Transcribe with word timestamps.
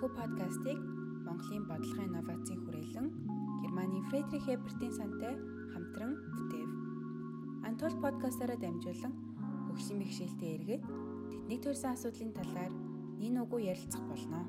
Энэхүү 0.00 0.16
подкастыг 0.16 0.78
Монголын 1.28 1.64
бодлогын 1.68 2.08
инновацийн 2.08 2.60
хүрээлэн 2.64 3.08
Германы 3.60 4.00
Фредрих 4.08 4.48
Эбертийн 4.48 4.96
сантай 4.96 5.36
хамтран 5.76 6.16
бүтээв. 6.40 6.70
Антол 7.68 7.94
подкастаараа 8.00 8.56
дамжуулан 8.56 9.12
хөгжлийн 9.68 10.00
бэхжилтэд 10.00 10.52
эргээд 10.56 10.82
тэднийг 11.28 11.60
төрсэн 11.60 11.92
асуудлын 11.92 12.32
талаар 12.32 12.72
нин 13.20 13.44
уггүй 13.44 13.68
ярилцах 13.68 14.00
болно. 14.08 14.40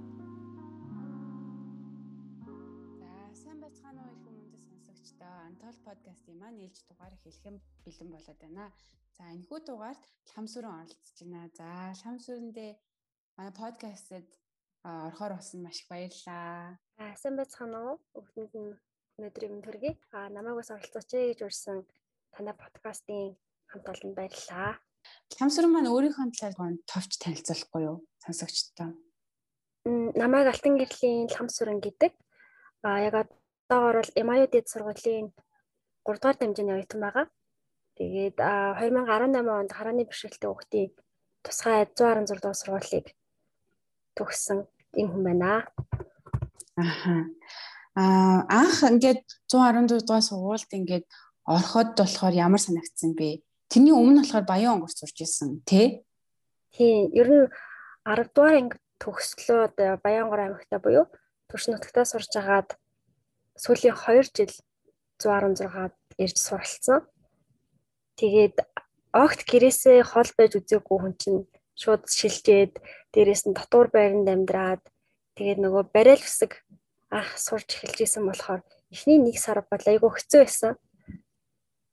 За 2.95 3.11
сайн 3.35 3.59
байцгаана 3.59 4.07
уу 4.07 4.15
их 4.15 4.23
хүмүүст 4.23 4.71
сонсогчдоо 4.71 5.35
Антол 5.51 5.75
подкастын 5.83 6.39
маань 6.39 6.63
ээлж 6.63 6.79
дугаар 6.87 7.15
хэлхэн 7.27 7.59
бэлэн 7.83 8.07
болоод 8.07 8.39
байна. 8.39 8.71
За 9.19 9.27
энэхүү 9.35 9.59
дугаарт 9.67 10.03
ламсүрэн 10.31 10.79
оролцож 10.79 11.17
байна. 11.19 11.51
За 11.59 11.67
ламсүрэндээ 12.07 12.71
манай 13.35 13.51
подкастэд 13.51 14.31
орохоор 14.83 15.37
болсон 15.37 15.61
маш 15.61 15.81
их 15.81 15.87
баярлалаа. 15.89 16.77
Аа 16.97 17.15
сайн 17.21 17.37
байцгаана 17.37 17.77
уу? 17.85 17.95
Бүгдэнд 18.13 18.53
нь 18.57 18.73
өнөөдрийн 19.17 19.51
мэнд 19.53 19.65
хүргэе. 19.65 19.93
Аа 20.15 20.29
намайг 20.33 20.57
бас 20.57 20.73
оролцооч 20.73 21.09
гэж 21.13 21.39
урьсан 21.45 21.85
танай 22.33 22.55
подкастын 22.57 23.37
хамт 23.69 23.87
олонд 23.93 24.15
баярлалаа. 24.17 24.81
Ламсрын 25.37 25.71
маань 25.73 25.91
өөрийнхөө 25.93 26.33
талаар 26.33 26.75
товч 26.89 27.11
танилцуулахгүй 27.21 27.81
юу? 27.89 27.97
Сонсогчдоо. 28.25 28.89
Намайг 30.21 30.47
Алтан 30.49 30.75
гэрлийн 30.81 31.29
Ламсрын 31.29 31.79
гэдэг. 31.85 32.13
Аа 32.85 32.99
яг 33.05 33.15
одоогоор 33.21 34.01
бол 34.01 34.13
MIU 34.27 34.47
дэд 34.49 34.65
сургуулийн 34.69 35.27
3 36.05 36.17
дугаар 36.17 36.37
дамжааны 36.41 36.73
оюутан 36.73 37.01
байгаа. 37.05 37.25
Тэгээд 37.97 38.37
2018 38.41 39.45
онд 39.45 39.71
харааны 39.77 40.03
бэрхшээлтэй 40.09 40.49
хүүхдийн 40.49 40.89
тусгай 41.45 41.85
116 41.85 42.41
дугаар 42.41 42.57
сургуулийг 42.61 43.07
төгссөн 44.17 44.67
юм 44.97 45.07
хүн 45.11 45.23
байна. 45.23 45.67
Аха. 46.77 47.27
Аа 47.95 48.43
анх 48.47 48.83
ингээд 48.83 49.23
114 49.51 50.07
дугаар 50.07 50.23
сургуульд 50.23 50.71
ингээд 50.71 51.05
ороход 51.45 51.95
болохоор 51.97 52.33
ямар 52.33 52.61
санагдсан 52.61 53.15
бэ? 53.19 53.43
Тэрний 53.71 53.95
өмнө 53.95 54.23
болохоор 54.23 54.45
Баян 54.47 54.73
онгор 54.79 54.91
сурч 54.91 55.17
исэн 55.23 55.63
тий? 55.65 56.03
Тий, 56.71 57.07
ер 57.11 57.27
нь 57.27 57.47
10 58.07 58.31
дугаар 58.35 58.55
анги 58.59 58.77
төгслөө 59.03 59.99
Баянгор 60.03 60.39
аймагта 60.39 60.79
буюу 60.79 61.05
Турш 61.51 61.67
нутагтаа 61.67 62.05
сурж 62.07 62.31
агаад 62.39 62.79
сүүлийн 63.59 63.95
2 63.95 64.31
жил 64.31 64.53
116-ад 65.19 65.95
ирж 66.15 66.37
суралцсан. 66.39 67.03
Тэгээд 68.15 68.63
огт 69.11 69.43
гэрээсээ 69.43 69.99
хол 70.07 70.31
байж 70.37 70.55
үзээгүй 70.55 70.97
хүн 70.99 71.15
чинь 71.19 71.43
шууд 71.81 72.03
шилжээд 72.17 72.73
дээрээс 73.13 73.43
нь 73.49 73.57
дотуур 73.57 73.87
байранд 73.89 74.27
амьдраад 74.29 74.81
тэгээд 75.35 75.59
нөгөө 75.65 75.83
барайл 75.95 76.21
үсэг 76.29 76.51
ах 77.09 77.29
сурч 77.45 77.69
эхэлж 77.75 77.99
исэн 78.05 78.23
болохоор 78.29 78.61
эхний 78.93 79.17
нэг 79.17 79.37
сар 79.41 79.59
бол 79.65 79.85
айгүй 79.91 80.11
хэцүү 80.13 80.41
байсан. 80.45 80.73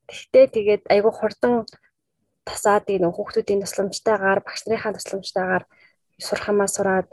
Тэгтээ 0.09 0.47
тэгээд 0.57 0.83
айгүй 0.93 1.13
хурдан 1.17 1.55
тасаад 2.49 2.85
тийм 2.87 3.09
хүүхдүүдийн 3.09 3.63
тусламжтайгаар 3.65 4.41
багш 4.45 4.63
нарын 4.69 4.97
тусламжтайгаар 4.97 5.65
сурах 6.27 6.49
юмаа 6.53 6.69
сураад 6.69 7.09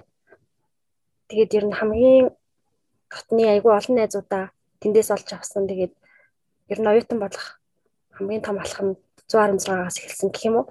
тэгээд 1.29 1.51
ер 1.57 1.65
нь 1.67 1.77
хамгийн 1.79 2.27
хотны 3.15 3.43
айгүй 3.53 3.71
олон 3.71 3.95
найзуудаа 3.97 4.45
тэндээс 4.81 5.09
олж 5.15 5.29
авсан. 5.33 5.63
Тэгээд 5.69 5.93
ер 6.71 6.79
нь 6.81 6.89
оюутан 6.91 7.19
болох 7.23 7.45
хамгийн 8.15 8.43
том 8.45 8.57
алхам 8.59 8.87
116-аас 9.29 9.97
эхэлсэн 9.99 10.29
гэх 10.31 10.47
юм 10.49 10.55
уу? 10.59 10.67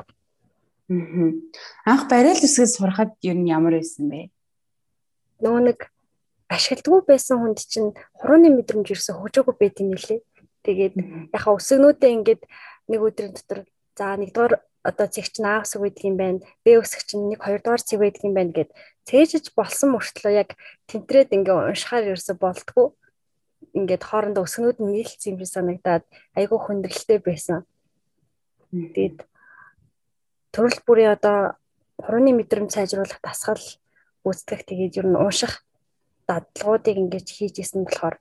Анх 0.88 2.02
барайл 2.12 2.44
үсгэд 2.44 2.68
сурахад 2.68 3.16
ер 3.24 3.36
нь 3.40 3.48
ямар 3.48 3.80
байсан 3.80 4.12
бэ? 4.12 4.28
Нөгөө 5.40 5.62
нэг 5.72 5.78
ашигладгүй 6.52 7.08
байсан 7.08 7.40
хүнд 7.40 7.58
чинь 7.64 7.96
хурууны 8.20 8.52
мэдрэмж 8.52 8.92
ерөөсө 8.92 9.16
хөгжөөгүй 9.16 9.56
байт 9.56 9.80
юм 9.80 9.96
лээ. 9.96 10.20
Тэгээд 10.64 10.94
яхаа 11.32 11.56
өсгнүүдээ 11.56 12.12
ингээд 12.20 12.42
нэг 12.92 13.00
өдрийн 13.00 13.32
дотор 13.32 13.64
за 13.96 14.12
нэгдүгээр 14.20 14.54
одоо 14.84 15.06
цэгч 15.08 15.40
нь 15.40 15.48
А 15.48 15.64
өсөг 15.64 15.80
байдаг 15.80 16.04
юм 16.04 16.16
байна. 16.20 16.44
Б 16.60 16.76
өсөг 16.76 17.00
чинь 17.08 17.32
нэг 17.32 17.40
хоёрдугаар 17.40 17.80
цэг 17.80 17.98
байдаг 18.04 18.22
юм 18.28 18.36
байна 18.36 18.52
гэд 18.52 18.70
цээжиж 19.08 19.56
болсон 19.56 19.96
мөртлөө 19.96 20.32
яг 20.36 20.52
тентрээд 20.84 21.32
ингээ 21.32 21.72
уншихаар 21.72 22.12
ерөөсө 22.12 22.36
болтгоо. 22.36 22.92
Ингээд 23.72 24.04
хоорондоо 24.04 24.44
өсгнүүд 24.44 24.78
нь 24.84 24.92
нийлцсэн 24.92 25.32
юм 25.32 25.40
шиг 25.40 25.52
санагдаад 25.56 26.04
айгүй 26.36 26.58
хүндрэлтэй 26.60 27.18
байсан. 27.24 27.64
Тэгээд 28.68 29.24
төрөл 30.54 30.78
бүрийн 30.86 31.18
одоо 31.18 31.58
хурууны 31.98 32.30
мэдрэмж 32.38 32.70
сайжруулах 32.70 33.18
дасгал 33.18 33.64
үүсгэх 34.22 34.62
тэгээд 34.62 34.98
ер 35.02 35.06
нь 35.10 35.18
ууших 35.18 35.66
дадлагуудыг 36.30 36.94
ингэж 36.94 37.26
хийж 37.26 37.58
исэн 37.58 37.82
болохоор 37.84 38.16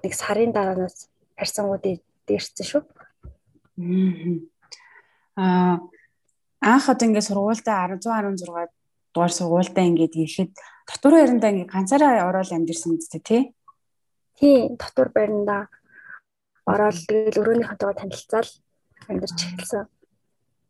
нэг 0.00 0.12
сарын 0.16 0.52
дараанаас 0.56 1.12
харьцангуудыг 1.36 2.00
дээрсэн 2.26 2.64
шүү. 2.64 2.82
Аа 5.36 5.84
анх 6.64 6.86
одоо 6.88 7.04
ингээд 7.04 7.28
сургуультай 7.28 7.76
116 8.00 8.72
дугаар 9.12 9.32
сургуультай 9.32 9.84
ингээд 9.92 10.14
ирэхэд 10.16 10.52
дотор 10.88 11.12
байрандаа 11.20 11.50
ингээд 11.52 11.72
ганцаараа 11.74 12.24
ороод 12.28 12.50
амьдэрсэн 12.56 12.96
үстэй 12.96 13.20
тий? 13.20 13.42
Тий, 14.40 14.72
дотор 14.80 15.12
байрандаа 15.12 15.68
ороод 16.64 16.96
тэгэл 17.06 17.40
өрөөнийхөнтэйгээ 17.44 18.00
танилцаал 18.00 18.50
амьдарч 19.08 19.38
эхэлсэн. 19.44 19.84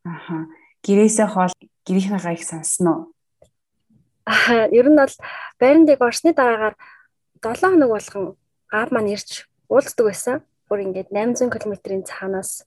Аха 0.04 0.36
гэрээсээ 0.84 1.28
хоол 1.32 1.52
гэрийнхээгаа 1.86 2.34
их 2.36 2.44
сонсно 2.44 2.90
уу? 2.92 3.04
Аа, 4.28 4.68
ер 4.72 4.88
нь 4.88 4.96
бол 5.00 5.14
байрандыг 5.60 6.00
орсны 6.00 6.32
дараагаар 6.32 6.76
7 7.40 7.72
хоног 7.72 7.90
болгон 7.92 8.24
аав 8.72 8.88
маань 8.92 9.12
ирж 9.16 9.48
уулздаг 9.68 10.04
байсан. 10.08 10.36
Бүр 10.68 10.80
ингээд 10.84 11.08
800 11.12 11.52
км-ийн 11.52 12.08
цаанаас 12.08 12.64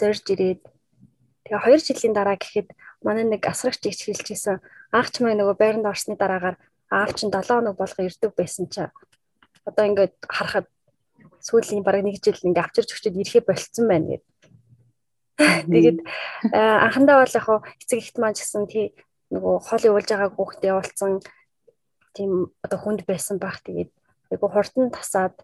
зорж 0.00 0.24
ирээд 0.32 0.62
тэгээ 1.44 1.64
2 1.64 1.84
жилийн 1.86 2.14
дараа 2.16 2.36
гэхэд 2.40 2.68
манай 3.04 3.24
нэг 3.28 3.44
асрагч 3.44 3.82
ич 3.88 4.00
хэлж 4.08 4.26
исэн. 4.32 4.60
Аах 4.92 5.12
ч 5.12 5.20
маа 5.20 5.36
нөгөө 5.36 5.56
байранд 5.60 5.88
орсны 5.92 6.16
дараагаар 6.16 6.56
аав 6.88 7.10
чинь 7.12 7.32
7 7.32 7.60
хоног 7.60 7.76
болгон 7.76 8.08
ирдэг 8.08 8.32
байсан 8.32 8.68
чаа. 8.72 8.88
Одоо 9.68 9.84
ингээд 9.84 10.16
харахад 10.24 10.66
сүүлийн 11.44 11.84
бараг 11.84 12.04
нэг 12.04 12.24
жил 12.24 12.40
ингээд 12.40 12.64
авчирч 12.64 12.90
өчөд 12.96 13.20
ирэхэ 13.20 13.40
болцсон 13.44 13.84
байна 13.88 14.16
гэдэг 14.16 14.35
Тэгээд 15.36 15.98
анхандаа 16.52 17.20
бол 17.20 17.36
яг 17.36 17.46
эцэг 17.80 17.98
ихт 18.00 18.16
маань 18.16 18.36
гэсэн 18.36 18.64
тий 18.72 18.96
нөгөө 19.32 19.54
хоол 19.68 19.82
явуулж 19.84 20.08
байгаа 20.08 20.32
хүүхдээ 20.32 20.70
явуулсан 20.72 21.12
тийм 22.16 22.52
одоо 22.64 22.78
хүнд 22.80 23.04
байсан 23.04 23.36
баг. 23.36 23.60
Тэгээд 23.60 23.90
айгу 24.32 24.48
хурдан 24.48 24.88
тасаад 24.88 25.36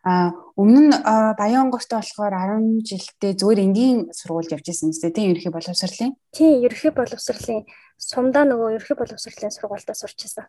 А 0.00 0.32
өмнө 0.56 0.80
нь 0.88 0.92
Баянгортой 1.36 2.00
болохоор 2.00 2.32
10 2.32 2.80
жилдээ 2.88 3.36
зүгээр 3.36 3.64
энгийн 3.68 3.98
сургуульд 4.16 4.54
явж 4.56 4.66
исэн 4.72 4.96
үстэй 4.96 5.12
тийм 5.12 5.36
ерөнхий 5.36 5.52
боловсролын. 5.52 6.16
Тийм 6.32 6.64
ерөнхий 6.64 6.92
боловсролын 6.96 7.68
сумдаа 8.00 8.48
нөгөө 8.48 8.80
ерөнхий 8.80 8.96
боловсролын 8.96 9.52
сургуультай 9.52 9.92
сурч 9.92 10.24
исэн. 10.24 10.48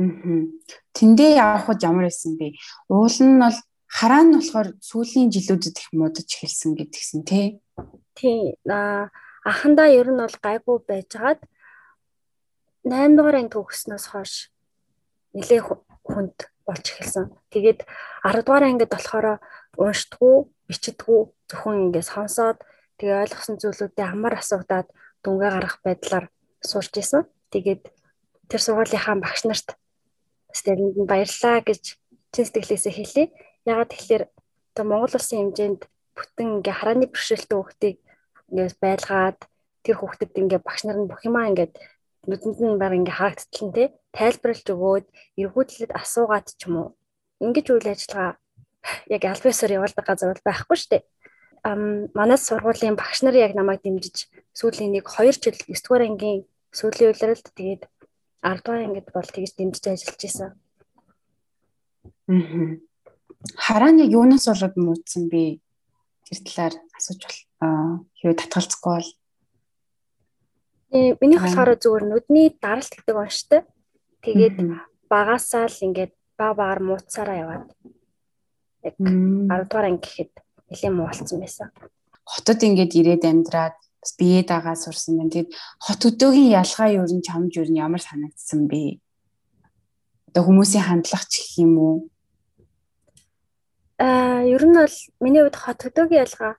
Аа. 0.00 0.48
Тэндээ 0.96 1.36
явхад 1.36 1.84
ямар 1.84 2.08
байсан 2.08 2.40
бэ? 2.40 2.56
Уул 2.88 3.12
нь 3.12 3.36
бол 3.44 3.58
хараа 3.92 4.22
нь 4.24 4.34
болохоор 4.36 4.68
сүүлийн 4.80 5.28
жилүүдэд 5.28 5.76
их 5.76 5.88
муудаж 5.92 6.28
эхэлсэн 6.32 6.72
гэдгсэн 6.80 7.20
тий. 7.28 7.60
Тий. 8.16 8.56
Ахандаа 9.44 9.88
ер 9.92 10.08
нь 10.08 10.22
бол 10.22 10.36
гайгүй 10.40 10.76
байжгаад 10.88 11.40
8 12.88 13.16
дугаар 13.16 13.36
анги 13.36 13.52
төгснөөс 13.52 14.06
хойш 14.10 14.34
нэлээ 15.36 15.60
хүнд 16.08 16.38
болж 16.66 16.84
эхэлсэн. 16.88 17.30
Тэгээд 17.52 17.84
10 18.24 18.42
дугаар 18.46 18.64
ангид 18.64 18.90
болохоор 18.90 19.38
уншдаггүй, 19.76 20.36
бичдэггүй 20.68 21.20
зөвхөн 21.52 21.92
ингэ 21.92 22.02
сонсоод 22.02 22.58
тэгээ 22.98 23.22
ойлгосон 23.28 23.56
зүйлүүдээ 23.60 24.06
амар 24.08 24.34
асуугаад 24.40 24.88
дүнгээ 25.22 25.50
гаргах 25.52 25.78
байдлаар 25.84 26.26
сурч 26.64 26.92
исэн. 26.96 27.28
Тэгээд 27.52 27.82
тэр 28.48 28.60
сургуулийнхаа 28.62 29.16
багш 29.20 29.42
нарт 29.44 29.68
нь 30.52 31.08
баярлаа 31.10 31.60
гэж 31.66 31.82
чин 32.32 32.44
сэтгэлээсээ 32.46 32.94
хэлье. 32.94 33.24
Ягаад 33.66 33.90
тэгэхээр 33.94 34.24
одоо 34.74 34.84
Монгол 34.88 35.14
улсын 35.14 35.38
хэмжээнд 35.38 35.82
бүтэн 36.16 36.48
ингээ 36.58 36.74
харааны 36.76 37.06
бэрхшээлтэй 37.08 37.56
хүүхдийг 37.56 37.96
ингээ 38.50 38.68
байлгаад 38.82 39.38
тэр 39.86 39.96
хүүхдэд 39.98 40.40
ингээ 40.40 40.60
багш 40.66 40.82
нар 40.84 40.98
нь 40.98 41.10
бүх 41.10 41.22
юмаа 41.22 41.46
ингээ 41.50 41.70
нүдэнд 42.28 42.58
нь 42.58 42.80
баг 42.80 42.92
ингээ 42.98 43.18
харагдтал 43.18 43.64
нь 43.66 43.74
те 43.76 43.84
тайлбарлаж 44.16 44.66
өгөөд 44.74 45.06
эргүүлээд 45.40 45.92
асуугаад 45.94 46.46
ч 46.58 46.60
юм 46.66 46.74
уу 46.80 46.88
ингэж 47.44 47.66
үйл 47.70 47.88
ажиллагаа 47.92 48.30
яг 49.14 49.22
аль 49.26 49.42
биесээр 49.42 49.76
явуулдаг 49.78 50.04
газар 50.06 50.30
бол 50.30 50.46
байхгүй 50.46 50.76
шүү 50.78 50.90
дээ. 50.92 51.02
Ам 51.62 51.82
манай 52.18 52.38
сургуулийн 52.38 52.98
багш 52.98 53.22
нар 53.22 53.36
яг 53.38 53.54
намайг 53.54 53.80
дэмжиж 53.82 54.26
сүүлийн 54.58 54.92
нэг 54.94 55.06
2 55.06 55.38
жил 55.38 55.54
9 55.54 55.82
дугаар 55.82 56.02
ангийн 56.06 56.40
сүүлийн 56.74 57.10
үйлрэлд 57.14 57.46
тэгээд 57.54 57.82
10 58.42 58.62
дугаар 58.62 58.82
ангид 58.86 59.08
бол 59.14 59.28
тэгж 59.34 59.52
дэмжиж 59.54 59.84
ажиллаж 59.86 60.20
исэн. 60.26 60.50
Аа 62.30 62.91
харааны 63.56 64.06
юунаас 64.06 64.46
болоод 64.46 64.74
муудсан 64.76 65.28
бэ? 65.32 65.58
Тэр 66.26 66.38
талаар 66.46 66.74
асууж 66.96 67.20
бол 67.22 67.38
хэвээ 68.18 68.36
татгалзахгүй 68.38 68.92
бол 68.96 69.10
Э 70.92 71.16
миний 71.24 71.40
болохоор 71.40 71.72
зүгээр 71.80 72.04
нүдний 72.04 72.52
даралт 72.60 72.92
гэдэг 72.92 73.16
онштой. 73.16 73.64
Тэгээд 74.20 74.60
багасаа 75.08 75.64
л 75.64 75.84
ингээд 75.88 76.12
баг 76.36 76.52
багаар 76.60 76.80
мууцсараа 76.84 77.36
яваад 77.40 77.64
яг 78.84 78.94
10 79.00 79.48
дугаар 79.48 79.88
анги 79.88 80.04
гэхэд 80.04 80.32
нэлээд 80.68 80.92
муу 80.92 81.08
болсон 81.08 81.40
байсан. 81.40 81.72
Хотод 82.28 82.60
ингээд 82.60 82.92
ирээд 82.92 83.24
амьдраад 83.24 83.76
бас 84.04 84.12
бие 84.20 84.44
дагаа 84.44 84.76
сурсан 84.76 85.16
байна. 85.16 85.32
Тэгэд 85.32 85.50
хот 85.80 86.00
өдөөгийн 86.12 86.60
ялгаа 86.60 86.88
юу 86.92 87.08
н 87.08 87.24
чамж 87.24 87.56
юу 87.56 87.66
н 87.72 87.80
ямар 87.80 88.02
санагдсан 88.04 88.68
бэ? 88.68 89.00
Одоо 90.28 90.44
хүмүүсийн 90.44 90.84
хандлага 90.84 91.24
ч 91.24 91.40
гэх 91.40 91.64
юм 91.64 91.72
уу? 91.80 91.96
Аа, 94.02 94.42
ер 94.42 94.64
нь 94.66 94.74
бол 94.74 94.96
миний 95.22 95.42
хувьд 95.46 95.58
хот 95.62 95.80
өдөөгийн 95.86 96.24
ялгаа 96.26 96.54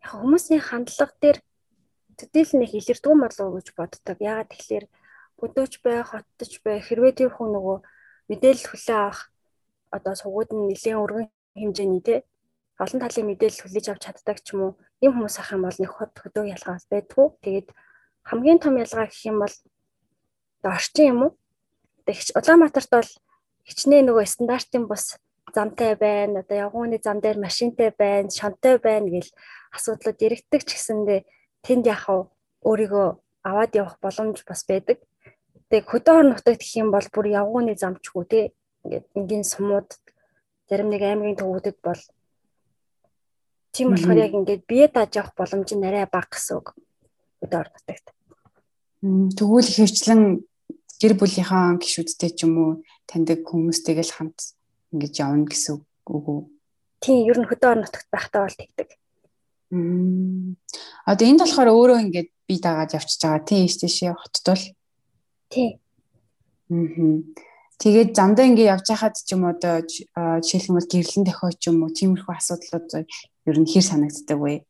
яг 0.00 0.10
хүмүүсийн 0.16 0.64
хандлага 0.64 1.12
дээр 1.20 1.38
төдийл 2.16 2.52
нэг 2.56 2.70
илэрдэггүй 2.72 3.16
болов 3.20 3.44
уу 3.44 3.56
гэж 3.60 3.68
боддог. 3.76 4.16
Яагаад 4.16 4.48
тэгэхээр 4.48 4.84
өдөөж 5.44 5.72
бай, 5.84 6.00
хоттож 6.08 6.52
бай 6.64 6.80
хэрвээ 6.80 7.12
тэр 7.20 7.30
хүн 7.36 7.52
нөгөө 7.52 7.78
мэдээлэл 8.32 8.68
хүлээн 8.72 8.96
авах 8.96 9.20
одоо 9.96 10.14
сугууд 10.16 10.50
нь 10.56 10.66
нэлээд 10.72 11.00
өргөн 11.04 11.28
хэмжээний 11.60 12.02
те 12.08 12.14
олон 12.80 13.00
талын 13.04 13.28
мэдээлэл 13.28 13.60
хүлээж 13.60 13.86
авч 13.92 14.02
чаддаг 14.08 14.38
ч 14.40 14.46
юм 14.56 14.60
уу 14.64 14.72
ийм 15.04 15.12
хүмүүс 15.20 15.36
ах 15.36 15.52
юм 15.52 15.68
бол 15.68 15.76
нэг 15.76 15.92
хот 15.92 16.16
хөдөө 16.16 16.44
ялгаа 16.48 16.80
байдгүй. 16.88 17.26
Тэгээд 17.44 17.68
хамгийн 18.24 18.60
том 18.64 18.80
ялгаа 18.80 19.04
гэх 19.04 19.20
юм 19.28 19.44
бол 19.44 19.54
орчин 20.64 21.06
юм 21.12 21.20
уу? 21.28 21.32
Тэгэж 22.08 22.32
Улаанбаатарт 22.40 22.88
бол 22.88 23.10
хичнээн 23.68 24.08
нөгөө 24.08 24.24
стандартын 24.24 24.88
бус 24.88 25.20
замтай 25.54 25.94
байна. 25.96 26.40
Одоо 26.40 26.56
явгууны 26.66 26.98
зам 27.02 27.20
дээр 27.20 27.38
машинтай 27.38 27.90
байна, 27.96 28.30
шонтой 28.30 28.78
байна 28.78 29.08
гэл 29.10 29.30
асуудлууд 29.72 30.18
яригддаг 30.20 30.62
ч 30.64 30.74
гэсэндээ 30.74 31.20
тэнд 31.62 31.84
яхав 31.86 32.30
өөрийгөө 32.62 33.08
аваад 33.46 33.72
явах 33.74 33.96
боломж 34.02 34.42
бас 34.46 34.64
байдаг. 34.66 34.98
Тэгээ 35.70 35.90
хөдөө 35.90 36.14
орон 36.14 36.30
нутагт 36.34 36.62
гэх 36.62 36.74
юм 36.78 36.90
бол 36.90 37.06
бүр 37.10 37.26
явгууны 37.30 37.74
замчгүй 37.74 38.24
те 38.30 38.40
ингээд 38.86 39.06
энгийн 39.18 39.44
сумууд 39.44 39.90
зарим 40.70 40.90
нэг 40.90 41.02
аймгийн 41.02 41.38
төвүүдэд 41.38 41.78
бол 41.82 42.02
тийм 43.74 43.94
болохоор 43.94 44.18
яг 44.18 44.32
ингээд 44.34 44.62
бие 44.66 44.86
дааж 44.88 45.10
явах 45.14 45.34
боломж 45.34 45.68
нь 45.74 45.86
арай 45.86 46.06
бага 46.06 46.30
гэсэн 46.30 46.54
үг 46.58 46.68
хөдөө 47.42 47.58
орон 47.60 47.74
нутагт. 47.74 48.06
Тэгвэл 49.38 49.70
хөвчлэн 49.74 50.22
гэр 51.02 51.14
бүлийнхаа 51.18 51.76
гишүүдтэй 51.82 52.30
ч 52.34 52.46
юм 52.46 52.54
уу 52.58 52.70
таньдаг 53.10 53.42
хүмүүстэйгэл 53.46 54.14
хамт 54.16 54.56
ингэж 54.96 55.14
явна 55.20 55.44
гэсэн 55.44 55.76
үг 55.76 56.24
үү? 56.26 56.40
Тийм, 57.04 57.28
ер 57.28 57.38
нь 57.38 57.48
хөдөө 57.48 57.68
орон 57.70 57.84
нутагт 57.84 58.08
байхдаа 58.08 58.48
бол 58.48 58.56
тэгдэг. 58.56 58.88
Одоо 61.04 61.26
энд 61.28 61.40
болохоор 61.44 61.68
өөрөө 61.70 61.98
ингээд 62.08 62.30
би 62.48 62.54
дагаад 62.62 62.96
явчихж 62.96 63.20
байгаа 63.20 63.44
тийм 63.44 63.66
ийш 63.66 63.76
тийшээ 63.76 64.14
хоттол. 64.16 64.64
Тийм. 65.52 65.78
Аа. 66.70 67.20
Тэгээд 67.76 68.16
замдаа 68.16 68.46
ингээд 68.48 68.72
явж 68.72 68.86
хахад 68.88 69.20
ч 69.20 69.36
юм 69.36 69.44
одоо 69.44 69.84
жишээлх 69.84 70.70
юм 70.70 70.76
бол 70.80 70.88
гэрлэн 70.88 71.24
дохио 71.28 71.50
ч 71.52 71.62
юм 71.68 71.84
уу 71.84 71.92
тиймэрхүү 71.92 72.34
асуудлууд 72.34 72.88
ер 73.04 73.56
нь 73.60 73.68
хэр 73.68 73.84
санагддаг 73.84 74.38
вэ? 74.40 74.64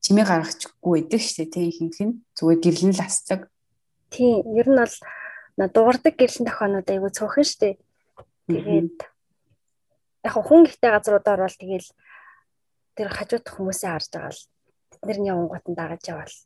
Чимээ 0.00 0.24
гаргахчгүй 0.24 0.92
байдаг 0.96 1.20
шүү 1.20 1.36
дээ 1.44 1.52
тийм 1.52 1.68
ихэнх 1.68 1.98
нь 2.08 2.14
зүгээр 2.38 2.62
гэрлэн 2.64 2.94
л 2.96 3.04
асцдаг. 3.04 3.40
Тийм, 4.08 4.48
ер 4.56 4.68
нь 4.70 4.80
бол 4.80 4.96
дуурдаг 5.74 6.14
гэрлэн 6.16 6.46
дохионууд 6.48 6.88
айгүй 6.88 7.10
цөөхөн 7.12 7.44
шүү 7.44 7.60
дээ. 7.60 7.74
Тэгээд 8.48 8.98
яг 10.24 10.34
хүн 10.34 10.66
гихтэй 10.66 10.90
газруудаар 10.90 11.40
бол 11.46 11.60
тэгэл 11.60 11.88
тэр 12.96 13.08
хажууд 13.14 13.46
хүмүүсээ 13.46 13.90
харж 13.92 14.06
байгаа 14.10 14.32
л 14.34 15.28
явангууд 15.30 15.64
нь 15.70 15.78
дагаж 15.78 16.02
явал 16.10 16.36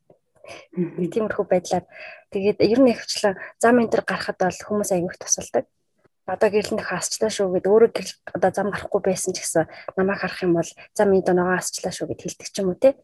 тиймэрхүү 0.42 1.46
байдлаар 1.48 1.84
тэгээд 2.34 2.58
ер 2.60 2.80
нь 2.82 2.92
ихвчлэн 2.92 3.38
зам 3.62 3.78
энэ 3.78 3.92
төр 3.94 4.02
гарахад 4.04 4.38
бол 4.42 4.60
хүмүүс 4.66 4.90
аягүй 4.92 5.16
тусалдаг. 5.16 5.64
Одоо 6.26 6.48
гэрлэн 6.50 6.78
дэх 6.78 6.90
асчлаа 6.92 7.30
шүү 7.30 7.50
гэд 7.54 7.66
өөрөө 7.66 7.90
гэрл 7.94 8.12
одоо 8.34 8.50
зам 8.54 8.70
гарахгүй 8.70 9.02
байсан 9.02 9.34
ч 9.34 9.42
гэсэн 9.42 9.66
намайг 9.98 10.18
харах 10.22 10.42
юм 10.42 10.54
бол 10.58 10.70
зам 10.94 11.08
энэ 11.14 11.26
доо 11.26 11.34
ногоо 11.34 11.56
асчлаа 11.58 11.92
шүү 11.94 12.10
гэд 12.10 12.22
хэлдэг 12.22 12.48
ч 12.50 12.56
юм 12.62 12.70
уу 12.70 12.78
те. 12.78 12.94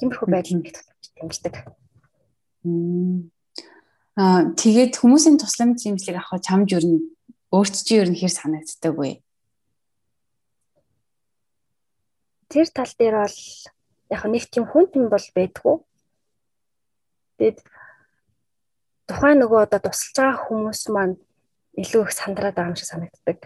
Тиймэрхүү 0.00 0.28
байдал 0.28 0.56
нэг 0.60 0.76
тэмцдэг. 1.16 1.54
Аа 4.20 4.40
тэгээд 4.52 5.00
хүмүүсийн 5.00 5.40
тусламж 5.40 5.80
зэмслэг 5.80 6.16
авах 6.20 6.44
чамж 6.44 6.68
ер 6.76 6.84
нь 6.84 7.00
өөрт 7.52 7.74
чи 7.84 8.00
ер 8.00 8.08
нь 8.12 8.18
хэр 8.20 8.32
санагддаг 8.32 8.94
вэ? 8.96 9.24
Тэр 12.48 12.66
тал 12.72 12.92
дээр 12.98 13.16
бол 13.22 13.38
яг 14.10 14.22
нэг 14.24 14.44
тийм 14.48 14.64
хүн 14.64 14.88
юм 14.96 15.08
бол 15.12 15.26
байдгүй. 15.36 15.76
Тэгэд 17.38 17.58
тухайн 19.08 19.38
нөгөө 19.40 19.60
одоо 19.68 19.80
тусалж 19.84 20.16
байгаа 20.16 20.36
хүмүүс 20.48 20.80
маань 20.92 21.16
илүү 21.76 22.02
их 22.08 22.12
сандраад 22.12 22.56
байгаа 22.56 22.72
юм 22.72 22.80
шиг 22.80 22.88
санагддаг. 22.88 23.38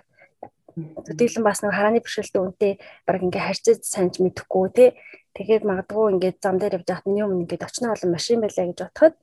Төдийлөн 0.72 1.44
бас 1.44 1.60
нэг 1.60 1.74
харааны 1.74 2.00
бэрхшээлтэй 2.00 2.42
үнтэй 2.42 2.72
баг 3.04 3.20
ингээ 3.20 3.42
харьцаж 3.44 3.84
санаж 3.84 4.22
мэдэхгүй 4.22 4.66
тий. 4.72 4.90
Тэгээд 5.36 5.68
магадгүй 5.68 6.16
ингээд 6.16 6.38
зам 6.40 6.56
дээр 6.56 6.80
явж 6.80 6.86
байхад 6.88 7.06
миний 7.10 7.24
өмнө 7.26 7.44
ингээд 7.44 7.66
очно 7.66 7.92
олон 7.92 8.10
машин 8.14 8.40
байлаа 8.40 8.64
гэж 8.70 8.78
бодоход 8.80 9.14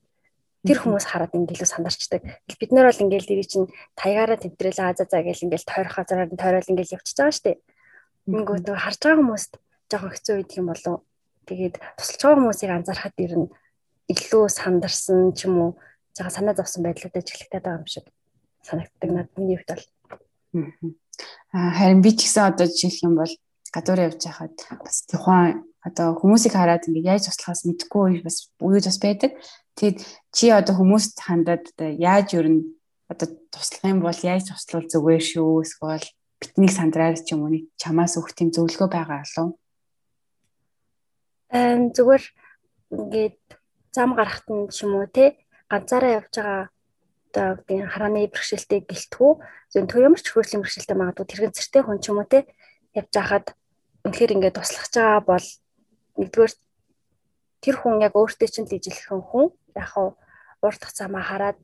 тэр 0.67 0.77
хүмүүс 0.83 1.05
хараад 1.09 1.33
ингээ 1.33 1.55
илүү 1.57 1.69
сандарчдаг. 1.71 2.21
Бид 2.59 2.71
нар 2.75 2.91
бол 2.91 3.03
ингээл 3.07 3.29
дэрий 3.31 3.47
чинь 3.47 3.71
таягаараа 3.97 4.37
тэмдрэл 4.37 4.79
аа 4.83 4.93
за 4.93 5.07
за 5.09 5.23
гэл 5.23 5.45
ингээл 5.47 5.65
тойрох 5.65 5.95
газараар 5.97 6.29
нь 6.29 6.37
тойрол 6.37 6.69
ингээл 6.69 6.95
явчихж 6.99 7.17
байгаа 7.17 7.33
штеп. 7.33 7.59
Ингээд 8.27 8.67
харж 8.69 8.99
байгаа 9.01 9.19
хүмүүст 9.23 9.51
жоохон 9.89 10.13
хэцүү 10.13 10.35
үед 10.37 10.51
юм 10.55 10.69
болов. 10.69 11.01
Тэгээд 11.49 11.75
тусалж 11.97 12.21
байгаа 12.21 12.37
хүмүүсийг 12.37 12.71
анзаархад 12.71 13.17
ер 13.17 13.33
нь 13.41 13.47
илүү 14.13 14.45
сандарсан 14.49 15.33
ч 15.33 15.49
юм 15.49 15.55
уу 15.57 15.69
жага 16.13 16.29
санаа 16.29 16.53
зовсон 16.53 16.85
байдлуудад 16.85 17.25
чиглэгдээд 17.25 17.65
байгаа 17.65 17.81
юм 17.81 17.89
шиг 17.89 18.05
санагддаг 18.61 19.09
надад 19.09 19.37
миний 19.37 19.57
хувьд 19.57 19.73
бол. 19.73 19.85
Аа 21.53 21.71
харин 21.77 22.01
би 22.05 22.11
ч 22.13 22.29
гэсэн 22.29 22.53
одоо 22.53 22.65
жишээлх 22.69 23.05
юм 23.05 23.15
бол 23.17 23.33
гадуур 23.73 23.99
явж 24.07 24.21
байхад 24.25 24.55
бас 24.85 24.97
тухайн 25.09 25.65
одоо 25.81 26.17
хүмүүсийг 26.17 26.53
хараад 26.53 26.85
ингээ 26.85 27.17
яаж 27.17 27.29
туслахаас 27.29 27.65
мэдэхгүй 27.65 28.21
бас 28.25 28.49
үеуд 28.61 28.85
бас 28.85 28.99
байдаг. 29.01 29.31
Тэгэд 29.77 29.97
чи 30.35 30.45
одоо 30.53 30.75
хүмүүст 30.77 31.17
хандаад 31.23 31.63
одоо 31.71 31.89
яаж 31.97 32.27
юу 32.37 32.45
н 32.45 32.57
одоо 33.09 33.27
туслах 33.53 33.89
юм 33.89 34.01
бол 34.05 34.19
яаж 34.21 34.49
туслал 34.49 34.85
зүгээр 34.85 35.23
шүү 35.23 35.65
эсвэл 35.65 36.05
битнийг 36.41 36.73
сандраар 36.73 37.17
ч 37.17 37.33
юм 37.33 37.45
уу 37.47 37.69
чамаас 37.81 38.17
өгөх 38.19 38.35
тийм 38.35 38.49
зөвлөгөө 38.53 38.89
байгаа 38.89 39.23
болов 39.23 39.57
зүгээр 41.49 42.23
ингээд 42.93 43.37
зам 43.93 44.13
гарахт 44.13 44.45
нь 44.53 44.69
ч 44.69 44.85
юм 44.85 45.01
уу 45.01 45.07
те 45.09 45.37
ганцаараа 45.69 46.21
явж 46.21 46.33
байгаа 46.37 46.61
одоо 47.29 47.47
үгдийн 47.57 47.89
харааны 47.89 48.29
бэрхшээлтэй 48.29 48.81
гэлтгүү 48.89 49.31
зөв 49.73 49.83
төв 49.89 50.01
ямар 50.01 50.21
ч 50.21 50.27
хөрслийн 50.29 50.61
бэрхшээлтэй 50.61 50.97
магадгүй 50.97 51.25
тэрхэн 51.29 51.57
цэртэй 51.57 51.81
хүн 51.85 52.01
ч 52.01 52.09
юм 52.09 52.21
уу 52.21 52.29
те 52.29 52.45
явж 52.93 53.13
хахад 53.13 53.47
үнэхээр 54.05 54.33
ингээд 54.37 54.57
туслах 54.57 54.87
байгаа 54.93 55.21
бол 55.25 55.47
нэгдүгээр 56.17 56.53
тэр 57.61 57.75
хүн 57.77 58.01
яг 58.05 58.13
өөртөө 58.17 58.49
чинь 58.49 58.69
дэжлэхэн 58.69 59.21
хүн 59.29 59.47
яг 59.77 59.93
уртх 60.61 60.91
замаа 60.93 61.23
хараад 61.25 61.59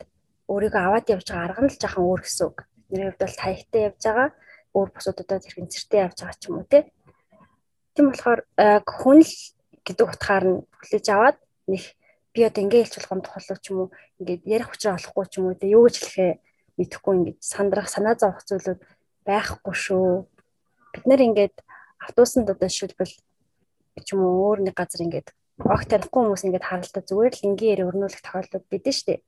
өөрийгөө 0.51 0.81
аваад 0.81 1.10
явж 1.13 1.27
байгаа 1.29 1.45
арга 1.45 1.62
нь 1.65 1.71
л 1.74 1.81
жахан 1.81 2.03
өөр 2.05 2.21
гэсэн 2.21 2.45
үг. 2.48 2.57
Нэр 2.91 3.15
хувьд 3.15 3.21
бол 3.24 3.38
таягтай 3.41 3.81
явж 3.89 4.01
байгаа 4.05 4.29
өөр 4.75 4.89
бусуудаа 4.93 5.39
тэрхэн 5.41 5.71
цэртэй 5.71 6.00
явж 6.05 6.17
байгаа 6.21 6.38
ч 6.38 6.43
юм 6.48 6.55
уу 6.62 6.67
те. 6.69 6.79
Тийм 7.95 8.05
болохоор 8.12 8.41
хүн 8.86 9.19
л 9.24 9.33
гэдэг 9.86 10.06
утгаар 10.10 10.46
нь 10.50 10.58
хүлээж 10.82 11.06
аваад 11.13 11.38
нэг 11.70 11.84
би 12.34 12.39
одоо 12.44 12.62
ингээ 12.65 12.84
хэлж 12.84 12.96
болох 12.98 13.24
тохиолдол 13.24 13.62
ч 13.62 13.65
юм 13.72 13.77
уу 13.80 13.89
ингээд 14.20 14.42
ярих 14.44 14.70
хүчээр 14.74 14.98
олохгүй 14.98 15.25
ч 15.30 15.34
юм 15.39 15.46
уу 15.48 15.56
тэ 15.56 15.72
юу 15.72 15.86
гэж 15.88 15.96
хэлэхээ 16.01 16.34
мэдэхгүй 16.75 17.13
ингээд 17.15 17.39
сандрах 17.39 17.88
санаа 17.88 18.15
зовох 18.20 18.44
зүйлүүд 18.44 18.82
байхгүй 19.24 19.75
шүү. 19.86 20.27
Бид 20.94 21.04
нэр 21.08 21.22
ингээд 21.32 21.56
автобусанд 22.04 22.51
одоо 22.51 22.70
шилбэл 22.70 23.13
ч 23.13 24.08
юм 24.12 24.22
уу 24.25 24.51
өөр 24.51 24.60
нэг 24.68 24.75
газар 24.75 25.06
ингээд 25.06 25.32
огт 25.63 25.88
танихгүй 25.88 26.22
хүмүүс 26.27 26.44
ингээд 26.44 26.68
харалтаа 26.68 27.04
зүгээр 27.08 27.34
л 27.39 27.48
ингийн 27.48 27.72
ярь 27.80 27.86
өрнүүлэх 27.88 28.22
тохиолдол 28.25 28.68
бидэн 28.68 28.96
штэ. 28.96 29.24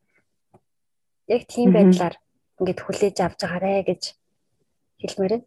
Яг 1.32 1.48
тийм 1.48 1.72
байдлаар 1.72 2.20
ингээд 2.60 2.84
хүлээж 2.84 3.18
авч 3.24 3.40
байгаарэ 3.48 3.88
гэж 3.88 4.04
хэлмээр 5.00 5.34
байна 5.40 5.46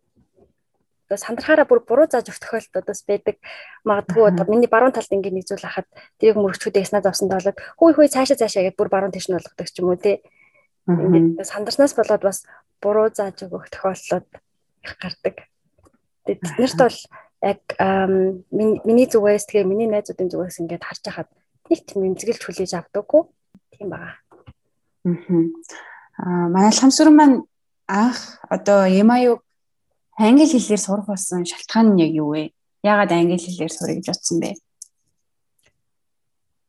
сандрахаараа 1.18 1.66
бүр 1.66 1.80
буруу 1.82 2.06
зааж 2.06 2.30
өгөх 2.30 2.38
тохиолдол 2.38 2.86
бас 2.86 3.02
байдаг. 3.02 3.36
Магадгүй 3.82 4.24
одоо 4.30 4.46
миний 4.46 4.70
баруун 4.70 4.94
талд 4.94 5.10
ингээд 5.10 5.34
нэг 5.34 5.46
зүйл 5.48 5.66
ахад 5.66 5.88
тэрийг 6.22 6.38
мөрөгчүүдээ 6.38 6.84
яснаа 6.86 7.02
завсанд 7.02 7.34
болоод 7.34 7.58
хүй 7.78 7.92
хүй 7.96 8.08
цаашаа 8.12 8.38
цаашаа 8.38 8.62
гэдээ 8.70 8.78
бүр 8.78 8.90
баруун 8.92 9.14
тийш 9.14 9.26
нь 9.26 9.34
болгодог 9.34 9.66
ч 9.66 9.82
юм 9.82 9.90
уу 9.90 9.98
тий. 9.98 10.22
Ингээд 10.86 11.42
сандарснаас 11.42 11.94
болоод 11.98 12.22
бас 12.22 12.46
буруу 12.78 13.10
зааж 13.10 13.42
өгөх 13.42 13.70
тохиолдлууд 13.74 14.28
их 14.86 14.92
гардаг. 15.02 15.36
Тэгээд 16.26 16.40
тэднэрт 16.46 16.78
бол 16.78 16.98
яг 17.42 17.60
миний 18.52 19.08
зүгээс 19.08 19.44
тэгээ 19.48 19.66
миний 19.66 19.88
найзуудын 19.88 20.30
зүгээс 20.30 20.60
ингээд 20.62 20.84
харж 20.84 21.02
хахад 21.08 21.28
нэг 21.66 21.80
тийм 21.86 22.06
эмзэгэлж 22.12 22.42
хүлээж 22.44 22.72
авдаггүй 22.76 23.22
тийм 23.74 23.88
байгаа. 23.90 24.14
Аа 26.20 26.48
манай 26.52 26.72
ламсрын 26.76 27.16
маань 27.16 27.36
анх 27.88 28.38
одоо 28.48 28.84
Ямаюг 28.84 29.40
англи 30.18 30.46
хэлээр 30.46 30.80
сурах 30.80 31.06
болсон 31.06 31.44
шалтгаан 31.44 31.94
нь 31.94 32.02
яг 32.02 32.12
юу 32.16 32.34
вэ? 32.34 32.52
Яагаад 32.82 33.12
англи 33.12 33.38
хэлээр 33.38 33.72
сурах 33.72 33.96
гэж 33.98 34.06
бодсон 34.10 34.38
бэ? 34.40 34.50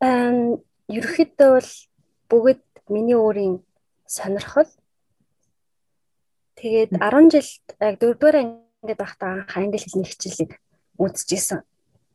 Эм 0.02 0.62
ерөөхдөө 0.90 1.50
бол 1.56 1.70
бүгд 2.30 2.64
миний 2.92 3.16
өөрийн 3.16 3.62
сонирхол 4.06 4.70
тэгээд 6.58 6.90
10 7.00 7.32
жилд 7.32 7.66
яг 7.80 7.94
4 8.02 8.18
дугаар 8.18 8.36
ангид 8.42 8.98
байхдаа 8.98 9.30
анх 9.46 9.56
англи 9.56 9.78
хэлний 9.78 10.08
хичээлийг 10.08 10.58
үзчихсэн. 10.98 11.64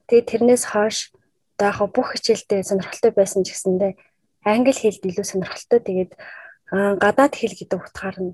Тэгээд 0.08 0.30
тэрнээс 0.30 0.64
хойш 0.72 1.12
одоо 1.58 1.68
яг 1.74 1.92
бүх 1.96 2.14
хичээлдээ 2.14 2.62
сонирхолтой 2.64 3.12
байсан 3.12 3.42
ч 3.44 3.56
гэсэндээ 3.56 3.94
англи 4.46 4.74
хэлд 4.74 5.04
илүү 5.04 5.26
сонирхолтой. 5.26 5.80
Тэгээд 5.82 6.12
гадаад 6.72 7.34
хэл 7.34 7.56
гэдэг 7.58 7.80
утгаар 7.80 8.18
нь 8.22 8.34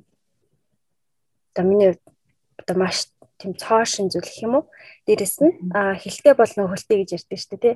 одоо 1.53 1.63
миний 1.69 1.93
одоо 2.63 2.75
маш 2.79 3.11
тийм 3.37 3.53
цоошин 3.59 4.07
зүйл 4.07 4.23
гэх 4.23 4.43
юм 4.47 4.55
уу. 4.55 4.65
Дээрэс 5.05 5.43
нь 5.43 5.51
хэлтэй 5.75 6.33
бол 6.39 6.53
нөх 6.55 6.71
хөлтэй 6.71 6.97
гэж 7.03 7.09
ярьдэн 7.19 7.39
шүү 7.39 7.51
дээ 7.51 7.61
тий. 7.63 7.75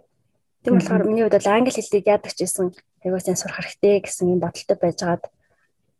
Тийм 0.63 0.73
болохоор 0.79 1.03
миний 1.03 1.23
хувьд 1.27 1.37
бол 1.37 1.51
англи 1.51 1.71
хэлийг 1.75 2.07
яадаг 2.07 2.31
ч 2.31 2.39
гэсэн 2.47 2.71
айгуу 3.03 3.19
сайн 3.19 3.37
сурах 3.37 3.59
хэрэгтэй 3.59 3.99
гэсэн 3.99 4.31
юм 4.31 4.39
бодолтой 4.39 4.77
байжгаад 4.79 5.23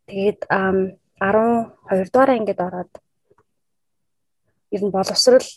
тэгээд 0.08 0.40
12 0.48 2.12
дугаар 2.12 2.32
ангид 2.32 2.60
ороод 2.64 2.92
ер 4.72 4.82
нь 4.84 4.96
боловсрал 4.96 5.48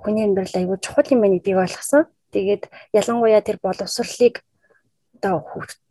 хүний 0.00 0.24
амьдрал 0.24 0.56
айгуу 0.56 0.78
чухал 0.80 1.12
юм 1.12 1.20
байна 1.20 1.36
гэдгийг 1.36 1.60
ойлгосон. 1.60 2.08
Тэгээд 2.32 2.72
ялангуяа 2.96 3.44
тэр 3.44 3.60
боловсролыг 3.60 4.40
одоо 5.20 5.44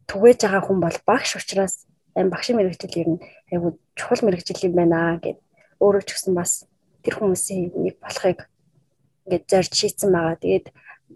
түгээж 0.10 0.40
байгаа 0.44 0.62
хүн 0.66 0.80
бол 0.82 0.98
багш 1.06 1.38
учраас 1.38 1.86
ам 2.18 2.34
багшийн 2.34 2.58
мэрэгжил 2.58 3.00
ер 3.02 3.10
нь 3.14 3.24
айгуу 3.54 3.78
чухал 3.96 4.22
мэрэгжил 4.26 4.66
юм 4.68 4.74
байна 4.74 5.22
гэд 5.22 5.38
өөрөө 5.80 6.04
ч 6.04 6.10
гэсэн 6.18 6.34
бас 6.34 6.66
тэр 7.02 7.14
хүмүүсийн 7.18 7.74
нэг 7.76 7.98
болохыг 8.02 8.46
ингээд 9.26 9.46
зорж 9.50 9.72
шийдсэн 9.74 10.10
байгаа. 10.14 10.38
Тэгээд 10.38 10.66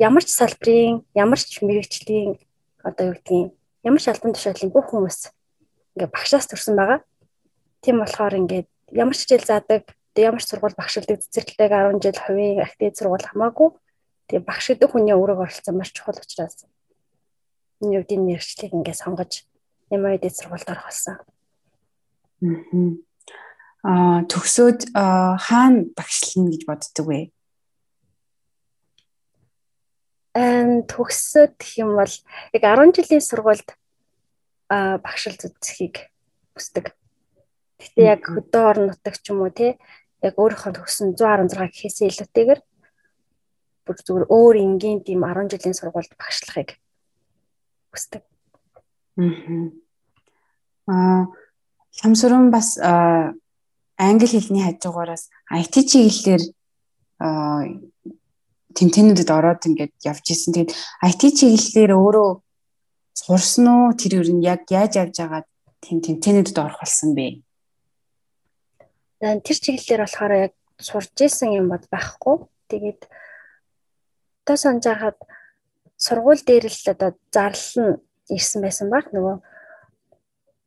ямар 0.01 0.24
ч 0.25 0.30
салбарын, 0.34 1.06
ямар 1.13 1.39
ч 1.39 1.62
мэрэгжлийн 1.62 2.38
одоо 2.84 3.13
юу 3.13 3.15
гэдгийг 3.18 3.50
ямар 3.86 4.01
ч 4.01 4.06
албан 4.10 4.34
тушаалын 4.34 4.74
бүх 4.74 4.86
хүмүүс 4.89 5.20
ингээд 5.96 6.13
багшаас 6.13 6.46
төрсэн 6.50 6.75
байгаа. 6.75 7.00
Тийм 7.82 8.01
болохоор 8.01 8.34
ингээд 8.42 8.68
ямар 8.94 9.15
ч 9.15 9.25
хичээл 9.25 9.50
заадаг, 9.50 9.84
ямар 10.18 10.42
ч 10.42 10.50
сургууль 10.50 10.77
багшилдаг 10.77 11.22
цэцэрлэг 11.22 11.72
10 11.72 12.01
жил 12.01 12.20
хувийн 12.22 12.62
актив 12.65 12.94
сургууль 12.94 13.25
хамаагүй. 13.25 13.70
Тэгээ 14.30 14.46
багш 14.46 14.65
гэдэг 14.74 14.89
хүний 14.89 15.13
өөрөг 15.13 15.39
оролцсон 15.46 15.77
маш 15.77 15.94
чухал 15.94 16.18
учраас 16.18 16.65
миний 17.82 18.01
энэ 18.01 18.25
мэрэгчлийг 18.25 18.74
ингээд 18.74 19.01
сонгож 19.01 19.46
ямар 19.94 20.18
эд 20.18 20.34
сургуульд 20.34 20.70
орох 20.70 20.89
болсон. 20.89 21.22
Аа 22.42 22.96
төгсөөд 23.86 24.98
хаана 24.98 25.86
багшлана 25.94 26.50
гэж 26.50 26.62
боддөг 26.65 27.06
вэ? 27.06 27.20
Эм 30.34 30.82
төгсөөд 30.89 31.54
гэх 31.62 31.74
юм 31.86 31.94
бол 31.94 32.13
яг 32.58 32.63
10 32.65 32.98
жилийн 32.98 33.22
сургуульд 33.22 33.70
а 34.74 34.98
багшил 34.98 35.38
зүтсхийг 35.38 36.10
хүсдэг. 36.58 36.98
Гэхдээ 37.77 38.06
яг 38.10 38.25
хөдөө 38.25 38.63
орон 38.65 38.86
нутаг 38.89 39.22
ч 39.22 39.30
юм 39.30 39.46
уу 39.46 39.54
те 39.54 39.77
яг 40.25 40.34
өөрийнхөө 40.34 40.82
төгсөн 40.82 41.13
116 41.13 41.70
гэхээсээ 41.70 42.10
илүүтэйгээр 42.10 42.62
бүр 43.86 43.96
зүгээр 44.01 44.25
өөр 44.34 44.56
энгийн 44.65 45.06
тийм 45.06 45.22
10 45.22 45.54
жилийн 45.54 45.77
сургуульд 45.77 46.18
багшлахыг 46.18 46.82
хүсдэг. 47.94 48.25
Аа 50.89 51.30
Шамсуран 51.96 52.51
бас 52.51 52.75
англи 53.98 54.28
хэлний 54.28 54.64
хажуугаараас 54.66 55.30
IT 55.52 55.75
чиглэлээр 55.90 56.44
тэмтэнүүдэд 58.75 59.30
ороод 59.32 59.62
ингээд 59.66 59.94
явж 60.04 60.25
исэн. 60.36 60.52
Тэгээд 60.52 60.72
IT 61.08 61.22
чиглэлээр 61.40 61.92
өөрөө 61.96 62.30
сурсан 63.16 63.66
уу? 63.72 63.96
Тэр 63.96 64.20
юу 64.20 64.36
нь 64.36 64.44
яг 64.44 64.68
яаж 64.68 65.00
явж 65.00 65.16
байгаа 65.16 65.44
тэм 65.80 66.04
тэмтэнүүдэд 66.04 66.58
орох 66.60 66.84
болсон 66.84 67.16
бэ? 67.16 67.40
Тэр 69.24 69.58
чиглэлээр 69.64 70.02
болохоор 70.04 70.34
яг 70.52 70.54
сурж 70.75 71.16
исэн 71.24 71.56
юм 71.56 71.72
бод 71.72 71.88
байхгүй. 71.88 72.44
Тэгээд 72.68 73.08
одоо 74.44 74.58
санаж 74.60 74.84
хахад 74.84 75.18
сургууль 75.96 76.44
дээр 76.44 76.68
л 76.68 76.92
одоо 76.92 77.16
зарлал 77.32 77.80
нь 77.80 78.00
ирсэн 78.36 78.60
байсан 78.60 78.92
баг 78.92 79.08
нөгөө 79.16 79.40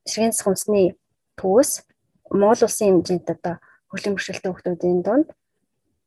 ширхэг 0.09 0.33
сүнсний 0.33 0.97
төвөөс 1.37 1.85
Монгол 2.31 2.67
улсын 2.67 2.89
хэмжээнд 2.89 3.29
одоо 3.35 3.55
хөгжлийн 3.89 4.15
бэрхшээлтэй 4.17 4.51
хүмүүсийн 4.53 5.01
дунд 5.05 5.29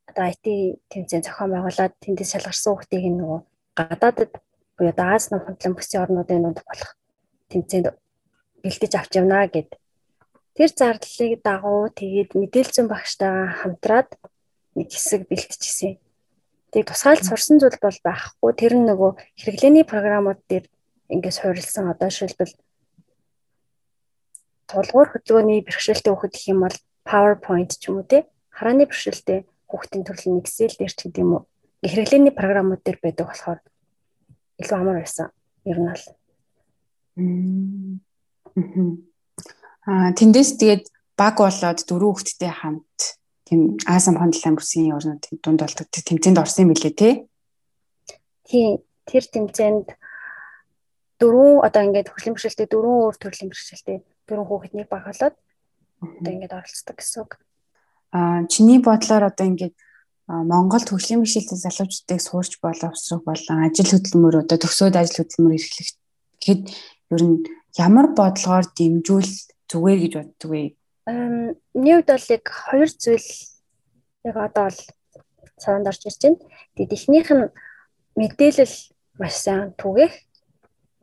одоо 0.09 0.25
IT 0.31 0.45
тэмцээн 0.91 1.25
зохион 1.25 1.51
байгуулад 1.53 1.93
тэндээс 2.03 2.31
шалгарсан 2.33 2.71
хүмүүсийг 2.75 3.15
нөгөө 3.17 3.39
гадаадд 3.79 4.33
буюу 4.77 4.91
одоо 4.93 5.07
Аз 5.15 5.25
хөндлөн 5.31 5.75
бүсийн 5.77 6.03
орнуудын 6.03 6.43
дунд 6.43 6.59
болох 6.67 6.91
тэмцээнд 7.51 7.87
бэлдэж 8.63 8.93
авч 8.95 9.11
явна 9.17 9.47
гэд 9.47 9.69
тэр 10.55 10.69
зарлалыг 10.75 11.33
дагуу 11.41 11.89
тэгээд 11.89 12.31
мэдээлзэн 12.37 12.87
багштайгаа 12.91 13.47
хамтраад 13.61 14.09
нэг 14.75 14.87
хэсэг 14.91 15.27
бэлтжижсэн. 15.27 15.99
Тэгээд 16.71 16.89
тусгаалд 16.91 17.25
сурсан 17.27 17.57
зүйл 17.59 17.79
бол 17.81 17.99
байхгүй. 18.03 18.51
Тэр 18.55 18.73
нь 18.79 18.87
нөгөө 18.87 19.11
хэрэглээний 19.41 19.85
програмууд 19.87 20.39
дээр 20.47 20.65
ингээс 21.11 21.43
суурилсан 21.43 21.91
одоо 21.91 22.09
шилбэл 22.11 22.53
тулгуур 24.71 25.07
хөдөлгөөний 25.11 25.59
бэрхшээлтэй 25.67 26.11
хүүхэд 26.15 26.33
гэх 26.33 26.51
юм 26.55 26.59
бол 26.63 26.77
PowerPoint 27.03 27.71
ч 27.75 27.91
юм 27.91 27.99
уу 27.99 28.07
те 28.07 28.23
харааны 28.55 28.87
бэрхшээлтэй 28.87 29.43
хүүхдийн 29.67 30.03
төрлийн 30.07 30.39
Excel 30.39 30.71
дээр 30.79 30.93
ч 30.95 30.99
гэдэг 31.11 31.23
юм 31.23 31.31
уу 31.35 31.43
хэрэглээний 31.83 32.31
програмууд 32.31 32.81
дээр 32.83 32.99
байдаг 33.03 33.27
болохоор 33.27 33.59
илүү 34.61 34.77
амар 34.77 34.97
байсан. 35.01 35.27
Ер 35.65 35.77
нь 35.81 35.89
бол. 35.89 36.05
Аа 39.89 40.13
тэндээс 40.13 40.61
тэгээд 40.61 40.85
баг 41.17 41.35
болоод 41.41 41.79
дөрөв 41.89 42.11
хүүхэдтэй 42.21 42.51
хамт 42.53 42.99
тийм 43.49 43.81
Аасам 43.89 44.15
хондлын 44.21 44.55
бүсийн 44.55 44.93
орнууд 44.93 45.25
дунд 45.41 45.59
болдог 45.61 45.87
тэмцээнд 45.89 46.37
орсон 46.37 46.69
юм 46.69 46.71
билээ 46.77 46.93
те. 46.93 47.09
Тийм 48.45 48.85
тэр 49.09 49.25
тэмцээнд 49.25 49.87
дөрөв 51.17 51.65
одоо 51.65 51.81
ингээд 51.81 52.13
хөглөм 52.13 52.33
бэрхшээлтэй 52.37 52.67
дөрөв 52.69 52.93
өөр 53.09 53.15
төрлийн 53.17 53.49
бэрхшээлтэй 53.49 53.97
дөрвөн 54.31 54.47
хүүхэд 54.47 54.73
нэг 54.79 54.87
баг 54.87 55.03
болоод 55.11 55.35
одоо 55.99 56.31
ингээд 56.31 56.55
оролцдог 56.55 56.95
гэсэн 56.95 57.19
үг. 57.27 57.31
Аа 58.15 58.47
чиний 58.47 58.79
бодлоор 58.79 59.27
одоо 59.27 59.45
ингээд 59.51 59.75
Монголд 60.31 60.87
хөгжлийн 60.87 61.21
бэрхшээлтэй 61.21 61.59
залуучуудыг 61.59 62.19
суурч 62.23 62.53
боловсрох 62.63 63.27
болон 63.27 63.67
ажил 63.67 63.91
хөдөлмөр 63.91 64.47
одоо 64.47 64.57
төгсөөд 64.63 64.95
ажил 64.95 65.27
хөдөлмөр 65.27 65.59
эрхлэх 65.59 65.89
гэхэд 66.39 66.61
ер 67.11 67.21
нь 67.27 67.37
ямар 67.75 68.07
бодлогоор 68.15 68.65
дэмжүүл 68.71 69.31
зүгээр 69.67 69.99
гэж 69.99 70.13
боддог 70.15 70.49
вэ? 70.51 70.63
Эм 71.11 71.59
нэг 71.75 72.07
бол 72.07 72.25
яг 72.31 72.45
хоёр 72.47 72.89
зүйл 72.89 73.29
яг 74.23 74.35
одоо 74.39 74.63
бол 74.71 74.79
цаанд 75.59 75.89
орж 75.91 76.01
ирж 76.07 76.19
байна. 76.23 76.39
Тэгээд 76.79 76.95
эхнийх 76.95 77.29
нь 77.35 77.51
мэдээлэл 78.15 78.75
маш 79.19 79.35
сайн 79.35 79.75
түгэх. 79.75 80.15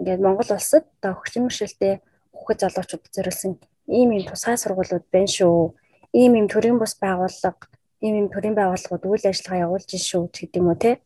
Ингээд 0.01 0.25
Монгол 0.25 0.51
улсад 0.57 0.89
одоо 0.99 1.13
хөгжлийн 1.21 1.47
бэрхшээлтэй 1.47 1.95
хүүхэд 2.39 2.63
залуучууд 2.63 3.05
зориулсан 3.11 3.53
ийм 3.91 4.09
ийм 4.15 4.25
тусгай 4.31 4.57
сургуулиуд 4.57 5.05
байна 5.11 5.27
шүү. 5.27 5.75
Ийм 6.15 6.33
ийм 6.39 6.47
төрийн 6.49 6.79
бус 6.79 6.95
байгууллага, 7.03 7.69
ийм 8.05 8.15
ийм 8.17 8.29
төрийн 8.33 8.55
байгууллагууд 8.57 9.05
үйл 9.05 9.25
ажиллагаа 9.29 9.65
явуулж 9.67 9.91
шүү 9.97 10.31
гэдэг 10.33 10.61
юм 10.61 10.71
уу 10.71 10.79
те. 10.79 11.01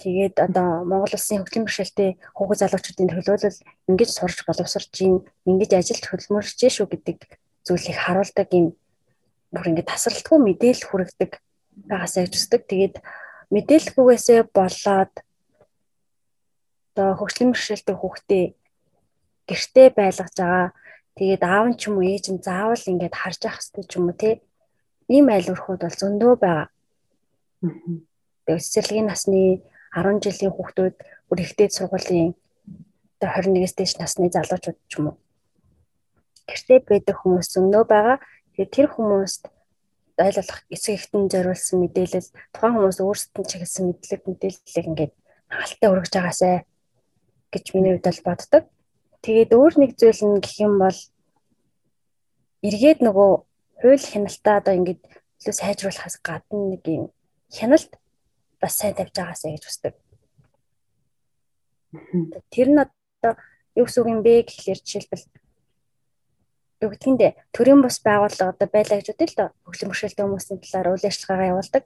Тэгээд 0.00 0.36
одоо 0.40 0.82
Монгол 0.88 1.14
улсын 1.14 1.42
хөгжлийн 1.42 1.66
бэрхшээлтэй 1.66 2.10
хүүхэд 2.34 2.60
залуучуудын 2.62 3.10
төлөөлөл 3.12 3.58
ингэж 3.90 4.10
сурч 4.10 4.38
боловсрч 4.46 4.94
юм, 5.06 5.22
ингэж 5.46 5.70
ажилд 5.78 6.04
хөдөлмөрлөж 6.06 6.58
шүү 6.58 6.86
гэдэг 6.90 7.18
зүйлийг 7.66 7.98
харуулдаг 8.02 8.48
юм 8.50 8.66
бүр 9.52 9.66
ингэ 9.70 9.86
тасралтгүй 9.86 10.38
мэдээлэл 10.42 10.88
хүргэдэг 10.88 11.30
байгаасаа 11.86 12.24
гэж 12.24 12.34
үздэг. 12.40 12.62
Тэгээд 12.66 12.94
мэдээлэлгүйгээсээ 13.52 14.40
болоод 14.50 15.12
одоо 16.92 17.08
хөгжлийн 17.20 17.52
бэрхшээлтэй 17.52 17.96
хүүхдээ 17.96 18.44
гэртээ 19.48 19.88
байлгаж 19.98 20.34
байгаа. 20.38 20.68
Тэгээд 21.16 21.42
аав 21.44 21.66
нь 21.68 21.78
ч 21.78 21.82
юм 21.88 21.96
уу 21.98 22.06
ээж 22.08 22.26
нь 22.32 22.44
заавал 22.46 22.84
ингээд 22.90 23.14
харж 23.20 23.40
явах 23.44 23.60
хэрэгтэй 23.60 23.84
ч 23.90 23.92
юм 23.98 24.06
уу 24.08 24.16
те. 24.16 24.30
Ийм 25.12 25.26
айл 25.28 25.52
өрхүүд 25.52 25.80
бол 25.84 26.00
зөндөө 26.00 26.32
байгаа. 26.40 26.68
Тэгээд 28.44 28.64
цэцэрлэгийн 28.64 29.08
насны 29.10 29.40
10 29.92 30.24
жилийн 30.24 30.52
хүүхдүүд 30.56 30.94
бүр 31.28 31.38
ихтэй 31.44 31.68
сургуулийн 31.68 32.32
одоо 33.20 33.30
21-с 33.38 33.74
дээш 33.78 33.92
насны 34.00 34.32
залуучууд 34.32 34.78
ч 34.88 34.92
юм 34.98 35.06
уу. 35.12 35.16
Гэртээ 36.48 36.78
байдаг 36.88 37.16
хүмүүс 37.20 37.48
зөндөө 37.54 37.84
байгаа. 37.86 38.18
Тэгээд 38.56 38.74
тэр 38.74 38.88
хүмүүст 38.90 39.42
ойлголох 40.18 40.58
эсэг 40.74 40.94
ихтэн 40.98 41.30
зориулсан 41.32 41.76
мэдээлэл 41.80 42.28
тухайн 42.52 42.74
хүмүүс 42.76 42.98
өөрсдөд 43.00 43.38
нь 43.40 43.50
чиглэсэн 43.50 43.84
мэдлэг 43.88 44.20
мэдээллийг 44.26 44.86
ингээд 44.90 45.12
хаалттай 45.48 45.88
өргөж 45.92 46.12
байгаасай 46.12 46.54
гэж 47.52 47.64
миний 47.72 47.92
хувьд 47.96 48.06
бол 48.08 48.26
боддог. 48.26 48.62
Тэгээд 49.22 49.50
өөр 49.54 49.72
нэг 49.78 49.90
зүйл 49.94 50.22
нь 50.26 50.42
гэх 50.42 50.56
юм 50.66 50.82
бол 50.82 50.98
эргээд 52.66 52.98
нөгөө 53.06 53.30
хууль 53.78 54.04
хяналтаа 54.10 54.58
одоо 54.58 54.74
ингэж 54.78 54.98
илүү 55.42 55.54
сайжруулахаас 55.54 56.16
гадна 56.26 56.74
нэг 56.74 56.82
юм 56.86 57.14
хяналт 57.50 57.92
бас 58.60 58.74
сайн 58.78 58.94
тавьж 58.94 59.14
байгаасаа 59.14 59.50
гэж 59.54 59.64
үздэг. 59.66 59.94
Тэр 62.50 62.68
нь 62.70 62.82
одоо 62.82 63.32
юу 63.78 63.86
гэсэн 63.86 64.00
үг 64.02 64.10
юм 64.10 64.20
бэ 64.26 64.46
гэхлээр 64.46 64.80
жишээлбэл 64.82 65.26
юу 66.82 66.90
гэдгиймдээ 66.90 67.32
төрийн 67.54 67.82
бус 67.82 68.02
байгууллага 68.02 68.54
одоо 68.54 68.68
байлаа 68.70 68.98
гэж 68.98 69.14
үтэй 69.14 69.28
л 69.30 69.54
бэрхшээлтэй 69.66 70.24
хүмүүсийн 70.26 70.58
талаар 70.62 70.94
үйл 70.94 71.06
ажиллагаагаа 71.06 71.52
явуулдаг. 71.54 71.84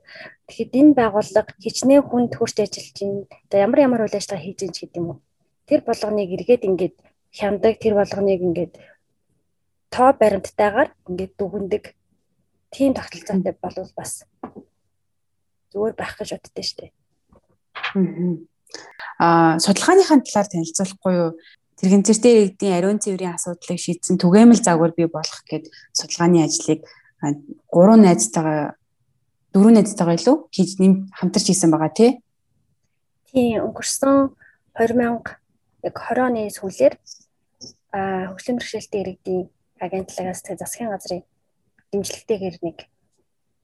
Тэгэхэд 0.48 0.72
энэ 0.80 0.96
байгууллага 0.96 1.52
хичнээн 1.60 2.04
хүнд 2.04 2.32
хурц 2.36 2.56
ажиллаж 2.64 2.96
байна. 2.96 3.28
Одоо 3.44 3.58
ямар 3.60 3.80
ямар 3.84 4.00
үйл 4.04 4.16
ажиллагаа 4.16 4.44
хийж 4.44 4.58
байгаа 4.60 4.72
ч 4.72 4.78
гэдэг 4.80 5.00
юм 5.00 5.08
уу. 5.10 5.18
Тэр 5.68 5.80
болгоныг 5.84 6.30
эргээд 6.32 6.64
ингээд 6.64 6.96
хяндаг, 7.36 7.76
тэр 7.76 7.94
болгоныг 8.00 8.40
ингээд 8.40 8.74
тоо 9.92 10.10
баримттайгаар 10.16 10.88
ингээд 11.08 11.32
дүгндэг. 11.36 11.84
Тийм 12.72 12.96
тогтолцоотой 12.96 13.54
болвол 13.60 13.92
бас 13.96 14.24
зүгээр 15.72 15.94
байх 15.96 16.16
гэж 16.16 16.40
боддөө 16.40 16.64
штэ. 16.64 16.88
Аа 19.20 19.60
судалгааныхаа 19.60 20.20
талаар 20.24 20.48
танилцуулахгүй 20.48 21.14
юу? 21.14 21.30
Тэрэгцэртэй 21.76 22.32
иргэдийн 22.56 22.76
ариун 22.76 23.00
цэврийн 23.04 23.36
асуудлыг 23.36 23.76
шийдсэн 23.76 24.16
түгээмэл 24.16 24.64
загвар 24.64 24.96
бий 24.96 25.08
болох 25.08 25.44
гэд 25.44 25.68
судалгааны 25.92 26.40
ажлыг 26.40 26.80
гурван 27.68 28.00
найзтайгаа 28.08 28.80
дөрвөн 29.52 29.76
найзтайгаа 29.76 30.16
илүү 30.16 30.36
хийж 30.52 30.80
нэм 30.80 31.12
хамтарч 31.12 31.52
хийсэн 31.52 31.68
байгаа 31.72 31.92
тий. 31.92 32.10
Тийм 33.28 33.60
өнгөрсөн 33.68 34.32
2000 34.72 35.36
яг 35.84 35.96
20 36.00 36.24
оны 36.28 36.42
сүүлээр 36.48 36.94
хөгжлийн 37.96 38.56
бэрхшээлтэй 38.58 39.00
иргэдийн 39.02 39.42
агентлагаас 39.80 40.40
тэг 40.42 40.58
засгийн 40.60 40.90
газрын 40.92 41.22
дэмжлэгтэйгээр 41.92 42.56
нэг 42.62 42.78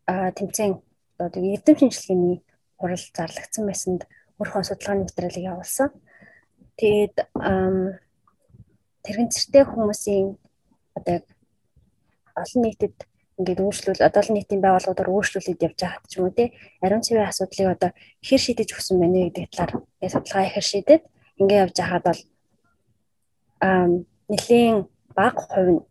тэмцээн 0.09 0.73
одоо 1.21 1.43
эрдэм 1.55 1.77
шинжилгээний 1.79 2.37
хурал 2.81 3.05
зарлагдсан 3.17 3.65
байсанд 3.67 4.03
өөрхөн 4.41 4.65
судалгааны 4.67 5.07
материалыг 5.07 5.45
явуулсан. 5.53 5.89
Тэгээд 6.81 7.17
тэрэгцэртэй 9.05 9.65
хүмүүсийн 9.69 10.27
одоо 10.97 11.17
олон 12.41 12.61
нийтэд 12.65 12.97
ингээд 13.39 13.61
өөрчлөл 13.65 14.01
олон 14.03 14.35
нийтийн 14.37 14.61
байгууллагуудаар 14.63 15.13
өөрчлөлөд 15.13 15.65
явж 15.67 15.79
байгаа 15.81 16.09
ч 16.09 16.13
юм 16.17 16.25
уу 16.27 16.37
те 16.37 16.45
ариун 16.85 17.05
цэврийн 17.05 17.31
асуудлыг 17.31 17.69
одоо 17.75 17.91
ихэр 18.25 18.43
шийдэж 18.45 18.69
өгсөн 18.77 18.97
байна 19.01 19.19
гэдэг 19.27 19.45
талаар 19.51 19.73
судалгаа 20.13 20.45
ихэр 20.49 20.67
шийдэд 20.71 21.03
ингээд 21.41 21.63
явж 21.65 21.77
байхад 21.81 22.05
бол 22.07 22.21
аа 23.67 23.87
нэлийн 24.33 24.89
бага 25.17 25.41
хувь 25.45 25.71
нь 25.77 25.83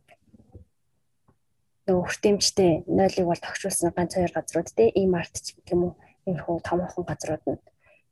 нөгөө 1.86 2.06
хүртээмжтэй 2.06 2.72
нойлыг 2.98 3.26
бол 3.30 3.42
тогтчулсан 3.46 3.94
ганц 3.94 4.12
хоёр 4.18 4.32
газрууд 4.34 4.70
те 4.78 4.84
ийм 5.00 5.14
арт 5.20 5.36
ч 5.46 5.48
гэх 5.56 5.74
юм 5.74 5.82
уу 5.86 5.94
иймэрхүү 6.26 6.58
томоохон 6.68 7.06
газрууд 7.08 7.44
нь 7.52 7.64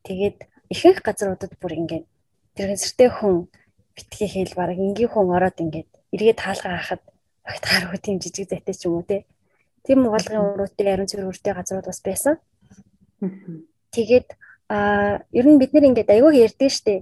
тэгээд 0.06 0.38
ихэнх 0.74 1.00
газруудад 1.08 1.54
бүр 1.62 1.74
ингээд 1.82 2.06
тэрэгцэртэй 2.56 3.10
хүн 3.10 3.36
битгий 3.96 4.30
хэл 4.30 4.54
баг 4.60 4.78
энгийн 4.78 5.10
хүн 5.12 5.34
ороод 5.36 5.58
ингээд 5.64 5.90
эргээд 6.14 6.42
таалгаа 6.44 6.78
хахад 6.78 7.02
багт 7.46 7.66
харах 7.66 8.02
тийм 8.02 8.20
жижиг 8.22 8.50
зайтай 8.50 8.76
ч 8.76 8.86
юм 8.86 8.94
уу 9.02 9.04
те. 9.04 9.26
Тийм 9.84 10.06
угалгын 10.06 10.42
уруудтай 10.54 10.94
ариун 10.94 11.10
цэвэр 11.10 11.32
үртэй 11.32 11.54
газрууд 11.54 11.88
бас 11.90 12.02
байсан. 12.06 12.36
Тэгээд 13.94 14.28
а 14.70 15.26
ер 15.34 15.46
нь 15.50 15.60
бид 15.62 15.74
нэр 15.74 15.90
ингээд 15.90 16.14
аягүй 16.14 16.46
ярьдээ 16.46 16.70
штэ. 16.70 16.96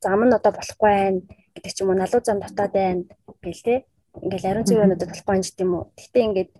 Зам 0.00 0.20
нь 0.24 0.36
одоо 0.36 0.52
болохгүй 0.56 0.90
байх 0.90 1.16
гэдэг 1.54 1.72
ч 1.72 1.78
юм 1.84 1.92
уу 1.92 1.98
налуу 2.00 2.20
зам 2.24 2.40
дотоод 2.40 2.72
байна 2.72 3.04
гэл 3.44 3.62
те. 3.64 3.74
Ингээл 4.24 4.48
ариун 4.50 4.68
цэврэнүүдэд 4.68 5.10
болохгүй 5.12 5.34
юм 5.36 5.44
юм 5.64 5.72
уу. 5.76 5.84
Гэтэ 6.00 6.18
ингээд 6.26 6.50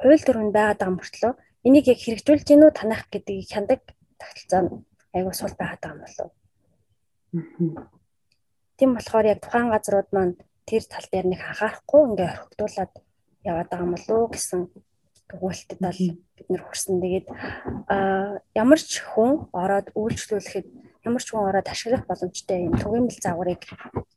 хууль 0.00 0.24
төрөнд 0.24 0.52
байгаад 0.56 0.80
байгаа 0.80 0.96
мөртлөө 0.96 1.32
энийг 1.66 1.86
яг 1.92 2.00
хэрэгжүүлж 2.00 2.44
гинүү 2.46 2.70
танах 2.72 3.04
гэдгийг 3.12 3.48
хяндаг 3.52 3.80
тогтолцоо 4.20 4.60
нь 4.62 4.70
аягүй 5.14 5.34
сул 5.34 5.54
байгаад 5.58 5.80
байгаа 5.82 5.94
юм 5.96 6.02
болов. 6.04 6.30
Тийм 8.76 8.90
болохоор 8.94 9.26
яг 9.32 9.40
тухайн 9.40 9.68
газрууд 9.72 10.08
маань 10.12 10.34
тэр 10.68 10.82
тал 10.84 11.06
дээр 11.10 11.26
нэг 11.32 11.40
анхаарахгүй 11.42 12.02
ингээ 12.06 12.28
орхигдуулаад 12.32 12.92
яваад 13.50 13.68
байгаа 13.70 13.86
юм 13.86 13.94
болов 13.96 14.30
гэсэн 14.32 14.60
төгөөлтөд 15.30 15.80
бол 15.82 16.00
бид 16.36 16.48
нэр 16.50 16.62
хүрсэн. 16.62 17.02
Тэгээд 17.02 17.26
а 17.90 17.96
ямар 18.54 18.80
ч 18.80 19.02
хүн 19.02 19.50
ороод 19.50 19.90
үйлчлүүлэхэд 19.98 20.66
ямар 21.06 21.22
ч 21.22 21.30
хүн 21.30 21.46
ороод 21.46 21.68
ашиглах 21.70 22.04
боломжтой 22.10 22.66
юм 22.66 22.74
түгээмэл 22.74 23.22
загварыг 23.22 23.62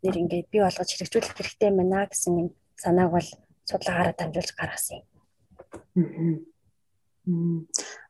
нэр 0.01 0.15
ингээд 0.21 0.47
бий 0.49 0.61
болгож 0.65 0.89
хэрэгжүүлэх 0.89 1.37
хэрэгтэй 1.37 1.69
байна 1.69 2.09
гэсэн 2.09 2.33
юм 2.41 2.49
санааг 2.81 3.09
бол 3.13 3.29
судалгаараа 3.69 4.15
дамжуулж 4.17 4.51
гаргасан 4.57 5.05
юм. 5.05 5.05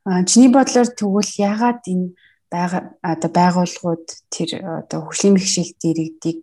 Аа 0.08 0.24
чиний 0.24 0.48
бодлоор 0.48 0.90
тэгвэл 0.96 1.34
ягаад 1.52 1.84
энэ 1.92 2.16
одоо 2.50 3.32
байгууллагууд 3.40 4.08
тэр 4.34 4.50
одоо 4.82 5.00
хөгжлийн 5.06 5.36
бэрхшээлтэй 5.36 5.92
иргэдийг 5.92 6.42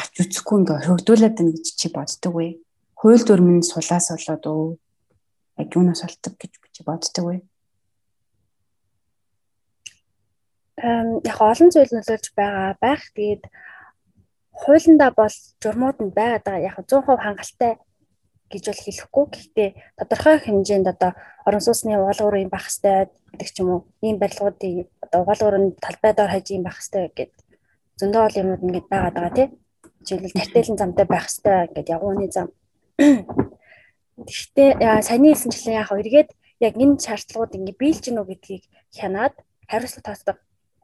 авч 0.00 0.14
үзэхгүй 0.24 0.56
ингээ 0.64 0.78
хөргдүүлээд 0.88 1.36
байна 1.38 1.52
гэж 1.54 1.66
чи 1.78 1.88
боддог 1.92 2.32
вэ? 2.34 2.48
Хууль 2.98 3.22
дүрмэн 3.22 3.62
сулаас 3.62 4.10
болоод 4.10 4.44
өө 4.50 4.64
яг 5.60 5.68
юунаас 5.76 6.02
болдог 6.02 6.34
гэж 6.40 6.52
чи 6.74 6.82
боддог 6.82 7.24
вэ? 7.28 7.36
Эм 10.73 10.73
яг 10.84 11.38
олон 11.40 11.70
зүйл 11.72 11.92
нөлөөлж 11.94 12.26
байгаа 12.36 12.76
байх. 12.80 13.02
Тэгээд 13.16 13.44
хуулиндаа 14.52 15.10
бол 15.16 15.36
журмууд 15.62 15.98
нь 16.04 16.12
байгаа. 16.12 16.56
Яг 16.60 16.76
100% 16.84 17.24
хангалттай 17.24 17.72
гэж 18.52 18.64
бол 18.68 18.82
хэлэхгүй. 18.84 19.24
Гэхдээ 19.32 19.68
тодорхой 19.98 20.36
хэмжээнд 20.44 20.92
одоо 20.92 21.12
орон 21.46 21.62
сууцны 21.64 21.96
угаалгуур 21.96 22.36
юм 22.44 22.50
байх 22.52 22.68
хэвээр 22.68 23.08
гэдэг 23.32 23.48
ч 23.48 23.56
юм 23.64 23.68
уу. 23.72 23.80
Ийм 24.04 24.16
барилгуудыг 24.20 24.88
одоо 25.04 25.18
угаалгуурын 25.24 25.66
талбайдаар 25.80 26.30
хаж 26.30 26.46
юм 26.52 26.62
байх 26.68 26.78
хэвээр 26.78 27.12
гэдэг 27.16 27.44
зөндөө 27.98 28.22
ол 28.26 28.38
юмуд 28.42 28.62
ингэж 28.62 28.86
байгаа 28.90 29.12
даа 29.14 29.30
тий 29.34 29.48
жишээлбэл 30.04 30.38
тартэлэн 30.38 30.78
замтай 30.78 31.06
байх 31.08 31.26
хэвээр 31.30 31.68
ингээд 31.70 31.92
явгууны 31.94 32.28
зам. 32.30 32.48
Гэхдээ 34.14 34.70
саяны 35.02 35.32
хэлсэнчлэн 35.32 35.80
яг 35.80 35.90
эргээд 35.90 36.30
яг 36.60 36.74
энэ 36.78 37.02
шаардлагууд 37.02 37.56
ингээд 37.56 37.80
биелж 37.80 38.02
гинүү 38.04 38.24
гэдгийг 38.28 38.64
хянаад 38.94 39.34
хариуцлага 39.70 40.06
тооцдог 40.06 40.38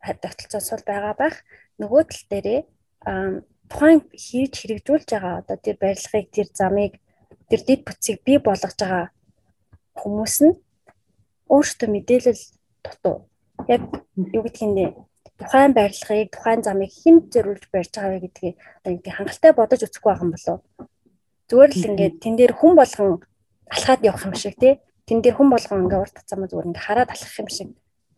тогтолцоо 0.04 0.60
сул 0.60 0.82
байгаа 0.86 1.14
байх. 1.14 1.36
Нөгөө 1.80 2.02
тал 2.08 2.24
дээрээ 2.30 2.60
тухайн 3.70 4.00
хийж 4.10 4.52
хэрэгжүүлж 4.60 5.08
байгаа 5.14 5.34
одоо 5.40 5.56
тэр 5.56 5.76
барилгыг 5.80 6.26
тэр 6.34 6.48
замыг 6.52 6.92
тэр 7.48 7.60
дэд 7.68 7.80
бүтцийг 7.86 8.18
бий 8.26 8.38
болгож 8.42 8.74
байгаа 8.78 9.06
хүмүүс 10.00 10.36
нь 10.44 10.58
өөртөө 11.50 11.88
мэдээлэл 11.90 12.42
дутуу. 12.84 13.16
Яг 13.68 13.82
юу 14.16 14.42
гэдгийг 14.44 14.94
тухайн 15.40 15.72
барилгыг, 15.72 16.28
тухайн 16.34 16.60
замыг 16.62 16.90
хэн 16.90 17.16
зөрүүлж 17.32 17.64
барьж 17.72 17.92
байгаа 17.94 18.12
вэ 18.12 18.24
гэдгийг 18.26 18.56
одоо 18.80 18.92
ингэ 18.92 19.10
хангалттай 19.16 19.52
бодож 19.56 19.80
үзэхгүй 19.86 20.10
байгаа 20.10 20.24
юм 20.26 20.32
болов. 20.34 20.58
Зүгээр 21.48 21.72
л 21.74 21.86
ингээд 21.90 22.14
тэн 22.22 22.34
дээр 22.36 22.52
хүн 22.54 22.74
болгон 22.76 23.10
алхаад 23.70 24.00
явах 24.04 24.24
юм 24.28 24.36
шиг 24.36 24.54
тий. 24.60 24.78
Тэн 25.06 25.18
дээр 25.22 25.36
хүн 25.38 25.50
болгон 25.50 25.82
ингээд 25.88 26.04
урт 26.04 26.16
цамаа 26.28 26.48
зүгээр 26.50 26.68
ингээд 26.70 26.86
хараад 26.86 27.10
алхах 27.10 27.40
юм 27.40 27.48
шиг 27.50 27.68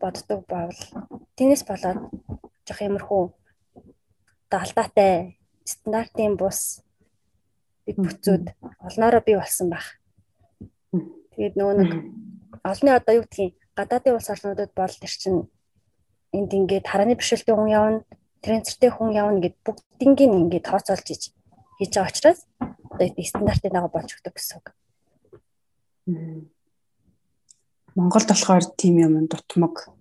боддог 0.03 0.43
байвал 0.51 0.81
тэнэс 1.39 1.63
болоод 1.63 1.99
жоох 2.67 2.81
юмрхүү 2.83 3.23
алдаатай 4.53 5.39
стандартын 5.65 6.35
бус 6.37 6.83
бид 7.85 7.97
бүтцүүд 7.97 8.53
олноороо 8.87 9.21
бий 9.25 9.35
болсон 9.39 9.71
байх. 9.73 9.87
Тэгээд 11.33 11.57
нөгөө 11.57 11.75
нэг 11.79 11.91
олны 12.63 12.91
одоо 12.93 13.13
юу 13.17 13.25
гэдгийг 13.25 13.55
гадаадын 13.75 14.15
улс 14.15 14.29
орнуудад 14.29 14.71
бол 14.77 14.93
тэр 14.93 15.13
чинь 15.21 15.41
энд 16.37 16.51
ингээд 16.53 16.87
харааны 16.87 17.17
бэрхшээлтэй 17.17 17.55
хүн 17.55 17.73
явна, 17.73 18.05
трансфертэй 18.45 18.91
хүн 18.93 19.11
явна 19.17 19.41
гэд 19.41 19.55
бүгднийг 19.65 20.19
ингээд 20.21 20.67
тооцоолж 20.69 21.05
хийж 21.07 21.23
хийж 21.81 21.91
байгаа 21.97 22.11
учраас 22.13 22.39
одоо 22.93 23.07
стандартын 23.09 23.73
дагуу 23.73 23.91
болж 23.91 24.09
өгдөг 24.13 24.33
гэсэн 24.37 24.57
үг. 24.61 24.67
Монголд 27.95 28.27
болохоор 28.29 28.65
тийм 28.77 28.97
юм 29.01 29.27
дутмаг 29.27 29.93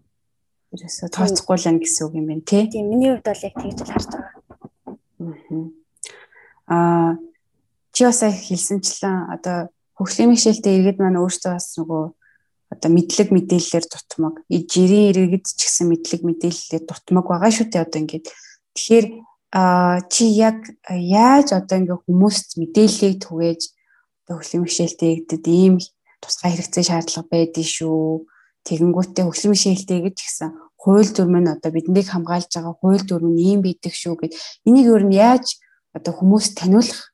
ерөөсө 0.72 1.12
тооцохгүй 1.12 1.56
л 1.60 1.80
гэсэн 1.84 2.02
үг 2.08 2.14
юм 2.16 2.26
байна 2.32 2.44
тий. 2.48 2.64
Тийм 2.72 2.88
миний 2.88 3.12
хувьд 3.12 3.28
бол 3.28 3.44
яг 3.44 3.54
тэгж 3.60 3.78
л 3.84 3.92
харж 3.92 4.08
байгаа. 4.16 4.32
Аа 6.72 7.12
чи 7.92 8.04
бас 8.08 8.20
хэлсэнчлэн 8.24 9.36
одоо 9.36 9.68
хөгжлийн 10.00 10.32
бишэлтэй 10.32 10.80
иргэд 10.80 10.98
маань 11.04 11.20
өөрсдөө 11.20 11.52
бас 11.52 11.76
нөгөө 11.76 12.04
одоо 12.72 12.90
мэдлэг 12.96 13.28
мэдээллээр 13.36 13.84
дутмаг 13.84 14.34
жирийн 14.48 15.12
иргэд 15.12 15.44
ч 15.44 15.60
гэсэн 15.60 15.92
мэдлэг 15.92 16.20
мэдээллээр 16.24 16.84
дутмаг 16.88 17.26
байгаа 17.28 17.52
шүү 17.52 17.68
дээ 17.68 17.84
одоо 17.84 18.00
ингээд 18.00 18.26
тэгэхээр 18.72 19.06
чи 20.08 20.24
яг 20.40 20.58
яаж 20.88 21.52
одоо 21.52 21.76
ингээ 21.76 22.00
хүмүүст 22.08 22.56
мэдээллийг 22.56 23.20
түгээж 23.20 23.62
одоо 24.24 24.40
хөгжлийн 24.40 24.64
бишэлтэй 24.64 25.10
иргэдэд 25.12 25.44
ийм 25.52 25.76
тусгай 26.22 26.54
хэрэгцээ 26.54 26.84
шаардлага 26.86 27.28
байдгийг 27.28 27.68
шүү. 27.68 28.30
Тэгэнгүүтээ 28.62 29.24
хөгжлийн 29.26 29.52
бишэлтэй 29.52 30.00
гэж 30.06 30.16
гисэн. 30.22 30.50
Хууль 30.78 31.10
дүрм 31.10 31.34
нь 31.42 31.50
одоо 31.50 31.70
биднийг 31.74 32.06
хамгаалж 32.10 32.50
байгаа 32.54 32.74
хууль 32.78 33.02
дүрм 33.02 33.34
нь 33.34 33.42
ийм 33.42 33.60
байдаг 33.66 33.90
шүү 33.90 34.14
гэд. 34.22 34.38
Энийг 34.62 34.86
өөр 34.86 35.04
нь 35.10 35.18
яаж 35.18 35.58
одоо 35.90 36.14
хүмүүст 36.14 36.54
таниулах 36.58 37.10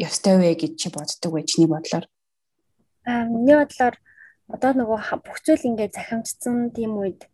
ёстой 0.00 0.40
вэ 0.40 0.56
гэж 0.56 0.72
чи 0.80 0.88
боддог 0.88 1.32
вэ? 1.36 1.44
Чиний 1.44 1.68
бодлоор? 1.68 2.04
Аа 3.04 3.28
миний 3.28 3.56
бодлоор 3.60 3.94
одоо 4.48 4.72
нөгөө 4.72 5.20
бүх 5.20 5.38
зүйл 5.44 5.68
ингээд 5.68 5.96
захимжсан 5.96 6.72
тийм 6.72 6.96
үед 6.96 7.28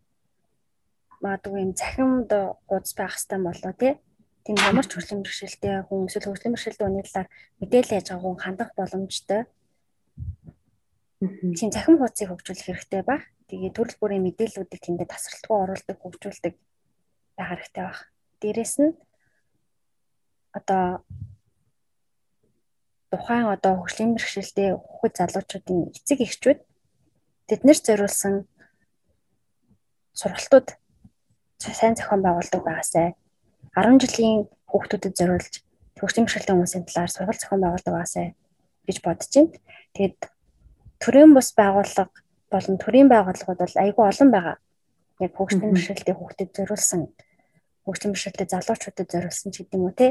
магадгүй 1.23 1.63
юм 1.65 1.73
захимд 1.73 2.29
гуц 2.69 2.87
байх 2.99 3.15
хэвээр 3.15 3.47
болоо 3.47 3.73
тий. 3.79 3.93
тийм 4.45 4.55
ямар 4.63 4.87
ч 4.87 4.95
хөгжлийн 4.95 5.23
бэрхшээлтэй 5.23 5.75
хүн 5.87 6.07
эсвэл 6.07 6.27
хөгжлийн 6.31 6.53
бэрхшээлтэй 6.55 6.85
хүний 6.87 7.03
талаар 7.03 7.27
мэдээлэл 7.59 7.95
яаж 7.99 8.07
байгаа 8.07 8.23
хүн 8.23 8.43
хандах 8.43 8.71
боломжтой. 8.79 9.41
Тийм 11.17 11.71
захим 11.73 11.97
хуудсыг 11.97 12.29
хөгжүүлэх 12.29 12.65
хэрэгтэй 12.77 13.01
ба. 13.01 13.17
Тэгээ 13.49 13.73
төрөл 13.73 13.97
бүрийн 13.97 14.21
мэдээллүүдийг 14.21 14.81
тэндээ 14.85 15.09
тасралтгүй 15.09 15.57
оруулдаг, 15.57 15.97
хөгжүүлдэг 15.97 16.53
байх 17.33 17.49
хэрэгтэй 17.49 17.83
баг. 17.89 17.99
Дээрэс 18.37 18.75
нь 18.85 18.93
одоо 20.53 21.01
тухайн 23.09 23.49
одоо 23.49 23.73
хөгжлийн 23.81 24.13
бэрхшээлтэй 24.13 24.69
хүүхэд 24.77 25.13
залуучуудын 25.17 25.79
эцэг 25.97 26.19
эхчүүд 26.21 26.59
тэднэр 27.49 27.77
зориулсан 27.81 28.45
сургалтууд 30.13 30.77
сайн 31.57 31.97
зохион 31.97 32.21
байгуулдаг 32.21 32.61
байгаасай. 32.61 33.17
10 33.73 34.01
жилийн 34.05 34.45
хүүхдүүдэд 34.69 35.17
зориулж 35.17 35.53
хөгжлийн 35.97 36.25
бэрхшээлтэй 36.29 36.53
хүмүүсийн 36.53 36.85
талаар 36.85 37.09
сургалт 37.09 37.41
зохион 37.41 37.61
байгуулдаг 37.65 37.93
байгаасай 37.93 38.27
гэж 38.85 38.97
бодож 39.01 39.31
байна. 39.33 39.57
Тэгэд 39.97 40.19
төрийн 41.01 41.31
бус 41.33 41.53
байгууллага 41.57 42.11
болон 42.51 42.75
төрийн 42.77 43.09
байгууллагууд 43.11 43.59
бол 43.59 43.75
айгүй 43.83 44.05
олон 44.07 44.29
байгаа. 44.31 44.57
Яг 45.19 45.31
хөгжлийн 45.35 45.73
бэрхшээлтэй 45.73 46.15
хүүхдэд 46.15 46.49
зориулсан 46.55 47.01
хөгжлийн 47.87 48.13
бэрхшээлтэй 48.13 48.47
залуучуудад 48.51 49.07
зориулсан 49.11 49.49
ч 49.51 49.55
гэдэм 49.63 49.83
үү 49.87 49.93
те. 49.95 50.07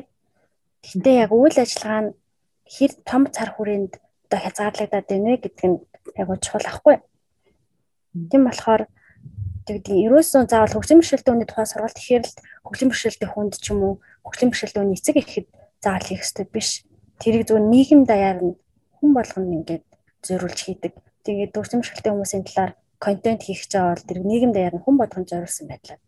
Гэхдээ 0.83 1.17
яг 1.25 1.31
үйл 1.33 1.57
ажиллагаа 1.57 2.03
нь 2.09 2.17
хэр 2.65 2.93
том 3.05 3.23
цар 3.31 3.51
хүрээнд 3.55 3.93
одоо 4.27 4.41
хязгаарлагдаад 4.43 5.07
байна 5.07 5.29
вэ 5.31 5.37
гэдг 5.45 5.61
нь 5.69 5.79
яг 6.19 6.29
чухал 6.43 6.67
ахгүй. 6.67 6.97
Тийм 8.31 8.43
болохоор 8.49 8.83
тэгдэг 9.67 9.95
ерөөсөн 10.07 10.49
заавал 10.51 10.75
хөгжлийн 10.75 11.01
бэрхшээлтэй 11.01 11.33
хүний 11.33 11.49
тухай 11.49 11.67
сургалт 11.69 11.99
ихээр 12.01 12.25
л 12.27 12.39
хөгжлийн 12.65 12.91
бэрхшээлтэй 12.91 13.29
хүнд 13.31 13.55
ч 13.61 13.67
юм 13.71 13.81
уу 13.83 13.95
хөгжлийн 14.25 14.51
бэрхшээлтэй 14.51 14.81
хүний 14.83 14.99
эцэг 14.99 15.17
ихэд 15.21 15.47
заавал 15.83 16.07
хийх 16.07 16.25
ёстой 16.25 16.47
биш. 16.49 16.87
Тэрийг 17.21 17.45
зөв 17.47 17.59
нийгэм 17.61 18.03
даяар 18.07 18.39
нь 18.43 18.55
хүн 18.99 19.11
болгоно 19.15 19.53
ингээд 19.59 19.85
зориулж 20.29 20.61
хийдэг. 20.63 20.93
Тэгээд 21.25 21.55
хөгжлийн 21.55 21.81
бэрхшээлтэй 21.83 22.13
хүмүүсийн 22.13 22.45
талаар 22.47 22.73
контент 22.99 23.41
хийх 23.47 23.63
гэж 23.65 23.73
байгаа 23.75 23.95
бол 23.95 24.09
тэр 24.09 24.19
нийгэм 24.27 24.53
даяар 24.53 24.75
нь 24.77 24.85
хүн 24.85 24.97
болгоно 24.99 25.31
зориулсан 25.31 25.67
байдлаар 25.71 26.01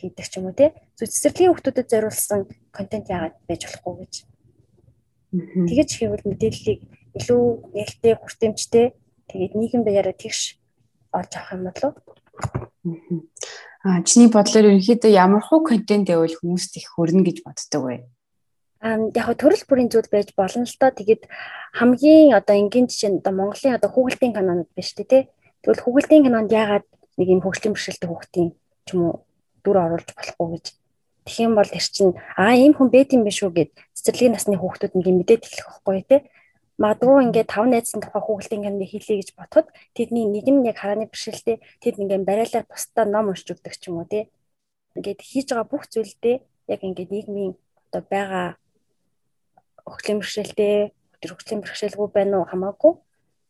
хийдэг 0.00 0.26
ч 0.28 0.32
юм 0.40 0.46
уу 0.48 0.56
тий. 0.56 0.70
Зөв 0.96 1.08
цэцэрлэгийн 1.12 1.50
хүмүүстэд 1.52 1.92
зориулсан 1.92 2.40
контент 2.76 3.06
яагаад 3.12 3.36
байж 3.48 3.62
болохгүй 3.64 3.94
гэж 4.00 4.14
Тэгэж 5.32 5.90
хийвэл 5.96 6.28
мэдээллийг 6.28 6.80
илүү 7.16 7.44
нээлттэй, 7.72 8.14
хүртээмжтэй 8.20 8.86
тэгээд 9.32 9.52
нийгэм 9.56 9.80
даяараа 9.80 10.12
тэгш 10.12 10.60
олж 11.08 11.32
авах 11.40 11.56
юм 11.56 11.62
болов. 11.72 11.92
Аа 13.80 14.04
чиний 14.04 14.28
бодлоор 14.28 14.76
ерөнхийдөө 14.76 15.08
ямар 15.08 15.40
хуу 15.40 15.64
контент 15.64 16.12
байвал 16.12 16.36
хүмүүст 16.36 16.76
их 16.76 16.92
хөрнө 16.92 17.24
гэж 17.24 17.48
боддог 17.48 17.82
вэ? 17.88 17.96
Яг 18.82 19.28
төрөл 19.38 19.62
бүрийн 19.68 19.90
зүйл 19.90 20.10
байж 20.10 20.34
болно 20.34 20.66
л 20.66 20.78
доо. 20.80 20.90
Тэгээд 20.90 21.30
хамгийн 21.78 22.34
одоо 22.34 22.54
энгийн 22.58 22.90
жишээ 22.90 23.10
нь 23.14 23.20
одоо 23.22 23.32
Монголын 23.32 23.78
одоо 23.78 23.90
хүүхэлдэйн 23.94 24.34
канонууд 24.34 24.70
биш 24.74 24.90
үү 24.98 25.06
те. 25.06 25.30
Тэгвэл 25.62 25.84
хүүхэлдэйн 25.86 26.26
канонд 26.26 26.50
яагаад 26.50 26.86
нэг 27.18 27.28
юм 27.30 27.40
хөгжлийн 27.46 27.74
бэрхшээлтэй 27.78 28.08
хүүхдийн 28.10 28.50
ч 28.86 28.88
юм 28.98 29.00
уу 29.06 29.14
дүр 29.62 29.78
оруулж 29.78 30.08
болохгүй 30.18 30.48
гэж 30.58 30.66
Тэгэх 31.22 31.46
юм 31.46 31.54
бол 31.54 31.70
тэр 31.70 31.86
чинь 31.86 32.18
аа 32.34 32.58
ийм 32.58 32.74
хүн 32.74 32.90
байт 32.90 33.14
юм 33.14 33.22
биш 33.22 33.46
үү 33.46 33.54
гэд 33.54 33.70
цэцэрлэгийн 33.94 34.34
насны 34.34 34.58
хүүхдүүд 34.58 34.98
ингээ 34.98 35.14
мэдээд 35.14 35.46
эхлэх 35.46 35.66
байхгүй 35.70 36.02
тий. 36.02 36.20
Магадгүй 36.82 37.22
ингээ 37.30 37.46
тав 37.46 37.64
найзсан 37.70 38.02
тухай 38.02 38.22
хүүхэлдийн 38.26 38.62
гэмдэ 38.66 38.86
хийлээ 38.90 39.18
гэж 39.22 39.30
бодоход 39.38 39.70
тэдний 39.94 40.26
нэг 40.26 40.46
нь 40.50 40.66
яг 40.66 40.82
харааны 40.82 41.06
бэрхшээлтэй 41.06 41.62
тэд 41.78 41.94
ингээ 42.02 42.26
бариалаар 42.26 42.66
бусдаа 42.66 43.06
ном 43.06 43.30
уншиж 43.30 43.54
өгдөг 43.54 43.74
ч 43.78 43.86
юм 43.86 44.02
уу 44.02 44.10
тий. 44.10 44.26
Ингээд 44.98 45.20
хийж 45.22 45.46
байгаа 45.54 45.70
бүх 45.70 45.86
зүйлдээ 45.86 46.36
яг 46.74 46.80
ингээ 46.82 47.06
нийгмийн 47.06 47.54
одоо 47.86 48.02
байгаа 48.02 48.58
хөгжлийн 49.86 50.18
бэрхшээлтэй 50.20 50.74
тэр 51.20 51.30
хөгжлийн 51.32 51.62
бэрхшээлгүй 51.62 52.08
байна 52.12 52.42
уу 52.42 52.46
хамаагүй 52.50 52.92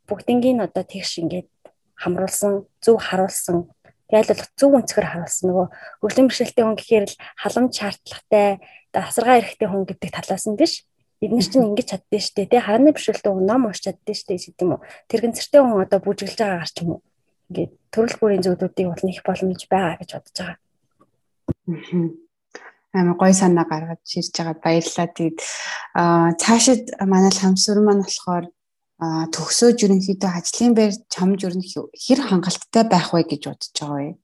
бүгднийг 0.08 0.44
нь 0.56 0.64
одоо 0.64 0.84
тэгш 0.84 1.22
ингээд 1.22 1.48
хамруулсан 2.02 2.66
зөв 2.84 2.96
харуулсан 3.00 3.70
Яйл 4.12 4.28
бол 4.28 4.44
зөв 4.60 4.76
өнцгөр 4.76 5.06
харуулсан 5.08 5.46
нөгөө 5.48 5.66
хөгжлийн 6.04 6.28
бэрхшээлтэй 6.28 6.64
хүн 6.68 6.76
гэхээр 6.76 7.06
л 7.08 7.16
халамж 7.40 7.72
шаардлагатай 7.80 8.60
асаргаа 8.92 9.40
эрэхтэй 9.40 9.68
хүн 9.72 9.88
гэдэг 9.88 10.10
талаас 10.12 10.44
нь 10.44 10.60
биш. 10.60 10.84
Эдгээр 11.24 11.48
чинь 11.48 11.72
ингэж 11.72 11.88
чаддээ 11.96 12.20
штэ 12.20 12.44
тий 12.44 12.60
харны 12.60 12.92
бэрхшээлтэй 12.92 13.32
хүн 13.32 13.48
ном 13.48 13.72
унш 13.72 13.80
чаддээ 13.80 14.12
штэ 14.12 14.36
гэдэг 14.36 14.68
юм 14.68 14.76
уу. 14.76 14.84
Тэрэгцэртэй 15.08 15.60
хүн 15.64 15.80
одоо 15.80 15.98
бүжиглж 16.04 16.36
байгаа 16.36 16.60
гарч 16.60 16.76
юм 16.84 16.90
уу. 16.92 17.00
Ингээд 17.48 17.72
төрөл 17.88 18.16
бүрийн 18.20 18.44
зүйлүүдийг 18.44 18.88
бол 18.92 19.00
нэг 19.00 19.18
боломж 19.24 19.62
байгаа 19.72 19.96
гэж 19.96 20.10
бодож 20.12 20.36
байгаа. 20.36 20.58
Амар 22.92 23.16
гой 23.16 23.32
санаа 23.32 23.64
гаргаж 23.64 24.00
ширж 24.04 24.36
байгаа 24.36 24.56
баярлалаа. 24.60 25.08
Тэгээд 25.08 25.38
аа 25.96 26.30
цаашид 26.36 26.84
манай 27.00 27.32
хамсур 27.32 27.80
маань 27.80 28.04
болохоор 28.04 28.44
төгсөөж 29.02 29.78
ерөнхийдөө 29.82 30.30
ажлын 30.30 30.72
байр 30.76 30.92
чамж 31.10 31.40
ер 31.48 31.54
нь 31.56 31.66
хэр 31.66 32.20
хангалттай 32.22 32.84
байх 32.86 33.10
вэ 33.10 33.24
гэж 33.26 33.42
бодож 33.48 33.72
байгаа 33.74 33.98
вэ? 33.98 34.14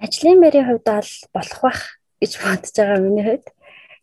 Ажлын 0.00 0.38
байрын 0.40 0.66
хувьд 0.70 0.86
бол 0.86 1.10
болох 1.34 1.60
бах 1.60 1.80
гэж 2.22 2.32
бодож 2.40 2.72
байгаа 2.78 2.98
миний 3.04 3.24
хувьд. 3.26 3.46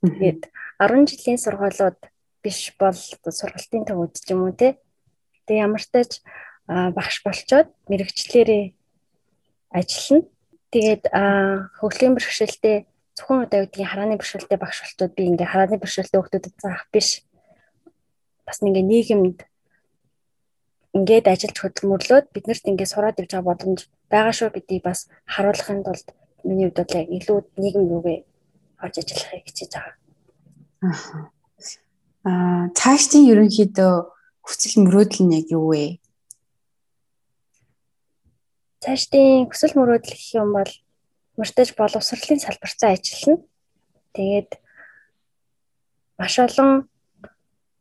Тэгээд 0.06 0.42
10 0.78 1.10
жилийн 1.10 1.40
сургуулиуд 1.42 2.00
биш 2.44 2.60
бол 2.78 2.94
сургалтын 2.94 3.88
төвөд 3.88 4.14
ч 4.20 4.30
юм 4.30 4.46
уу 4.46 4.54
те. 4.54 4.78
Тэгээ 5.48 5.66
ямар 5.66 5.82
ч 5.82 5.90
тач 5.90 6.12
багш 6.68 7.26
болчоод 7.26 7.70
мэрэгчлэрээ 7.90 8.64
ажиллана. 9.74 10.30
Тэгээд 10.70 11.04
хөгжлийн 11.80 12.14
бэрхшээлтэй 12.16 12.91
зөвхөн 13.18 13.46
одоо 13.46 13.60
гэдгийг 13.66 13.88
харааны 13.90 14.16
бэрхшээлтэй 14.18 14.60
багш 14.62 14.78
болтууд 14.82 15.14
би 15.16 15.24
ингээ 15.32 15.52
харааны 15.52 15.78
бэрхшээлтэй 15.82 16.20
хүмүүсд 16.20 16.62
заах 16.64 16.86
биш. 16.94 17.10
Бас 18.48 18.58
ингээ 18.64 18.86
нийгэмд 18.88 19.40
ингээд 20.98 21.28
ажилд 21.32 21.58
хөдөлмөрлөөд 21.60 22.26
биднэрт 22.36 22.68
ингээд 22.68 22.92
сураад 22.92 23.20
явж 23.20 23.32
байгаа 23.32 23.50
боломж 23.50 23.80
байгаа 24.12 24.34
шүү 24.36 24.50
гэдгийг 24.56 24.84
бас 24.84 25.08
харуулахын 25.28 25.84
тулд 25.88 26.08
миний 26.44 26.68
хувьд 26.68 26.80
бол 26.84 27.00
яг 27.00 27.08
илүү 27.18 27.38
нийгэм 27.62 27.84
рүүгээ 27.92 28.20
орж 28.84 28.96
ажиллахыг 29.00 29.46
хичээж 29.48 29.72
байгаа. 29.76 29.96
Аа 32.28 32.70
цаашдын 32.78 33.24
ерөнхийдөө 33.32 33.94
хүсэл 34.46 34.84
мөрөөдөл 34.84 35.22
нь 35.26 35.36
яг 35.40 35.48
юу 35.56 35.72
вэ? 35.72 36.02
Цаашдын 38.84 39.48
хүсэл 39.48 39.78
мөрөөдөл 39.80 40.12
гэх 40.12 40.36
юм 40.42 40.50
бол 40.58 40.72
мөртөж 41.42 41.74
боловсролын 41.74 42.38
салбартаа 42.38 42.94
ажиллана. 42.94 43.42
Тэгээд 44.14 44.52
маш 46.22 46.38
олон 46.38 46.86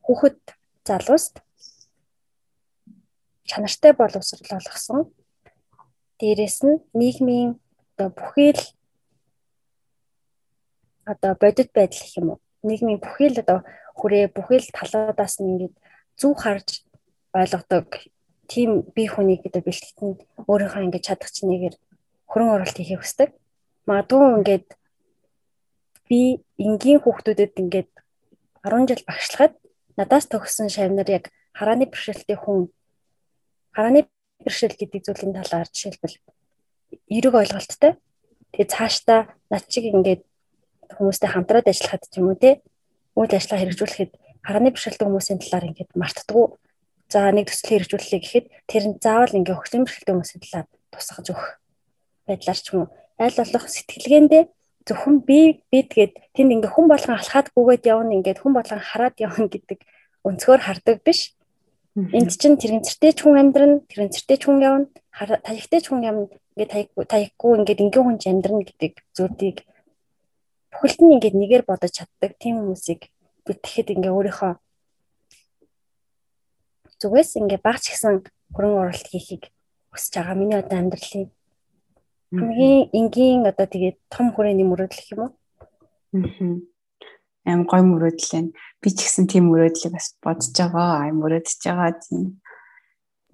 хүүхэд 0.04 0.40
залууст 0.88 1.44
чанартай 3.44 3.92
боловсрол 3.92 4.48
болгосон. 4.48 5.00
Дээрээс 6.18 6.58
нь 6.64 6.80
нийгмийн 6.96 7.60
одоо 7.92 8.08
бүхий 8.16 8.56
л 8.56 8.64
одоо 11.04 11.32
бодит 11.36 11.68
байдал 11.76 12.00
гэх 12.00 12.16
юм 12.16 12.28
уу. 12.32 12.40
Нийгмийн 12.64 13.00
бүхий 13.04 13.28
л 13.28 13.42
одоо 13.44 13.60
хүрээ 13.98 14.32
бүхий 14.32 14.58
л 14.64 14.72
талуудаас 14.72 15.36
нь 15.40 15.48
ингээд 15.52 15.74
зүв 16.16 16.32
харж 16.40 16.68
ойлгодог 17.36 18.08
тийм 18.48 18.70
бие 18.94 19.08
хүнийг 19.12 19.44
гэдэг 19.44 19.62
бэлтгэн 19.68 20.10
өөрийнхөө 20.48 20.84
ингээд 20.86 21.06
чадах 21.06 21.30
чинээгээр 21.36 21.76
хөрөн 22.30 22.52
оруулалт 22.54 22.78
хийхийг 22.78 23.02
хүсдэг. 23.02 23.30
Магадгүй 23.88 24.28
ингээд 24.36 24.68
би 26.08 26.20
энгийн 26.58 27.00
хүүхдүүдэд 27.00 27.54
ингээд 27.62 27.90
10 28.66 28.88
жил 28.90 29.02
багшлахад 29.08 29.54
надаас 29.96 30.26
төгссөн 30.28 30.68
шавнар 30.68 31.08
яг 31.08 31.24
харааны 31.56 31.86
бэрхшээлтэй 31.88 32.36
хүн 32.36 32.68
харааны 33.72 34.10
бэрхшээл 34.44 34.76
гэдэг 34.80 35.00
зүйлийн 35.06 35.36
талаар 35.36 35.68
жишээлбэл 35.72 36.16
эрэг 37.08 37.34
ойлголттой. 37.34 37.92
Тэгээ 38.52 38.72
цаашдаа 38.74 39.20
над 39.52 39.64
чиг 39.70 39.84
ингээд 39.88 40.22
хүмүүстэй 40.98 41.30
хамтраад 41.30 41.70
ажиллахад 41.70 42.04
ч 42.10 42.18
юм 42.18 42.34
уу 42.34 42.38
те 42.38 42.60
үйл 43.14 43.32
ажиллагаа 43.32 43.62
хэрэгжүүлэхэд 43.62 44.12
харааны 44.42 44.70
бэрхшээлтэй 44.74 45.06
хүмүүсийн 45.06 45.40
талаар 45.40 45.68
ингээд 45.70 45.90
мартдаггүй. 45.94 46.46
За 47.10 47.30
нэг 47.30 47.46
төсөл 47.48 47.70
хэрэгжүүлэлээ 47.70 48.20
гэхэд 48.22 48.46
тэр 48.70 48.84
нь 48.90 48.98
заавал 48.98 49.36
ингээд 49.36 49.56
хөгжлийн 49.56 49.84
бэрхшээлтэй 49.86 50.14
хүмүүсийн 50.14 50.42
талаар 50.42 50.66
тусгаж 50.90 51.26
өгөх 51.30 51.48
байдлаар 52.26 52.58
ч 52.58 52.66
юм 52.74 52.78
уу 52.82 52.88
аль 53.20 53.36
болох 53.40 53.64
сэтгэлгээндээ 53.68 54.44
зөвхөн 54.88 55.16
би 55.28 55.38
би 55.70 55.78
тэгээд 55.84 56.12
тэнд 56.34 56.50
ингээ 56.54 56.72
хүн 56.72 56.86
болгон 56.88 57.16
алхаад 57.20 57.48
гүгээд 57.54 57.84
явна 57.92 58.16
ингээд 58.16 58.40
хүн 58.40 58.54
болгон 58.56 58.80
хараад 58.80 59.16
явна 59.20 59.46
гэдэг 59.52 59.78
өнцгөр 60.28 60.60
хардаг 60.64 60.98
биш 61.06 61.36
Энд 61.98 62.30
чинь 62.38 62.54
тэрэгцэртэй 62.54 63.12
ч 63.18 63.26
хүн 63.26 63.34
амьдрна, 63.34 63.82
тэрэгцэртэй 63.90 64.38
ч 64.38 64.46
хүн 64.46 64.62
явна, 64.62 64.86
таягтай 65.10 65.82
ч 65.82 65.90
хүн 65.90 66.06
явна. 66.06 66.30
Ингээд 66.54 66.70
таяггүй, 66.70 67.04
таяггүй 67.10 67.50
ингээд 67.58 67.82
ингийн 67.82 68.06
хүн 68.06 68.18
амьдрна 68.30 68.62
гэдэг 68.62 68.92
зүйлийг 69.10 69.58
бүхэлд 70.70 71.00
нь 71.02 71.14
ингээд 71.18 71.34
нэгээр 71.34 71.64
бодож 71.66 71.90
чаддаг 71.90 72.38
тийм 72.38 72.62
хүмүүсийг 72.62 73.10
би 73.42 73.52
тэгэхэд 73.58 73.92
ингээ 73.98 74.14
өөрийнхөө 74.14 74.52
зүгээс 77.02 77.30
ингээ 77.42 77.58
багч 77.58 77.84
гисэн 77.90 78.22
хөрөн 78.54 78.80
оролт 78.86 79.06
хийхийг 79.10 79.50
хүсэж 79.90 80.14
байгаа. 80.14 80.38
Миний 80.38 80.58
одоо 80.62 80.78
амьдралын 80.78 81.26
хамгийн 82.30 82.90
энгийн 82.94 83.42
одоо 83.50 83.66
тэгээд 83.66 83.98
том 84.06 84.30
хүрээний 84.30 84.66
мөрөөдөл 84.66 85.10
юм 85.14 85.20
уу? 85.26 85.32
аим 87.46 87.64
гой 87.66 87.82
мөрөөдөл 87.82 88.30
байна. 88.30 88.50
Би 88.82 88.88
ч 88.94 88.98
гэсэн 89.02 89.26
тийм 89.26 89.50
мөрөөдлийг 89.50 89.92
бас 89.94 90.14
бодож 90.22 90.54
байгаа. 90.54 91.10
Аим 91.10 91.18
мөрөөдөж 91.22 91.58
байгаа 91.64 91.90
тийм. 91.98 92.38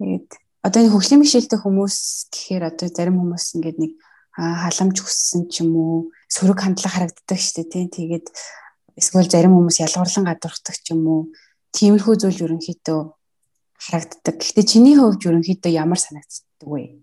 Тэгээд 0.01 0.29
одоо 0.65 0.79
энэ 0.81 0.93
хөгжлийн 0.93 1.21
бишэлтэй 1.21 1.59
хүмүүс 1.61 1.97
гэхээр 2.33 2.63
одоо 2.73 2.87
зарим 2.89 3.17
хүмүүс 3.21 3.45
ингээд 3.57 3.77
нэг 3.77 3.93
халамж 4.37 4.97
хүссэн 5.01 5.41
ч 5.51 5.61
юм 5.61 5.71
уу 5.77 5.97
сөрөг 6.29 6.57
хандлага 6.61 6.93
харагддаг 6.93 7.37
шүү 7.37 7.53
дээ 7.69 7.69
тийм. 7.69 7.87
Тэгээд 7.93 8.27
эсвэл 8.97 9.29
зарим 9.29 9.53
хүмүүс 9.57 9.77
ялгуурлан 9.85 10.25
гадуурхдаг 10.25 10.75
ч 10.81 10.93
юм 10.93 11.01
уу. 11.05 11.21
Тиймэрхүү 11.75 12.15
зүйл 12.17 12.43
ерөнхийдөө 12.45 12.99
харагддаг. 13.77 14.35
Гэхдээ 14.41 14.65
чиний 14.65 14.95
хувьд 14.97 15.21
ерөнхийдөө 15.21 15.71
ямар 15.73 15.99
санагддаг 16.01 16.65
вэ? 16.65 17.01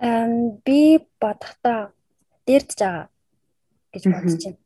Эм 0.00 0.56
би 0.64 1.04
бодохдоо 1.20 1.92
дэрдж 2.48 2.72
байгаа 2.80 3.06
гэж 3.92 4.04
бодож 4.08 4.40
байна. 4.40 4.58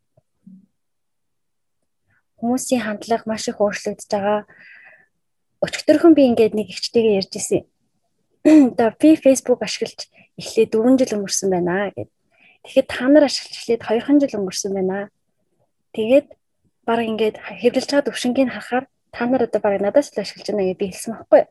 Хүмүүсийн 2.38 2.84
хандлага 2.86 3.26
маш 3.26 3.50
их 3.50 3.58
өөрчлөгдөж 3.58 4.06
байгаа. 4.14 4.46
Өчигдөрхөн 5.58 6.14
би 6.14 6.22
ингээд 6.30 6.54
нэг 6.54 6.70
ихчтэйгээ 6.70 7.18
ярьж 7.18 7.34
ирсэн. 7.34 7.66
Одоо 8.78 8.94
би 9.02 9.18
Facebook 9.18 9.58
ашиглаж 9.66 10.06
эхлээд 10.38 10.70
4 10.70 11.02
жил 11.02 11.16
өнгөрсөн 11.18 11.50
байна 11.50 11.90
гэд. 11.90 12.10
Тэгэхэд 12.62 12.86
та 12.86 13.04
нар 13.10 13.26
ашиглаж 13.26 13.58
эхлээд 13.58 13.82
2 13.82 14.22
жил 14.22 14.38
өнгөрсөн 14.38 14.70
байна. 14.70 15.10
Тэгээд 15.98 16.28
баг 16.86 17.00
ингээд 17.02 17.36
хэвлэлж 17.42 17.90
байгаа 17.90 18.06
төвшингийг 18.06 18.54
харахаар 18.54 18.86
та 19.10 19.26
нар 19.26 19.50
одоо 19.50 19.58
баг 19.58 19.82
надаас 19.82 20.14
л 20.14 20.22
ашиглаж 20.22 20.46
байна 20.46 20.68
гэж 20.70 20.78
би 20.78 20.86
хэлсэн 20.94 21.12
байхгүй. 21.16 21.42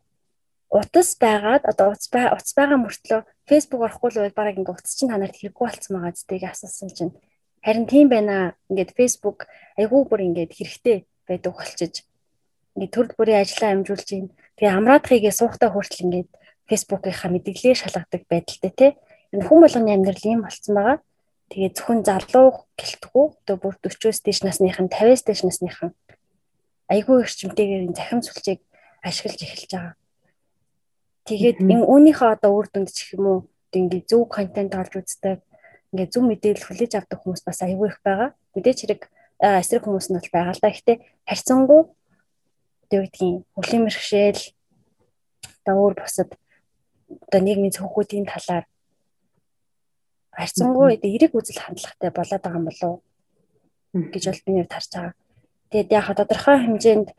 Утас 0.72 1.10
байгаад 1.20 1.64
одоо 1.68 1.92
утас 1.92 2.08
бай 2.14 2.32
утас 2.32 2.54
байгаа 2.56 2.80
мөртлөө 2.80 3.22
Facebook 3.50 3.82
орохгүй 3.84 4.10
л 4.12 4.22
бол 4.24 4.38
баг 4.40 4.56
ингээд 4.56 4.72
утас 4.72 4.96
чинь 4.96 5.12
та 5.12 5.20
нарт 5.20 5.36
хэрэггүй 5.36 5.64
болцсон 5.68 5.94
байгаа 6.00 6.16
зүтэйг 6.16 6.44
асуусан 6.48 6.90
чинь 6.96 7.14
харин 7.64 7.88
тийм 7.88 8.08
байна. 8.08 8.56
Ингээд 8.72 8.96
Facebook 8.96 9.48
айгүй 9.80 10.02
бүр 10.08 10.22
ингээд 10.28 10.52
хэрэгтэй 10.56 10.98
байдаг 11.28 11.54
болчиж 11.56 12.04
ингээд 12.76 12.94
төрөл 12.94 13.18
бүрийн 13.18 13.44
ажлаа 13.44 13.72
амжуулж 13.76 14.08
юм. 14.16 14.28
Тэгээ 14.60 14.78
амраадхыгээ 14.80 15.34
суухтаа 15.36 15.70
хүртэл 15.72 16.06
ингээд 16.08 16.30
Facebook-ийнхаа 16.70 17.30
мэдээлэлээ 17.32 17.76
шалгадаг 17.80 18.22
байдалтай 18.32 18.72
тий. 18.72 18.92
Энэ 19.36 19.46
хүн 19.48 19.60
болгоны 19.62 19.92
амьдрал 19.92 20.24
ийм 20.24 20.42
болцсон 20.44 20.76
байгаа. 20.76 20.98
Тэгээ 21.52 21.72
зөвхөн 21.76 22.02
залуу 22.08 22.48
гэлтгүү 22.80 23.26
одоо 23.44 23.58
бүр 23.60 23.76
40-оос 23.78 24.20
дээш 24.24 24.40
насныхан 24.48 24.88
50-аас 24.88 25.24
дээш 25.28 25.42
насныхан 25.44 25.92
айгүй 26.90 27.18
эрчимтэйгээр 27.24 27.86
энэ 27.92 27.98
захим 28.00 28.22
сүлжээг 28.24 28.60
ашиглаж 29.04 29.40
эхэлж 29.44 29.72
байгаа. 29.76 29.94
Тэгээд 31.24 31.58
энэ 31.64 31.88
үүнийхээ 31.88 32.30
одоо 32.36 32.52
үр 32.60 32.68
дүнд 32.68 32.92
ч 32.92 33.16
юм 33.16 33.26
уу 33.28 33.40
ингээд 33.72 34.10
зөв 34.12 34.28
контент 34.28 34.76
олж 34.76 34.94
үздэг, 35.00 35.40
ингээд 35.96 36.12
зөв 36.14 36.24
мэдээлэл 36.28 36.68
хүлээж 36.68 36.94
авдаг 37.00 37.20
хүмүүс 37.24 37.42
бас 37.48 37.60
айгүй 37.64 37.88
их 37.90 38.00
байгаа. 38.04 38.36
Мэдээч 38.54 38.80
хэрэг 38.84 39.02
эсрэг 39.40 39.84
хүмүүс 39.88 40.08
нь 40.12 40.18
бол 40.20 40.30
байгаа 40.36 40.54
л 40.54 40.62
да. 40.62 40.70
Гэхдээ 40.70 40.98
харьцангуй 41.28 41.82
одоо 41.88 42.98
юу 43.00 43.06
гэдгийг 43.08 43.36
хөлийн 43.56 43.84
мэрхшээл 43.88 44.42
одоо 45.64 45.76
өөр 45.80 45.94
бусад 45.98 46.30
одоо 47.08 47.42
нийгмийн 47.42 47.74
зөвхүүдийн 47.74 48.28
талаар 48.28 48.66
харьцангуй 50.36 51.00
эерэг 51.02 51.32
үзэл 51.34 51.64
хандлагатай 51.64 52.12
болоод 52.12 52.44
байгаа 52.44 52.60
юм 52.60 52.68
болов 52.68 52.94
гэж 53.94 54.24
бол 54.28 54.42
би 54.46 54.52
нэр 54.54 54.68
тарж 54.68 54.90
байгаа. 54.94 55.14
Тэгээд 55.72 55.90
яг 55.94 56.08
тодорхой 56.18 56.58
хэмжээнд 56.62 57.10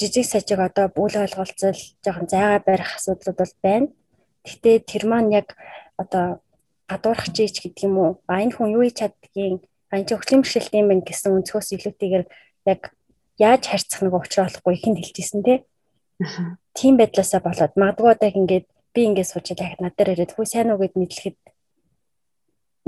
жижиг 0.00 0.24
сажиг 0.24 0.58
одоо 0.58 0.88
үл 0.96 1.12
ойлголцол 1.12 1.76
жоохон 2.04 2.26
зайгаа 2.32 2.64
барих 2.64 2.96
асуудлууд 2.96 3.36
бол 3.36 3.54
байна. 3.60 3.88
Гэхдээ 4.48 4.76
тэр 4.88 5.04
маань 5.04 5.30
яг 5.36 5.52
одоо 6.00 6.40
гадуурх 6.88 7.28
чийч 7.36 7.60
гэдэг 7.60 7.84
юм 7.84 7.94
уу? 8.00 8.12
А 8.24 8.40
энэ 8.40 8.56
хүн 8.56 8.72
юу 8.72 8.82
хийж 8.88 9.04
чаддгийг 9.04 9.60
ань 9.92 10.06
чи 10.08 10.16
хөгжлийн 10.16 10.40
бэрхшээлтэй 10.40 10.80
юм 10.80 10.88
байна 10.88 11.04
гэсэн 11.04 11.36
өнцгөөс 11.36 11.68
илүүтэйгээр 11.76 12.24
яг 12.72 12.80
яаж 13.36 13.62
харьцах 13.68 14.00
нэг 14.00 14.14
учраа 14.16 14.48
болохгүй 14.48 14.72
ихэнд 14.80 14.98
хэлжсэн 15.04 15.40
тий. 15.44 15.58
Тийм 16.72 16.94
байдлаасаа 16.96 17.40
болоод 17.44 17.72
магадгүй 17.76 18.08
одоо 18.08 18.28
ингээд 18.32 18.66
би 18.96 19.00
ингээд 19.04 19.30
сууж 19.30 19.52
дахиад 19.52 19.84
над 19.84 19.94
дээр 20.00 20.16
ирээд 20.16 20.32
хүү 20.32 20.46
сайн 20.48 20.72
уу 20.72 20.80
гэд 20.80 20.96
мэдлэхэд 20.96 21.38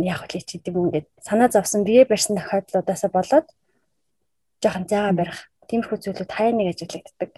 яг 0.01 0.21
л 0.25 0.33
гэдэг 0.33 0.73
юм 0.73 0.89
ингээд 0.89 1.09
санаа 1.21 1.49
зовсон 1.53 1.85
бие 1.85 2.09
барьсан 2.09 2.41
тохиолдлуудаасаа 2.41 3.11
болоод 3.13 3.47
жоохон 4.65 4.89
зайгаа 4.89 5.13
барих 5.13 5.52
тиймэрхүү 5.73 5.99
зүйлүүд 6.05 6.31
хаяа 6.37 6.53
нэг 6.53 6.77
ажиглагддаг. 6.77 7.31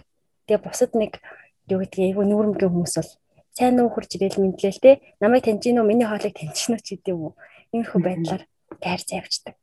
Тэгээ 0.43 0.59
бусад 0.59 0.91
нэг 0.91 1.23
юу 1.71 1.79
гэдгийг 1.79 2.11
айгүй 2.11 2.25
нүүрмгийн 2.27 2.71
хүмүүс 2.75 2.95
бол 2.99 3.11
сайн 3.55 3.79
уу 3.79 3.89
хурж 3.89 4.11
ирээл 4.19 4.43
мэдлээл 4.43 4.83
те 4.83 4.99
намайг 5.23 5.47
таньж 5.47 5.63
гинөө 5.63 5.87
миний 5.87 6.03
хоолыг 6.03 6.35
таньж 6.35 6.67
гинөө 6.67 6.81
ч 6.83 6.87
гэдэг 6.99 7.15
юм 7.15 7.31
уу. 7.31 7.33
Иймэрхүү 7.71 8.01
байдлаар 8.03 8.43
тайр 8.83 9.01
завчдаг. 9.07 9.55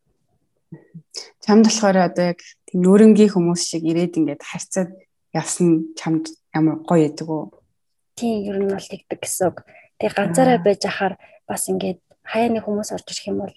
Чамд 1.45 1.69
болохоор 1.69 1.99
одоо 2.01 2.25
яг 2.33 2.41
тийм 2.65 2.81
нүүрмгийн 2.81 3.33
хүмүүс 3.37 3.63
шиг 3.69 3.85
ирээд 3.85 4.17
ингээд 4.17 4.41
харьцаад 4.41 4.91
явсан 5.37 5.93
чамд 6.01 6.33
ямар 6.57 6.81
гоё 6.89 7.13
яадаг 7.13 7.29
уу? 7.29 7.53
Тийм 8.17 8.49
ер 8.49 8.57
нь 8.57 8.73
бол 8.73 8.89
тэгдэг 8.89 9.21
гэсэн 9.21 9.53
үг. 9.53 9.69
Тэгээ 10.01 10.17
ганцаараа 10.17 10.59
байж 10.65 10.83
ахаар 10.89 11.21
бас 11.45 11.69
ингээд 11.69 12.01
хаяа 12.25 12.49
нэг 12.49 12.65
хүмүүс 12.65 12.97
орж 12.97 13.07
ирэх 13.13 13.29
юм 13.29 13.45
бол 13.45 13.57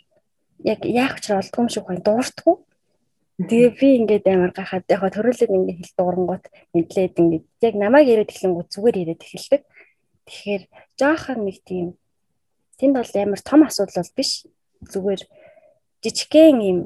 яг 0.68 0.84
яах 0.84 1.16
учраа 1.16 1.40
олдгүй 1.40 1.62
юм 1.64 1.72
шиг 1.72 1.88
байна. 1.88 2.04
Дууртгүй 2.04 2.56
Тэгээ 3.36 3.72
би 3.76 3.88
ингээд 4.00 4.26
амар 4.32 4.52
гахаад 4.56 4.88
яг 4.88 5.04
төрөлөд 5.12 5.52
ингээд 5.52 5.80
хэл 5.84 5.98
дуурангууд 6.00 6.46
мэдлээд 6.72 7.20
ингээд 7.20 7.46
яг 7.68 7.74
намайг 7.76 8.08
яриад 8.08 8.32
эхлэнгүүт 8.32 8.72
зүгээр 8.72 8.96
яриад 9.04 9.22
эхэлдэг. 9.28 9.62
Тэгэхээр 10.24 10.64
жоохон 10.96 11.40
нэг 11.44 11.58
тийм 11.68 12.00
тэнд 12.80 12.96
бол 12.96 13.12
амар 13.20 13.42
том 13.44 13.62
асуудал 13.68 14.00
бол 14.00 14.16
биш. 14.16 14.48
Зүгээр 14.88 15.22
жижигхэн 16.00 16.60
юм 16.64 16.80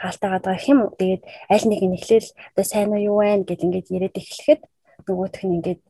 хаалтаагаад 0.00 0.44
байгаа 0.48 0.72
юм. 0.72 0.80
Тэгээд 0.96 1.22
аль 1.52 1.66
нэг 1.68 1.80
нь 1.84 1.96
эхлээл 2.00 2.28
одоо 2.56 2.64
сайн 2.64 2.96
уу 2.96 3.04
юу 3.04 3.16
вэ 3.20 3.44
гэд 3.44 3.60
ингээд 3.60 3.92
яриад 3.92 4.16
эхлэхэд 4.16 4.60
нөгөөх 5.04 5.44
нь 5.44 5.56
ингээд 5.60 5.80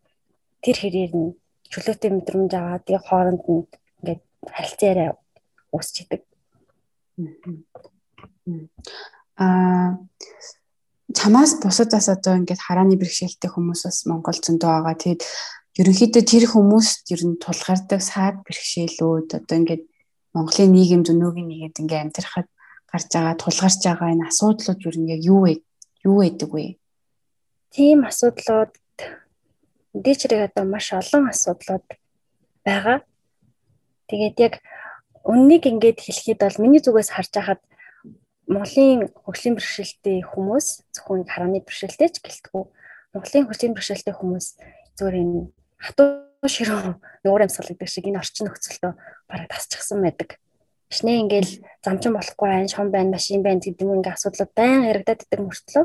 тэр 0.67 0.77
хэрээр 0.83 1.13
нь 1.15 1.31
чөлөөтэй 1.71 2.11
мэдрэмж 2.11 2.53
аваад 2.59 2.85
яг 2.91 3.03
хооронд 3.07 3.45
нь 3.47 3.63
ингээд 4.03 4.23
харилцаараа 4.51 5.11
үүсчихдэг 5.71 6.23
аа 9.41 9.97
чамаас 11.17 11.59
бусадаас 11.63 12.07
одоо 12.09 12.39
ингээд 12.39 12.61
харааны 12.63 12.97
бэрхшээлтэй 13.01 13.51
хүмүүс 13.51 13.81
бас 13.87 13.99
Монгол 14.07 14.39
зөндөө 14.39 14.71
байгаа. 14.71 14.95
Тэгээд 15.01 15.23
ерөнхийдөө 15.81 16.23
тэр 16.29 16.45
хүмүүст 16.53 17.03
ер 17.15 17.23
нь 17.27 17.41
тулгардаг 17.43 18.01
саад 18.05 18.37
бэрхшээлүүд 18.47 19.29
одоо 19.39 19.57
ингээд 19.59 19.83
Монголын 20.35 20.71
нийгэм 20.77 21.03
зөнөөгийн 21.09 21.49
нэгэд 21.51 21.81
ингээд 21.83 22.05
амьдрахад 22.05 22.49
гарч 22.91 23.07
байгаа 23.11 23.35
тулгарч 23.43 23.79
байгаа 23.83 24.09
энэ 24.15 24.29
асуудлууд 24.31 24.81
ер 24.87 24.97
нь 24.99 25.11
яг 25.15 25.21
юу 25.27 25.41
вэ? 25.43 25.55
Юу 26.07 26.17
байдаг 26.23 26.51
вэ? 26.55 26.79
Тийм 27.75 27.99
асуудлууд 28.07 28.73
дээчрэг 29.95 30.41
одоо 30.55 30.65
маш 30.67 30.87
олон 30.95 31.25
асуудлууд 31.33 31.87
байгаа. 32.67 32.99
Тэгээд 34.07 34.37
яг 34.47 34.55
үннийг 35.27 35.67
ингээд 35.67 35.99
хэлэхэд 36.03 36.39
бол 36.43 36.63
миний 36.63 36.83
зүгээс 36.83 37.11
харж 37.15 37.31
байхад 37.35 37.61
Монголын 38.51 39.15
хөгжлийн 39.15 39.55
бэрхшээлтэй 39.55 40.27
хүмүүс 40.27 40.67
зөвхөн 40.91 41.23
харааны 41.31 41.63
бэрхшээлтэй 41.63 42.09
ч 42.11 42.19
гэлтгүй 42.19 42.67
Монголын 43.15 43.47
хөгжлийн 43.47 43.75
бэрхшээлтэй 43.79 44.15
хүмүүс 44.19 44.47
зөвөр 44.99 45.15
энэ 45.23 45.55
хатуу 45.79 46.51
ширүү 46.51 46.99
нуур 47.23 47.43
амьсгал 47.47 47.71
гэдэг 47.71 47.87
шиг 47.87 48.11
энэ 48.11 48.19
орчин 48.19 48.51
нөхцөлтөө 48.51 48.93
бараг 49.31 49.49
тасчихсан 49.55 50.03
байдаг. 50.03 50.43
Ичнээ 50.91 51.23
ингээл 51.23 51.53
замчин 51.87 52.11
болохгүй 52.19 52.49
айн 52.51 52.67
шон 52.67 52.91
байна, 52.91 53.15
машин 53.15 53.47
байна 53.47 53.63
гэдэг 53.63 53.87
юм 53.87 54.03
ингээ 54.03 54.19
асуудлууд 54.19 54.53
байн 54.59 54.83
яригадаад 54.91 55.23
идэг 55.23 55.41
мөртлөө 55.47 55.85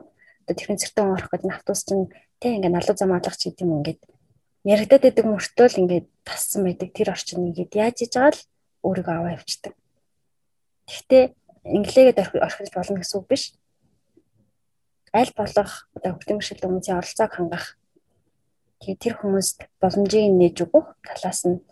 тэрхэн 0.50 0.82
цэртэн 0.82 1.14
орох 1.14 1.30
гэдэг 1.30 1.46
нь 1.46 1.54
автобус 1.54 1.82
чинь 1.86 2.10
тэг 2.42 2.52
ингээ 2.58 2.74
налуу 2.74 2.96
зам 2.98 3.14
алгах 3.14 3.38
ч 3.38 3.54
гэдэг 3.54 3.62
юм 3.62 3.74
ингээд 3.86 4.02
яригадаад 4.66 5.10
идэг 5.14 5.26
мөртлөө 5.30 5.68
ингээд 5.82 6.08
тассан 6.26 6.62
байдаг. 6.66 6.90
Тэр 6.94 7.14
орчин 7.14 7.46
ингээд 7.50 7.72
яаж 7.78 7.96
хийж 8.02 8.14
байгаа 8.18 8.34
л 8.34 8.42
өөрийгөө 8.86 9.14
аваа 9.14 9.38
явчихдаг. 9.38 9.74
Гэхдээ 10.90 11.24
инглигээд 11.66 12.22
орхиж 12.22 12.70
болно 12.74 13.02
гэсэн 13.02 13.18
үг 13.20 13.28
биш. 13.28 13.44
Аль 15.10 15.34
болох 15.34 15.90
одоо 15.98 16.14
бэрхшээлтэй 16.14 16.70
хүмүүсийн 16.70 17.00
оролцоог 17.02 17.32
хангах. 17.34 17.68
Тэгээд 18.86 19.02
тэр 19.02 19.14
хүмүүст 19.18 19.66
боломжийг 19.82 20.30
нээж 20.30 20.58
өгөх 20.62 20.94
талаас 21.02 21.42
нь 21.50 21.64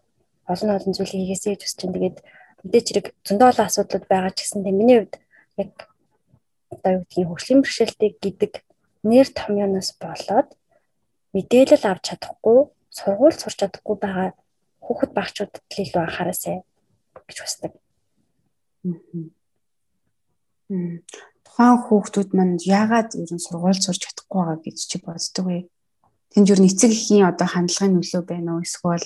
олон 0.50 0.70
олон 0.74 0.94
зүйлийг 0.98 1.30
хийгээсэй 1.30 1.54
гэж 1.54 1.62
хүсэж 1.62 1.80
байна. 1.86 1.94
Тэгээд 1.94 2.18
мэдээч 2.64 2.86
хэрэг 2.90 3.08
зөндөө 3.22 3.48
олон 3.54 3.68
асуудлууд 3.70 4.06
байгаа 4.10 4.32
ч 4.34 4.38
гэсэн 4.42 4.64
тийм 4.66 4.78
миний 4.82 4.98
хувьд 5.04 5.16
яг 5.62 5.72
одоо 6.74 6.92
юу 6.98 7.02
гэдгийг 7.06 7.28
хөгжлийн 7.30 7.62
бэрхшээлтэй 7.62 8.12
гэдэг 8.18 8.54
нэр 9.06 9.28
том 9.30 9.54
юунаас 9.62 9.90
болоод 10.02 10.50
мэдээлэл 11.36 11.86
авч 11.86 12.04
чадахгүй, 12.10 12.60
сургууль 12.90 13.38
сурч 13.38 13.58
чадахгүй 13.62 13.96
байгаа 14.00 14.30
хүүхэд 14.82 15.12
багчуудад 15.14 15.62
илүү 15.70 16.02
анхаараасай 16.02 16.64
гэж 17.28 17.38
хүсдэг. 17.44 17.72
Аа 18.88 19.43
тухайн 20.68 21.78
хүүхдүүд 21.86 22.30
манд 22.34 22.62
яагаад 22.64 23.14
ер 23.20 23.32
нь 23.34 23.46
сургууль 23.46 23.78
сурч 23.78 24.02
чадахгүй 24.08 24.42
байгаа 24.42 24.60
гэж 24.64 24.78
чи 24.90 24.98
боддог 25.04 25.46
вэ? 25.46 25.60
Тэнд 26.34 26.50
ер 26.50 26.60
нь 26.62 26.70
эцэг 26.72 26.92
эхийн 26.94 27.30
одоо 27.30 27.48
хандлагын 27.48 28.00
нөлөө 28.00 28.24
байна 28.26 28.58
уу? 28.58 28.66
Эсвэл 28.66 29.06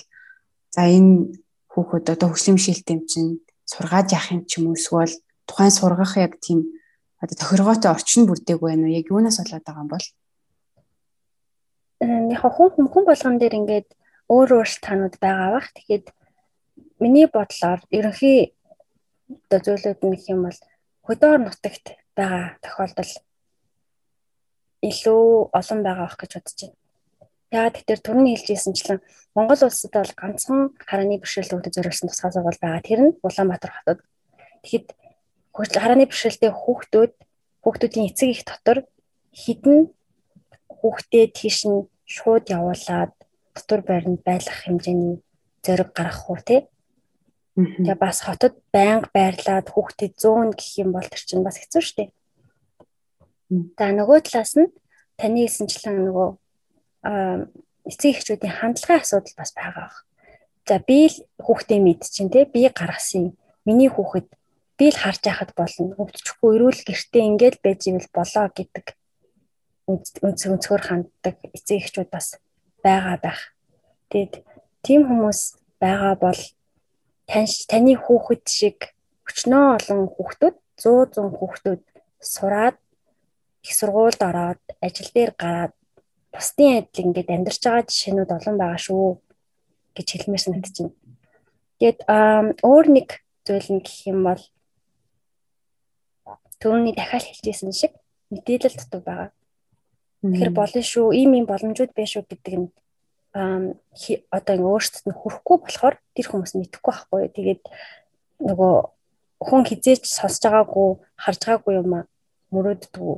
за 0.74 0.82
энэ 0.88 1.36
хүүхэд 1.72 2.06
одоо 2.14 2.28
хөгжлийн 2.32 2.56
бишэлтэй 2.56 2.94
юм 2.96 3.02
чинь 3.10 3.30
сургаад 3.68 4.08
явах 4.16 4.32
юм 4.32 4.42
ч 4.48 4.50
юм 4.58 4.64
уу 4.72 4.78
эсвэл 4.78 5.14
тухайн 5.48 5.72
сургах 5.74 6.14
яг 6.16 6.40
тийм 6.40 6.72
одоо 7.20 7.36
тохиргоотой 7.36 7.90
орчин 7.92 8.24
бүрдээг 8.26 8.60
байна 8.62 8.88
уу? 8.88 8.96
Яг 8.96 9.06
юунаас 9.12 9.38
болоод 9.42 9.64
байгаа 9.66 9.84
юм 9.84 9.90
бол? 9.92 10.06
Яг 12.32 12.42
хүн 12.56 12.86
хүн 12.88 13.04
болгон 13.04 13.36
дээр 13.36 13.58
ингээд 13.60 13.88
өөр 14.32 14.48
өөр 14.56 14.68
танууд 14.84 15.14
байгаа 15.20 15.50
бах. 15.56 15.68
Тэгэхээр 15.74 16.04
миний 17.02 17.26
бодлоор 17.26 17.80
ерөнхий 17.90 18.54
одоо 19.50 19.60
зүйлүүд 19.64 20.00
гэх 20.00 20.24
юм 20.32 20.46
бол 20.46 20.58
хөдөө 21.08 21.34
нутагт 21.40 21.96
байгаа 22.12 22.60
тохиолдол 22.60 23.12
илүү 24.84 25.24
олон 25.58 25.80
байгаа 25.82 26.04
бах 26.04 26.20
гэж 26.20 26.32
бодож 26.36 26.58
байна. 26.60 26.76
Яагаад 27.48 27.74
тэгэхээр 27.80 28.04
түрүүний 28.04 28.36
хэлжсэнчлэн 28.36 29.00
Монгол 29.32 29.62
улсад 29.64 29.92
бол 29.96 30.12
ганцхан 30.20 30.60
харааны 30.84 31.16
бэрхшээлүүдэд 31.16 31.76
зориулсан 31.80 32.08
тусгай 32.12 32.32
сургууль 32.36 32.60
байгаа. 32.60 32.84
Тэр 32.84 33.00
нь 33.08 33.16
Улаанбаатар 33.24 33.72
хотод. 33.72 33.98
Тэгэхэд 34.62 34.86
харааны 35.80 36.04
бэрхшээлтэй 36.12 36.52
хүүхдүүд 36.52 37.12
хүүхдүүдийн 37.64 38.08
эцэг 38.12 38.28
их 38.28 38.42
дотор 38.44 38.78
хідэн 39.32 39.88
хүүхдээ 40.68 41.24
тийш 41.32 41.64
нь 41.64 41.88
шууд 42.04 42.52
явуулаад 42.52 43.16
дотор 43.56 43.80
байранд 43.80 44.20
байлгах 44.28 44.60
хэмжээний 44.68 45.24
зориг 45.64 45.90
гаргах 45.96 46.28
уу 46.28 46.40
те. 46.44 46.68
Тэгээ 47.58 47.98
бас 47.98 48.22
хотод 48.22 48.54
байнга 48.70 49.10
байрлаад 49.10 49.66
хүүхдэд 49.74 50.14
100 50.14 50.54
гэх 50.54 50.70
юм 50.78 50.94
бол 50.94 51.02
тэр 51.02 51.22
чинь 51.26 51.42
бас 51.42 51.58
хэцүү 51.58 51.82
шүү 51.82 51.96
дээ. 51.98 52.10
За 53.74 53.90
нөгөө 53.90 54.18
талаас 54.30 54.54
нь 54.54 54.70
таны 55.18 55.42
хэлсэнчлэн 55.42 56.06
нөгөө 56.06 56.28
эцэг 57.90 58.10
эхчүүдийн 58.14 58.54
хандлагын 58.62 59.02
асуудал 59.02 59.34
бас 59.34 59.50
байгаа. 59.58 59.90
За 60.70 60.78
би 60.78 61.10
л 61.10 61.18
хүүхдээ 61.42 61.80
мэд 61.82 62.06
чинь 62.06 62.30
те 62.30 62.46
би 62.46 62.70
гаргасан. 62.70 63.34
Миний 63.66 63.90
хүүхэд 63.90 64.30
би 64.78 64.86
л 64.94 65.00
харж 65.02 65.26
яхад 65.26 65.50
болно. 65.58 65.98
Өвдчихгүй 65.98 66.62
эрүүл 66.62 66.80
гэртээ 66.86 67.26
ингээл 67.26 67.58
байж 67.58 67.80
ивэл 67.90 68.06
болоо 68.14 68.46
гэдэг 68.54 68.86
үнц 69.90 70.14
өнцгөр 70.46 70.82
ханддаг 70.86 71.42
эцэг 71.56 71.82
эхчүүд 71.82 72.06
бас 72.14 72.38
байгаа 72.86 73.18
байх. 73.18 73.40
Тэгэд 74.14 74.46
тийм 74.86 75.10
хүмүүс 75.10 75.58
байгаа 75.82 76.14
бол 76.14 76.38
таны 77.28 77.92
хүүхэд 78.00 78.44
шиг 78.48 78.78
өчнөө 79.28 79.64
олон 79.76 80.00
хүүхдүүд 80.14 80.56
100 80.80 81.20
100 81.20 81.38
хүүхдүүд 81.38 81.82
сураад 82.32 82.76
их 83.64 83.72
сургуульд 83.78 84.20
ороод 84.28 84.62
ажил 84.80 85.10
дээр 85.12 85.32
гараад 85.36 85.74
бусдын 86.32 86.78
адил 86.78 87.04
ингээд 87.04 87.34
амьдарч 87.34 87.62
байгаа 87.64 87.84
жишээнүүд 87.88 88.30
олон 88.36 88.56
байгаа 88.58 88.80
шүү 88.86 89.06
гэж 89.96 90.06
хэлмээр 90.08 90.42
байна. 90.48 90.92
Тэгээд 91.78 91.98
өөр 92.70 92.86
нэг 92.96 93.08
зүйл 93.46 93.68
нь 93.74 93.84
гэх 93.84 93.98
юм 94.12 94.20
бол 94.28 94.42
түүний 96.60 96.94
дахиад 96.96 97.24
хэлжсэн 97.28 97.72
шиг 97.76 97.92
мэдээлэл 98.32 98.78
дутуу 98.78 99.02
байгаа. 99.04 99.30
Тэгэхээр 100.22 100.52
болно 100.58 100.82
шүү, 100.82 101.06
ийм 101.14 101.30
ийм 101.38 101.46
боломжууд 101.46 101.92
байна 101.94 102.12
шүү 102.12 102.24
гэдэг 102.26 102.54
нь 102.58 102.68
одоо 103.38 104.54
ингээ 104.54 104.74
өөрсдөд 104.74 105.04
нь 105.06 105.18
хүрэхгүй 105.18 105.56
болохоор 105.62 105.96
тэр 106.14 106.26
хүмүүс 106.28 106.52
мэдэхгүй 106.58 106.92
байхгүй. 106.92 107.22
Тэгээд 107.34 107.62
нөгөө 108.42 108.74
хүн 109.42 109.62
хизээч 109.68 110.04
сонсож 110.06 110.42
байгаагүй, 110.50 110.88
харж 111.14 111.40
байгаагүй 111.46 111.74
юм 111.78 111.92
а 111.94 112.00
мөрөөддгүү. 112.50 113.14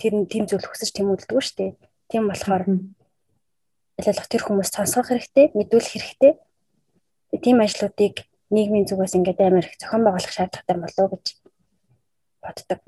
Тэр 0.00 0.12
нь 0.18 0.30
тийм 0.30 0.44
зүйл 0.50 0.66
хүсэж 0.66 0.90
тэмүүлдэггүй 0.94 1.42
шүү 1.42 1.56
дээ. 1.56 1.72
Тийм 2.10 2.24
болохоор 2.28 2.64
ялах 4.02 4.28
тэр 4.28 4.42
хүмүүс 4.44 4.70
сонсох 4.74 5.08
хэрэгтэй, 5.08 5.56
мэдүүлэх 5.56 5.92
хэрэгтэй. 5.94 6.32
Тийм 7.40 7.62
ажлуудыг 7.64 8.26
нийгмийн 8.50 8.86
зүгээс 8.86 9.16
ингээд 9.16 9.40
амар 9.40 9.66
их 9.66 9.78
зохион 9.80 10.04
байгуулах 10.04 10.34
шаардлагатай 10.34 10.76
болов 10.76 11.10
гэж 11.16 11.26
боддог. 12.42 12.80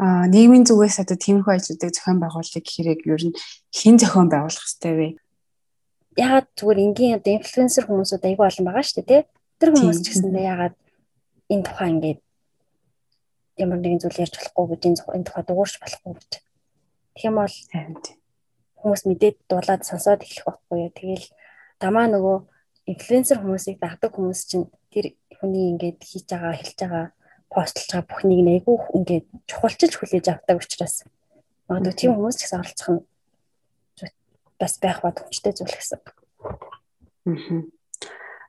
Нийгмийн 0.00 0.64
зүгээс 0.64 1.04
одоо 1.04 1.16
тиймэрхүү 1.20 1.52
ажлуудыг 1.54 1.92
зохион 1.92 2.18
байгуулах 2.24 2.56
гэхэрэг 2.56 3.00
ер 3.04 3.22
нь 3.28 3.36
хэн 3.68 3.96
зохион 4.00 4.28
байгуулах 4.32 4.64
хэрэгтэй 4.64 4.94
вэ? 4.96 5.08
Ягаад 6.16 6.48
зүгээр 6.56 6.78
энгийн 6.84 7.16
одоо 7.20 7.32
инфлюенсер 7.36 7.84
хүмүүсүүд 7.84 8.24
айгүй 8.24 8.46
олон 8.48 8.64
байгаа 8.64 8.84
шүү 8.84 8.96
дээ, 9.04 9.08
тий? 9.08 9.22
Тэр 9.60 9.70
хүмүүс 9.76 9.98
ч 10.00 10.06
гэсэндээ 10.08 10.46
ягаад 10.52 10.76
энэ 11.52 11.64
тухай 11.68 11.88
ингээд 11.92 12.20
ямар 13.60 13.78
нэгэн 13.80 14.00
зүйл 14.00 14.22
ярьж 14.24 14.34
болохгүй 14.40 14.64
гэж 14.72 14.82
энэ 14.88 15.26
тухай 15.28 15.44
дуурч 15.44 15.74
болохгүй 15.78 16.12
гэж 16.16 16.32
Тэгэх 17.14 17.28
юм 17.28 17.36
бол 17.42 17.56
хүмүүс 18.80 19.02
мэдээд 19.04 19.36
дуулаад 19.50 19.82
сонсоод 19.84 20.24
эхлэх 20.24 20.46
байхгүй 20.46 20.78
юу. 20.88 20.92
Тэгэл 20.96 21.26
дамаа 21.82 22.06
нөгөө 22.08 22.36
инфлюенсер 22.88 23.38
хүмүүсийг 23.42 23.76
дагдаг 23.76 24.14
хүмүүс 24.16 24.40
чинь 24.48 24.72
тэр 24.88 25.12
хүний 25.36 25.68
ингээд 25.74 26.00
хийж 26.00 26.24
байгаа, 26.30 26.56
хэлж 26.56 26.78
байгаа, 26.80 27.06
постлж 27.50 27.90
байгаа 27.90 28.08
бүхнийг 28.08 28.48
айгүй 28.54 28.76
ингээд 28.96 29.26
чухалчилж 29.50 29.94
хүлээж 29.98 30.26
авдаг 30.30 30.56
учраас 30.62 31.04
магадгүй 31.68 31.94
тийм 31.98 32.14
хүмүүс 32.14 32.36
ч 32.38 32.40
гэсэн 32.46 32.60
оролцох 32.62 32.90
нь 32.94 33.02
бас 34.60 34.74
байх 34.78 34.98
боломжтой 35.02 35.52
зүйл 35.56 35.74
гэсэн. 35.74 36.00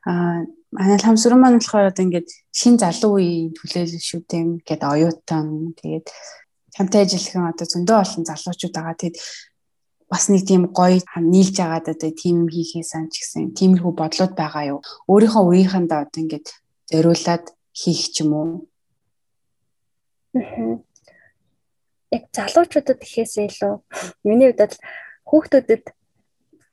Аа 0.06 0.46
манай 0.72 0.98
хамсран 0.98 1.40
маань 1.40 1.58
болохоор 1.58 1.90
одоо 1.90 2.04
ингээд 2.04 2.28
шин 2.52 2.74
залуу 2.78 3.18
үеийн 3.18 3.52
төлөөлөл 3.56 4.08
шүү 4.08 4.20
дээ 4.28 4.44
гэдэг 4.68 4.88
оюутан 4.88 5.76
тэгээд 5.78 6.06
чамтай 6.74 7.04
ажиллахан 7.04 7.52
одоо 7.52 7.66
зөндөө 7.68 7.96
олон 8.00 8.24
залуучууд 8.28 8.74
байгаа. 8.76 8.96
Тэгэд 8.96 9.16
бас 10.12 10.24
нэг 10.28 10.42
тийм 10.48 10.62
гоё 10.72 11.00
нийлж 11.20 11.56
агаад 11.60 11.86
одоо 11.92 12.10
тийм 12.12 12.44
юм 12.44 12.48
хийхээсэн 12.48 13.08
ч 13.12 13.14
гэсэн 13.20 13.42
тиймэрхүү 13.56 13.92
бодлууд 13.96 14.34
байгаа 14.36 14.64
юу. 14.72 14.80
Өөрийнхөө 15.08 15.44
үеийнхэндээ 15.48 16.00
одоо 16.04 16.20
ингээд 16.20 16.46
зориулаад 16.90 17.44
хийх 17.72 18.02
ч 18.12 18.24
юм 18.24 18.30
уу. 18.36 18.48
Яг 22.12 22.24
залуучуудад 22.32 23.00
ихээсээ 23.04 23.48
илүү 23.48 23.72
миний 24.24 24.48
хувьд 24.52 24.60
бол 24.64 24.76
хүүхдүүдэд 25.28 25.84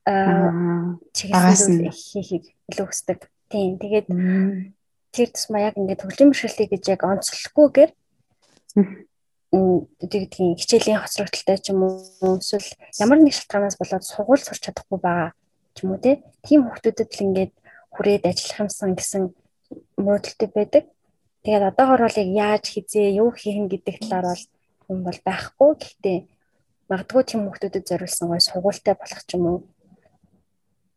аа 0.08 0.98
чиглэсэн 1.16 1.92
хийхийг 1.92 2.46
илүү 2.72 2.88
хүсдэг. 2.88 3.20
Тийм. 3.52 3.80
Тэгээд 3.80 4.08
тэр 5.12 5.28
тусмаа 5.34 5.72
яг 5.72 5.76
ингээд 5.78 6.02
төглийн 6.02 6.32
бэрхшээлтэй 6.32 6.68
гэж 6.70 6.84
яг 6.94 7.02
онцлохгүйгээр 7.04 7.92
гэдгийг 9.50 10.62
хичээлийн 10.62 11.02
хоцрогдолтой 11.02 11.58
ч 11.58 11.74
юм 11.74 11.82
уу 11.90 12.38
эсвэл 12.38 12.70
ямар 13.02 13.18
нэг 13.18 13.34
шалтгаанаас 13.34 13.82
болоод 13.82 14.06
сургууль 14.06 14.46
сурч 14.46 14.62
чадахгүй 14.62 15.00
байгаа 15.02 15.34
ч 15.74 15.82
юм 15.82 15.98
уу 15.98 16.02
тийм 16.46 16.70
хүмүүстэд 16.70 17.10
л 17.10 17.26
ингээд 17.26 17.54
хүрээд 17.90 18.30
ажиллах 18.30 18.70
юмсан 18.70 18.94
гэсэн 18.94 19.24
мөрөдөлтөй 19.98 20.50
байдаг. 20.54 20.86
Тэгээд 21.44 21.70
одоогор 21.72 22.02
бол 22.08 22.20
яг 22.20 22.30
яаж 22.30 22.64
хизээ 22.68 23.16
юу 23.22 23.32
хийх 23.32 23.70
гэдэг 23.72 23.96
талаар 24.04 24.36
бол 24.36 24.44
юм 24.92 25.00
бол 25.08 25.20
байхгүй. 25.24 25.72
Гэхдээ 25.80 26.18
магадгүй 26.90 27.24
тийм 27.24 27.42
хүмүүстэд 27.48 27.86
зориулсан 27.88 28.28
гой 28.28 28.42
сургуультай 28.44 28.96
болох 29.00 29.22
ч 29.24 29.30
юм 29.38 29.44
уу. 29.48 29.60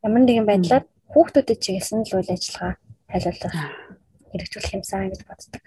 Ямар 0.02 0.22
нэгэн 0.26 0.48
байдлаар 0.48 0.84
хүүхдүүдэд 1.12 1.62
чиглэсэн 1.62 2.02
л 2.02 2.14
үйл 2.18 2.34
ажиллагаа 2.34 2.74
хайлуулах 3.12 3.54
хэрэгжүүлэх 4.32 4.74
юмсан 4.74 5.12
гэж 5.12 5.22
боддог. 5.28 5.62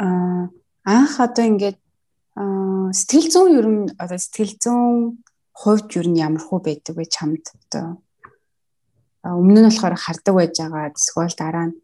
Аа 0.00 0.48
анх 0.86 1.14
одоо 1.18 1.44
ингээд 1.44 1.78
сэтгэл 2.94 3.28
зүйн 3.34 3.52
ер 3.58 3.66
нь 3.66 3.82
одоо 3.98 4.18
сэтгэл 4.22 4.54
зүйн 4.62 5.18
хувьд 5.50 5.90
ер 5.98 6.06
нь 6.06 6.22
ямар 6.22 6.42
хөө 6.46 6.60
байдаг 6.62 6.94
вэ 6.94 7.04
чамд 7.10 7.44
одоо 7.66 7.98
өмнө 9.26 9.60
нь 9.60 9.68
болохоор 9.68 9.96
хардаг 9.98 10.34
байж 10.36 10.54
байгаа 10.62 10.94
эсвэл 10.94 11.34
дараа 11.34 11.66
нь 11.68 11.76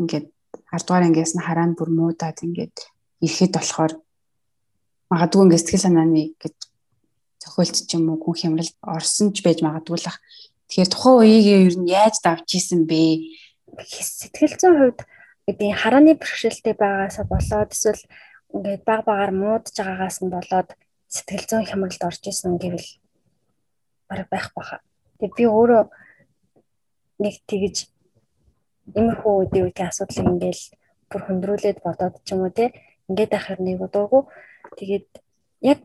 ингээд 0.00 0.26
10 0.72 0.86
дугаар 0.86 1.04
ангиас 1.06 1.32
нь 1.36 1.44
хараа 1.44 1.66
нь 1.68 1.76
бүр 1.78 1.90
муудаад 1.92 2.38
ингээд 2.46 2.76
ирэхэд 3.24 3.52
болохоор 3.54 3.92
магадгүй 5.12 5.42
ингээд 5.44 5.62
сэтгэл 5.62 5.84
санааны 5.86 6.22
гэж 6.42 6.56
зохиолч 7.42 7.76
ч 7.88 7.90
юм 7.96 8.12
уу 8.12 8.20
хүн 8.22 8.36
хямрал 8.40 8.72
орсон 8.96 9.32
ч 9.34 9.42
байж 9.44 9.58
магадгүй 9.64 9.98
л 9.98 10.10
ах. 10.10 10.18
Тэгэхээр 10.68 10.92
тухайн 10.92 11.16
үеийг 11.18 11.46
ер 11.72 11.76
нь 11.80 11.90
яаж 11.90 12.16
давж 12.22 12.48
исэн 12.54 12.86
бэ? 12.86 13.26
Сэтгэл 13.80 14.54
зүйн 14.60 14.76
хувьд 14.78 15.00
би 15.58 15.66
харааны 15.74 16.14
бэрхшээлтэй 16.14 16.74
байгаасаа 16.78 17.26
болоод 17.26 17.74
эсвэл 17.74 18.02
ингээд 18.54 18.82
баг 18.86 19.00
багаар 19.08 19.32
муудж 19.34 19.74
байгаагаас 19.74 20.22
нь 20.22 20.30
болоод 20.30 20.68
сэтгэл 21.10 21.48
зүйн 21.50 21.66
хямралд 21.66 22.02
орж 22.06 22.22
исэн 22.30 22.54
гэвэл 22.62 22.88
бараг 24.08 24.28
байх 24.30 24.54
баха. 24.54 24.78
Тэгээ 25.18 25.36
би 25.36 25.44
өөрөө 25.50 25.82
нэг 27.18 27.34
тэгж 27.50 27.76
иймэрхүү 28.98 29.32
үеийн 29.36 29.64
үеийн 29.66 29.88
асуудлыг 29.90 30.26
ингээл 30.32 30.64
бүр 31.10 31.20
хөндрүүлээд 31.26 31.78
бодоод 31.86 32.14
ч 32.26 32.28
юм 32.34 32.46
уу 32.46 32.52
те 32.54 32.74
ингээд 33.10 33.32
ахаар 33.38 33.60
нэг 33.62 33.78
удаагүй 33.82 34.22
тэгээд 34.78 35.08
яг 35.60 35.82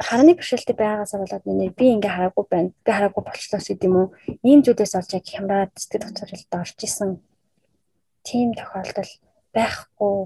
хараны 0.00 0.36
бэрхшээлтэй 0.36 0.76
байгаасаа 0.76 1.20
болоод 1.20 1.44
нэ 1.46 1.72
би 1.72 1.84
ингээ 1.96 2.12
хараагүй 2.12 2.44
байна. 2.50 2.70
Би 2.84 2.90
хараагүй 2.92 3.22
болчлоо 3.24 3.60
гэдэг 3.60 3.88
юм 3.88 3.96
уу? 3.96 4.08
Ийм 4.44 4.60
зүйлээс 4.62 4.94
олж 4.98 5.10
яг 5.16 5.24
хямраад 5.24 5.72
сэтгэл 5.76 6.06
хөдлөлд 6.06 6.52
орж 6.52 6.78
исэн 6.84 7.10
тийм 8.26 8.52
тохиолдол 8.52 9.12
байхгүй 9.56 10.16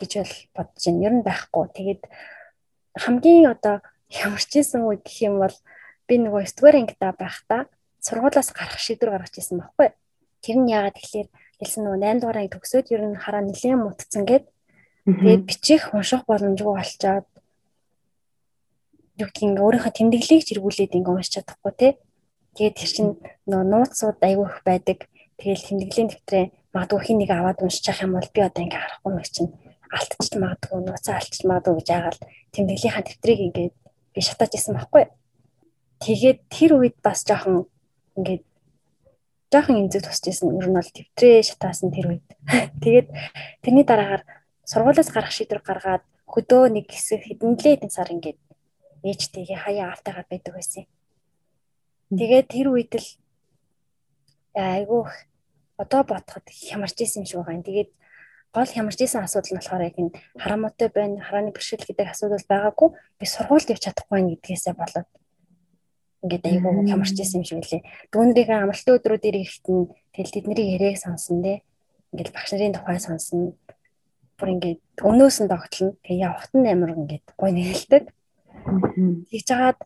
гэж 0.00 0.12
бол 0.20 0.34
бодож 0.56 0.84
байна. 0.84 1.04
Ер 1.04 1.14
нь 1.14 1.26
байхгүй. 1.26 1.64
Тэгээд 1.76 2.02
хамгийн 3.04 3.46
одоо 3.52 3.76
ямарч 4.08 4.50
исэн 4.56 4.82
үе 4.88 4.98
гэх 5.04 5.18
юм 5.28 5.36
бол 5.42 5.56
би 6.08 6.14
нөгөө 6.20 6.42
9 6.48 6.56
дугаар 6.56 6.76
ангида 6.80 7.12
байхдаа 7.12 7.62
сургуулаас 8.00 8.50
гарах 8.52 8.80
шийдвэр 8.80 9.12
гаргаж 9.20 9.34
ирсэн 9.36 9.60
байхгүй. 9.60 9.88
Тэр 10.40 10.56
нь 10.60 10.72
яагаад 10.72 10.96
тэгэхээр 10.96 11.28
хэлсэн 11.60 11.82
нөгөө 11.84 12.00
8 12.02 12.20
дугаар 12.20 12.38
анги 12.40 12.54
төгсөөд 12.54 12.86
ер 12.94 13.02
нь 13.04 13.20
хараа 13.22 13.42
нэлээд 13.44 13.78
мутцсан 13.78 14.22
гээд 14.26 14.44
тэгээд 15.04 15.42
бичих 15.48 15.82
унших 15.94 16.22
боломжгүй 16.28 16.74
болчоод 16.74 17.26
юу 19.22 19.30
юм 19.30 19.54
өөрийнхөө 19.62 19.92
тэмдэглэлийг 19.94 20.42
зэргүүлээд 20.42 20.96
ингээ 20.98 21.14
уншиж 21.14 21.32
чадахгүй 21.38 21.72
те. 21.78 21.88
Тэгээд 22.58 22.78
тэр 22.78 22.90
чинь 22.90 23.12
нөгөө 23.46 23.66
нууцсууд 23.70 24.18
айгүй 24.18 24.46
их 24.50 24.58
байдаг. 24.66 24.98
Тэгэл 25.38 25.66
тэмдэглэлийн 25.66 26.10
дэвтрээ 26.10 26.44
магадгүй 26.74 27.00
хин 27.06 27.18
нэг 27.22 27.30
аваад 27.30 27.62
уншиж 27.62 27.86
явах 27.86 28.02
юм 28.02 28.12
бол 28.18 28.30
би 28.34 28.40
одоо 28.42 28.62
ингээ 28.66 28.82
харахгүй 28.82 29.12
мэг 29.14 29.28
чинь 29.30 29.50
алтчж 29.94 30.32
магадгүй 30.34 30.78
нууцаа 30.82 31.14
алтчж 31.18 31.42
магадгүй 31.46 31.74
гэж 31.78 31.88
яагаад 31.94 32.18
тэмдэглэлийнхаа 32.54 33.04
дэвтрийг 33.06 33.40
ингээ 33.46 33.66
би 34.14 34.20
шатааж 34.20 34.52
исэн 34.58 34.74
байхгүй. 34.74 35.04
Тэгээд 36.02 36.38
тэр 36.50 36.70
үед 36.74 36.96
бас 37.06 37.22
жоохон 37.22 37.70
ингээд 38.18 38.42
жоохон 39.52 39.88
эмзэг 39.88 40.02
тусч 40.04 40.24
исэн. 40.28 40.56
Ер 40.56 40.68
нь 40.68 40.76
бол 40.78 40.90
дэвтрээ 40.94 41.42
шатаасан 41.42 41.90
тэр 41.90 42.06
үед. 42.16 42.26
Тэгээд 42.82 43.08
тэрний 43.64 43.86
дараагаар 43.86 44.22
сургуулиас 44.64 45.10
гарах 45.12 45.32
шийдвэр 45.34 45.62
гаргаад 45.64 46.04
хөдөө 46.28 46.62
нэг 46.72 46.86
хэсэг 46.90 47.20
хэдэн 47.28 47.56
лээ 47.60 47.84
сар 47.92 48.08
ингээд 48.10 48.38
ээжтэйгээ 49.04 49.58
хаяа 49.60 49.92
аавтайгаа 49.92 50.24
байдаг 50.28 50.52
байсан. 50.56 50.84
Тэгээд 52.08 52.46
тэр 52.48 52.66
үед 52.72 52.92
л 52.96 53.08
айгүйх 54.56 55.10
одоо 55.76 56.02
бодоход 56.02 56.46
хямарч 56.48 56.96
исэн 57.02 57.22
юм 57.22 57.26
шиг 57.26 57.38
байгаа 57.38 57.56
юм. 57.58 57.66
Тэгээд 57.66 57.90
гол 58.54 58.70
хямарч 58.70 58.98
исэн 59.02 59.26
асуудал 59.26 59.52
нь 59.52 59.58
болохоор 59.60 59.86
яг 59.88 59.96
энэ 59.98 60.16
харамутай 60.38 60.88
байна, 60.88 61.20
харааны 61.20 61.50
бэрхшээл 61.52 61.88
гэдэг 61.88 62.08
асуудал 62.10 62.44
байгаагүй. 62.48 62.88
Би 63.18 63.24
сургуульд 63.26 63.72
явж 63.74 63.82
чадахгүй 63.84 64.14
байх 64.14 64.30
гэдгээсээ 64.38 64.74
болоод 64.78 65.08
ингээд 66.24 66.44
айгүй 66.48 66.88
хямарч 66.88 67.16
исэн 67.20 67.44
юм 67.44 67.44
шиг 67.44 67.60
үлээ. 67.60 67.82
Дүүнэрийн 68.08 68.64
амралтын 68.64 68.96
өдрүүдээр 68.96 69.36
ирэхтэн 69.44 69.78
тэгэл 70.16 70.32
тэдний 70.32 70.72
яриаг 70.72 70.96
сонсон 70.96 71.44
дээ. 71.44 71.60
Ингээд 72.16 72.32
багш 72.32 72.50
нарын 72.56 72.72
тухай 72.72 72.98
сонсон. 72.98 73.40
Бүр 74.40 74.48
ингээд 74.56 74.80
өнөөс 75.04 75.38
нь 75.44 75.52
тогтлно. 75.52 75.92
Тэгээ 76.00 76.24
явахт 76.24 76.52
нь 76.56 76.64
амар 76.64 76.96
ингээд 76.96 77.26
гой 77.36 77.50
нэгэлдэг. 77.52 78.04
Тэгж 79.28 79.44
жагаад 79.44 79.78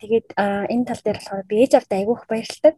тэгээд 0.00 0.28
энэ 0.40 0.86
тал 0.88 1.02
дээр 1.04 1.18
болохоор 1.20 1.44
би 1.44 1.54
ээж 1.60 1.72
авдаа 1.76 1.98
айгүйх 2.00 2.24
баярлалтай. 2.24 2.72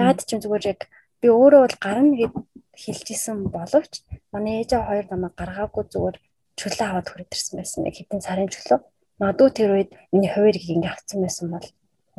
Наад 0.00 0.18
чинь 0.24 0.40
зүгээр 0.40 0.64
яг 0.72 0.80
би 1.20 1.28
өөрөө 1.28 1.60
бол 1.60 1.76
гарна 1.76 2.16
гэд 2.16 2.34
хэлчихсэн 2.72 3.52
боловч 3.52 4.00
манай 4.32 4.64
ээж 4.64 4.80
аваа 4.80 4.96
хоёр 4.96 5.06
намайг 5.12 5.34
гаргаагүй 5.36 5.84
зүгээр 5.92 6.16
чөлөө 6.56 6.86
аваад 6.88 7.08
хүрээд 7.12 7.34
ирсэн 7.36 7.56
байсан. 7.60 7.80
Нэг 7.84 7.94
хэдэн 8.00 8.20
сарын 8.24 8.48
чөлөө. 8.48 8.80
Магадгүй 9.20 9.50
тэр 9.54 9.70
үед 9.78 9.90
миний 10.10 10.30
хувирийг 10.30 10.66
ингэ 10.66 10.90
авцсан 10.90 11.22
байсан 11.22 11.50
бол 11.54 11.66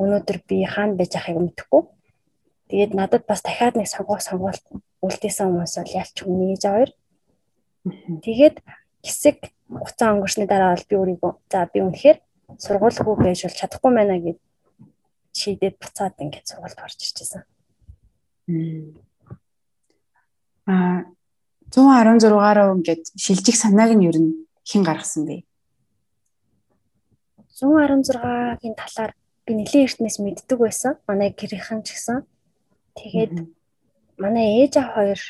өнөөдөр 0.00 0.38
би 0.48 0.64
хаана 0.64 0.96
байж 0.96 1.12
байгааг 1.12 1.38
мэдэхгүй. 1.44 1.82
Тэгээд 2.72 2.92
надад 2.96 3.24
бас 3.28 3.40
дахиад 3.44 3.76
нэг 3.76 3.88
сонгох 3.88 4.20
сонгуульт 4.24 4.64
үлдээсэн 5.04 5.52
хүмүүс 5.52 5.74
бол 5.76 5.92
ялч 5.92 6.16
өмнө 6.24 6.52
ээж 6.56 6.64
хоёр. 6.64 6.90
Тэгээд 8.24 8.56
хэсэг 9.04 9.36
хугацаа 9.70 10.16
өнгөрсний 10.16 10.48
дараа 10.48 10.74
бол 10.74 10.88
би 10.88 10.94
өөрийгөө 10.96 11.32
за 11.52 11.68
би 11.68 11.78
үнэхээр 11.84 12.18
сургуулгүй 12.58 13.14
байж 13.22 13.40
бол 13.44 13.58
чадахгүй 13.60 13.92
байна 13.94 14.16
гэд 14.18 14.38
шийдээд 15.36 15.76
буцаад 15.78 16.16
ингээд 16.16 16.46
сургуульд 16.48 16.80
орж 16.80 16.98
ирчихсэн. 17.02 17.42
Аа 20.66 21.06
116-аар 21.70 22.58
ингээд 22.78 23.02
шилжих 23.18 23.56
санааг 23.58 23.92
нь 23.94 24.06
ер 24.08 24.16
нь 24.16 24.30
хэн 24.64 24.82
гаргасан 24.86 25.26
бэ? 25.26 25.42
116-гийн 27.56 28.76
талаар 28.76 29.12
би 29.48 29.52
нэлийн 29.56 29.88
эртнээс 29.88 30.20
мэддэг 30.20 30.58
байсан. 30.60 30.92
Манай 31.08 31.32
гэрийнхэн 31.32 31.80
ч 31.86 31.96
гэсэн. 31.96 32.18
Тэгээд 33.00 33.34
манай 34.20 34.46
ээж 34.60 34.72
аа 34.76 34.88
хоёр 34.92 35.20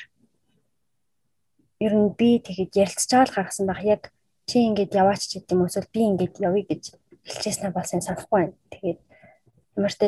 ер 1.87 1.95
нь 1.95 2.11
би 2.19 2.43
тэгээд 2.43 2.73
ярилцж 2.83 3.11
байгаа 3.15 3.27
л 3.31 3.37
гаргасан 3.37 3.67
баг. 3.71 3.81
Яг 3.87 4.03
чи 4.49 4.67
ингээд 4.67 4.93
яваач 4.95 5.23
ч 5.31 5.33
гэдэм 5.39 5.67
эсвэл 5.71 5.95
би 5.95 6.01
ингээд 6.11 6.35
явъя 6.43 6.65
гэж 6.67 6.83
хэлчихсэн 7.27 7.71
бол 7.71 7.87
сайн 7.87 8.03
санахгүй 8.03 8.51
байна. 8.51 8.55
Тэгээд 8.75 8.99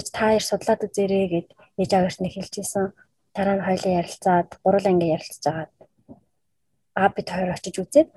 ч 0.02 0.08
та 0.10 0.34
хоёр 0.34 0.42
судлаад 0.42 0.86
үзээрэй 0.86 1.26
гэд 1.30 1.48
ээж 1.78 1.90
аа 1.94 2.02
хоёрт 2.02 2.20
нэг 2.22 2.32
хэлчихсэн. 2.34 2.86
Дараа 3.34 3.56
нь 3.58 3.66
хоёлаа 3.66 3.92
ярилцаад 4.00 4.48
гурлаа 4.64 4.92
ингээд 4.94 5.14
ярилцж 5.16 5.44
агаад 5.46 5.72
аа 6.98 7.08
бид 7.14 7.28
хоёр 7.30 7.50
очиж 7.54 7.76
үзээд 7.78 8.08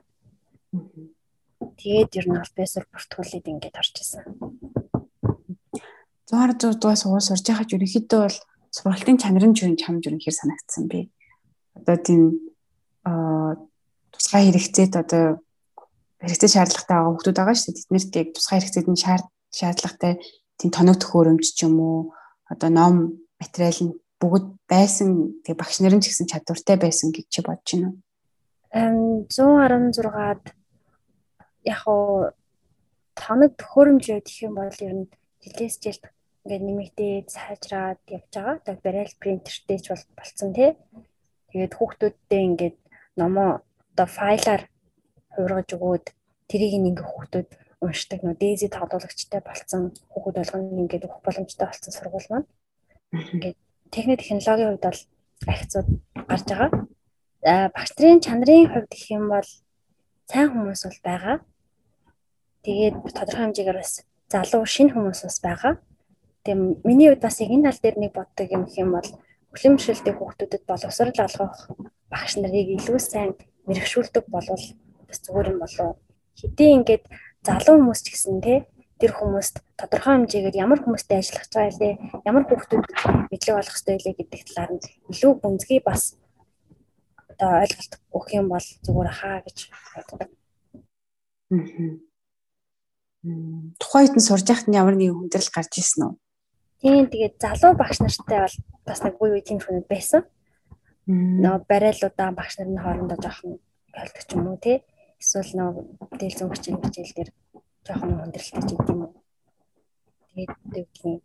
Тэгээд 1.77 2.17
ер 2.19 2.25
нь 2.29 2.41
албасаар 2.41 2.85
бүртгүүлээд 2.89 3.45
ингээд 3.51 3.77
орж 3.77 3.95
исэн. 4.01 4.25
100 6.31 6.79
дугаас 6.79 7.03
уус 7.05 7.27
сурж 7.27 7.45
байхад 7.45 7.73
ерөнхийдөө 7.75 8.19
бол 8.23 8.37
сургалтын 8.71 9.17
чанар 9.19 9.45
нь 9.45 9.57
юу 9.57 9.75
чамд 9.75 10.07
ерөнхийдөө 10.07 10.39
санагдсан 10.39 10.85
бэ? 10.87 11.11
Одоо 11.75 11.97
тийм 11.99 12.21
аа 13.03 13.59
тусгай 14.15 14.47
хэрэгцээт 14.47 14.93
одоо 14.95 15.25
хэрэгцээ 16.23 16.49
шаардлагатай 16.55 16.95
байгаа 16.95 17.09
хүмүүс 17.11 17.35
байгаа 17.35 17.55
шүү 17.57 17.67
дээ. 17.73 17.79
Тэднэрт 17.81 18.13
яг 18.21 18.27
тусгай 18.31 18.57
хэрэгцээд 18.57 18.87
нь 18.89 19.01
шаард 19.03 19.27
шаардлагатай 19.51 20.13
тийм 20.57 20.69
тоног 20.71 20.97
төхөөрөмж 21.01 21.45
ч 21.57 21.59
юм 21.67 21.75
уу 21.83 21.99
одоо 22.47 22.69
ном 22.69 22.95
материал 23.41 23.79
нь 23.81 23.97
бүгд 24.21 24.47
байсан 24.71 25.41
тэг 25.43 25.57
багш 25.57 25.81
нарын 25.81 25.99
ч 25.99 26.13
гэсэн 26.13 26.29
чадвартай 26.31 26.77
байсан 26.77 27.09
гэж 27.11 27.25
чи 27.27 27.41
бодож 27.41 27.69
байна 27.73 27.89
уу? 27.91 27.97
116-ад 29.27 30.43
яг 31.63 31.81
уу 31.87 32.31
тоног 33.15 33.51
төхөөрөмж 33.57 34.05
гэх 34.07 34.45
юм 34.47 34.55
бол 34.57 34.77
ер 34.81 34.93
нь 34.95 35.11
жилээс 35.43 35.75
жилд 35.83 36.03
ингээд 36.45 36.63
нэмэгдээд 36.65 37.27
сайжраад 37.29 37.99
явж 38.09 38.29
байгаа. 38.33 38.57
Яг 38.65 38.79
барайл 38.81 39.13
принтертэй 39.21 39.79
ч 39.81 39.85
бол 39.93 40.05
болцсон 40.17 40.49
тий. 40.57 40.73
Тэгээд 41.53 41.73
хүүхдүүдтэй 41.77 42.41
ингээд 42.49 42.77
номоо 43.17 43.61
одоо 43.93 44.07
файлаар 44.07 44.63
хуургаж 45.35 45.69
өгөөд 45.75 46.05
тэрийг 46.49 46.73
ингээд 46.77 47.05
хүүхдүүд 47.05 47.49
уншдаг 47.81 48.19
нөө 48.21 48.35
дээзи 48.41 48.67
тоглоулагчтай 48.73 49.41
болцсон 49.41 49.93
хүүхд 50.13 50.35
болгоно 50.37 50.81
ингээд 50.81 51.05
өгөх 51.05 51.21
боломжтой 51.25 51.67
болсон 51.67 51.91
сургууль 51.93 52.29
маань. 52.29 52.49
Ингээд 53.13 53.57
техник 53.93 54.21
технологийн 54.21 54.69
хувьд 54.69 54.85
бол 54.85 55.01
ахицууд 55.53 55.87
гарч 56.29 56.45
байгаа. 56.49 56.69
А 57.45 57.69
багш 57.73 57.91
нарын 57.97 58.21
чанарын 58.25 58.69
хувьд 58.69 58.89
гэх 58.93 59.05
юм 59.17 59.25
бол 59.33 59.49
сайн 60.29 60.49
хүмүүс 60.53 60.81
бол 60.85 60.99
байгаа. 61.05 61.35
Тэгээд 62.61 62.95
тодорхой 63.01 63.49
хэмжээгээр 63.49 63.79
бас 63.81 64.05
залуу 64.29 64.63
шинэ 64.69 64.93
хүмүүс 64.93 65.21
бас 65.25 65.37
байгаа. 65.41 65.73
Тэгээ 66.45 66.85
миний 66.85 67.09
хувьд 67.09 67.25
бас 67.25 67.41
яг 67.41 67.49
энэ 67.49 67.65
тал 67.73 67.81
дээр 67.81 67.97
нэг 67.97 68.11
боддог 68.13 68.47
юм 68.53 68.63
хэм 68.69 68.89
бол 68.93 69.09
хүлэмжшэлтэй 69.49 70.13
хүүхдүүдэд 70.13 70.63
боловсрал 70.69 71.19
олгох 71.25 71.55
багш 72.13 72.33
нарыг 72.37 72.69
илүү 72.77 72.99
сайн 73.01 73.33
мэрэгшүүлдэг 73.65 74.25
болвол 74.29 74.65
бас 75.09 75.19
зүгээр 75.25 75.51
юм 75.51 75.59
болов. 75.59 75.97
Хэдий 76.37 76.69
ингээд 76.77 77.03
залуу 77.41 77.75
хүмүүс 77.81 78.01
ч 78.05 78.07
гэсэн 78.13 78.37
те 78.45 78.69
тэр 79.01 79.11
хүмүүст 79.17 79.55
тодорхой 79.81 80.13
хэмжээгээр 80.21 80.61
ямар 80.61 80.79
хүмүүстэй 80.85 81.17
ажиллах 81.17 81.49
байгаа 81.49 81.73
лээ 81.81 81.93
ямар 82.29 82.43
хүүхдүүд 82.45 82.85
мэдлэг 83.33 83.57
олох 83.57 83.73
хэрэгтэй 83.73 83.97
лээ 84.05 84.15
гэдэг 84.21 84.41
талаар 84.45 84.71
нь 84.77 84.85
илүү 85.09 85.31
гүнзгий 85.41 85.81
бас 85.81 86.21
одоо 87.25 87.65
ойлголт 87.65 87.93
өгөх 88.13 88.29
юм 88.37 88.47
бол 88.53 88.67
зүгээр 88.85 89.09
хаа 89.17 89.37
гэж 89.41 89.57
боддог. 89.97 90.29
Аа 91.49 92.10
тухайн 93.21 94.09
үед 94.09 94.15
нь 94.17 94.25
сурж 94.25 94.45
байхад 94.49 94.67
нь 94.67 94.77
ямар 94.81 94.97
нэгэн 94.97 95.13
хүндрэл 95.13 95.53
гарч 95.53 95.73
ирсэн 95.77 96.01
үү? 96.09 96.13
Тийм 96.81 97.05
тэгээд 97.05 97.37
залуу 97.37 97.77
багш 97.77 98.01
нартай 98.01 98.39
бол 98.41 98.57
бас 98.81 98.99
нэг 99.05 99.15
үе 99.21 99.41
тийм 99.45 99.61
хүмүүс 99.61 99.85
байсан. 99.85 100.25
Нөө 101.05 101.69
барайлуудаа 101.69 102.33
багш 102.33 102.57
нарын 102.57 102.81
хоорондоо 102.81 103.17
жоохон 103.21 103.61
ойлдог 103.93 104.23
ч 104.25 104.29
юм 104.33 104.49
уу 104.49 104.57
тий. 104.57 104.81
Эсвэл 105.21 105.53
нөө 105.53 105.69
дээл 106.17 106.37
зөнгөчийн 106.41 106.81
хичээл 106.81 107.13
дээр 107.13 107.29
жоохон 107.85 108.17
хүндрэлтэй 108.25 108.63
ч 108.65 108.69
гэдэм 108.73 108.99
үү. 109.05 109.11
Тэгээд 110.33 110.89
үгний 110.89 111.17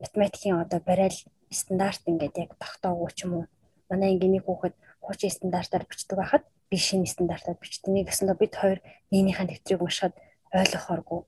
математикийн 0.00 0.56
одоо 0.56 0.80
барайл 0.80 1.18
стандарт 1.52 2.02
ингээд 2.08 2.40
яг 2.40 2.50
тогтоогүй 2.56 3.12
ч 3.12 3.28
юм 3.28 3.44
уу. 3.44 3.46
Манай 3.92 4.16
ингээний 4.16 4.40
хүүхэд 4.40 4.72
хуучин 5.04 5.28
стандартаар 5.28 5.84
бичдэг 5.84 6.16
байхад 6.16 6.44
би 6.72 6.80
шинэ 6.80 7.04
стандартаар 7.12 7.60
бичдэг. 7.60 7.92
Нэг 7.92 8.08
гэсэндээ 8.08 8.40
бид 8.40 8.54
хоёр 8.56 8.80
нэгнийхэн 9.12 9.52
дэвтрийг 9.52 9.84
уншихад 9.84 10.16
ойлгохооргүй 10.56 11.20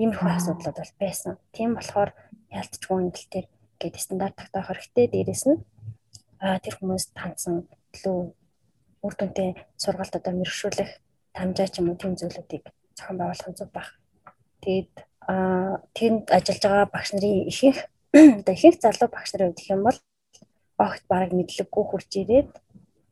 Иймэрхүү 0.00 0.30
асуудлууд 0.32 0.76
бол 0.80 0.94
байсан. 1.00 1.32
Тийм 1.52 1.76
болохоор 1.76 2.10
ялцчгүй 2.48 3.10
тал 3.12 3.28
дээр 3.32 3.46
ингээд 3.82 4.00
стандарт 4.00 4.36
тогтоох 4.36 4.68
хэрэгтэй. 4.70 5.06
Дээрээс 5.12 5.44
нь 5.50 5.60
тэр 6.40 6.74
хүмүүс 6.78 7.04
таньсан 7.12 7.68
илүү 7.94 8.18
үр 9.04 9.14
дүнтэй 9.18 9.50
сургалт 9.76 10.14
одоо 10.16 10.32
мэрэгшүүлэх 10.32 10.90
тамжаа 11.36 11.68
ч 11.68 11.80
юм 11.80 11.90
уу 11.90 12.00
тийм 12.00 12.14
зүйлүүдийг 12.16 12.64
зохион 12.96 13.18
байгуулах 13.18 13.56
зүг 13.58 13.70
баг. 13.74 13.88
Тэгээд 14.62 14.92
тэнд 15.96 16.24
ажиллаж 16.30 16.62
байгаа 16.62 16.86
багш 16.94 17.10
нарын 17.12 17.48
ихэнх 17.50 17.80
одоо 18.40 18.54
ихэнх 18.54 18.78
залуу 18.80 19.08
багш 19.10 19.30
нарын 19.32 19.50
хувьд 19.50 19.60
гэх 19.60 19.74
юм 19.74 19.82
бол 19.86 19.98
огт 20.78 21.04
бараг 21.10 21.30
мэдлэггүй 21.34 21.84
хурж 21.86 22.10
ирээд 22.22 22.50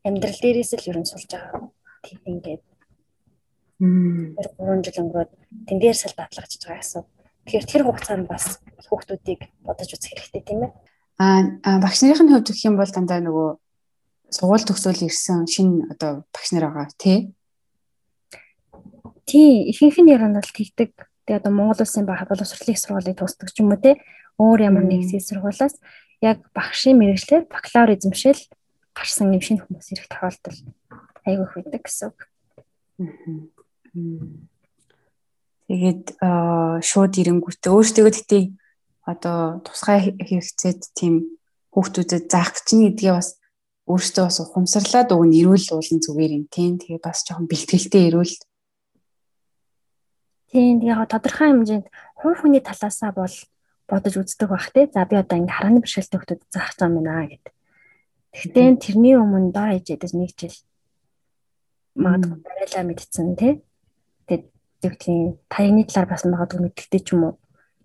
амьдрал 0.07 0.39
дээрээс 0.41 0.71
л 0.75 0.89
ерөн 0.91 1.07
сурж 1.07 1.29
байгаа. 1.31 1.69
Тийм 2.03 2.19
ингээд 2.25 2.63
3 3.81 4.85
жил 4.85 5.01
өнгөрөөд 5.01 5.31
тэндээр 5.65 5.97
сал 5.97 6.13
дадлагчж 6.13 6.61
байгаа 6.61 6.81
гэсэн. 6.85 7.03
Тэгэхээр 7.49 7.65
тэр 7.65 7.83
хугацаанд 7.89 8.27
бас 8.29 8.61
хүүхдүүдийг 8.85 9.49
бодож 9.65 9.89
үзэх 9.89 10.13
хэрэгтэй 10.13 10.43
тийм 10.45 10.69
ээ. 10.69 10.71
Аа 11.17 11.81
багш 11.81 12.05
нарын 12.05 12.29
хувьд 12.29 12.53
гэх 12.53 12.69
юм 12.69 12.77
бол 12.77 12.93
дандаа 12.93 13.17
нөгөө 13.25 13.49
сургууль 14.29 14.65
төгсөөл 14.69 15.09
ирсэн 15.09 15.49
шинэ 15.49 15.97
одоо 15.97 16.29
багш 16.29 16.49
нар 16.53 16.69
байгаа 16.69 16.93
тий. 16.93 17.33
Тий, 19.25 19.65
ихэнх 19.73 19.97
нь 19.97 20.13
нь 20.13 20.37
бол 20.37 20.53
тэгдэг. 20.53 20.91
Тэгээ 21.25 21.39
одоо 21.41 21.51
Монгол 21.51 21.81
улсын 21.81 22.05
боловсролын 22.05 22.77
сургуулийг 22.77 23.17
тусдаг 23.17 23.49
ч 23.49 23.65
юм 23.65 23.73
уу 23.73 23.81
тий. 23.81 23.97
Өөр 24.37 24.69
ямар 24.69 24.85
нэг 24.85 25.09
хэсэг 25.09 25.41
сургуулаас 25.41 25.75
яг 26.21 26.45
багшийн 26.53 27.01
мэрэгчлэр 27.01 27.49
бакалавризм 27.49 28.13
шил 28.13 28.37
гарсан 28.93 29.33
юм 29.33 29.41
шинэ 29.41 29.65
хүмүүс 29.65 29.87
ирэх 29.93 30.07
тохиолдол 30.09 30.57
айгүй 31.25 31.45
их 31.45 31.53
байдаг 31.57 31.81
гэсэн 31.85 32.09
үг. 32.13 32.19
Тэгээд 35.67 36.03
шууд 36.83 37.13
ирэнгүүтээ. 37.15 37.71
Өөртөө 37.71 38.11
тэгтээ 38.11 38.43
одоо 39.07 39.59
тусгай 39.65 40.15
хэрэгцээд 40.19 40.81
тийм 40.95 41.39
хүүхдүүдэд 41.75 42.25
заах 42.31 42.51
гэж 42.55 42.67
нь 42.75 42.83
гэдгээ 42.91 43.13
бас 43.15 43.39
өөртөө 43.87 44.23
бас 44.27 44.37
ухамсарлаад 44.43 45.09
өгн 45.15 45.31
ирүүл 45.35 45.67
уулын 45.75 45.99
зүгээр 46.03 46.31
юм. 46.37 46.45
Тийм 46.47 46.77
тэгээ 46.79 47.01
бас 47.01 47.23
жоохон 47.27 47.47
бэлтгэлтэй 47.51 48.03
ирүүл. 48.11 48.35
Тийм 50.51 50.83
тэгээ 50.83 51.07
тодорхой 51.07 51.49
хэмжээнд 51.51 51.87
хувь 52.19 52.39
хүний 52.39 52.63
талаасаа 52.63 53.11
бол 53.15 53.35
бодож 53.87 54.13
үздэг 54.19 54.47
бах 54.51 54.69
те. 54.71 54.87
За 54.91 55.07
би 55.07 55.15
одоо 55.15 55.37
ингээ 55.39 55.55
харааны 55.55 55.79
бэрхшээлтэй 55.83 56.17
хүүхдүүд 56.19 56.41
заах 56.51 56.75
юм 56.79 57.03
байна 57.03 57.27
гэд. 57.31 57.45
Тэгтээ 58.31 58.67
тэрний 58.79 59.15
өмнө 59.19 59.51
дор 59.51 59.75
ээжэдээс 59.75 60.15
нэг 60.15 60.31
жил 60.39 60.55
магадгүй 61.95 62.37
барайлаа 62.39 62.83
мэдсэн 62.87 63.35
те. 63.35 63.59
Тэгээд 64.81 64.97
тийм 64.97 65.37
таягны 65.45 65.85
талаар 65.85 66.09
бас 66.09 66.25
магадгүй 66.25 66.59
мэддэгтэй 66.65 67.01
ч 67.05 67.13
юм 67.13 67.23
уу. 67.29 67.33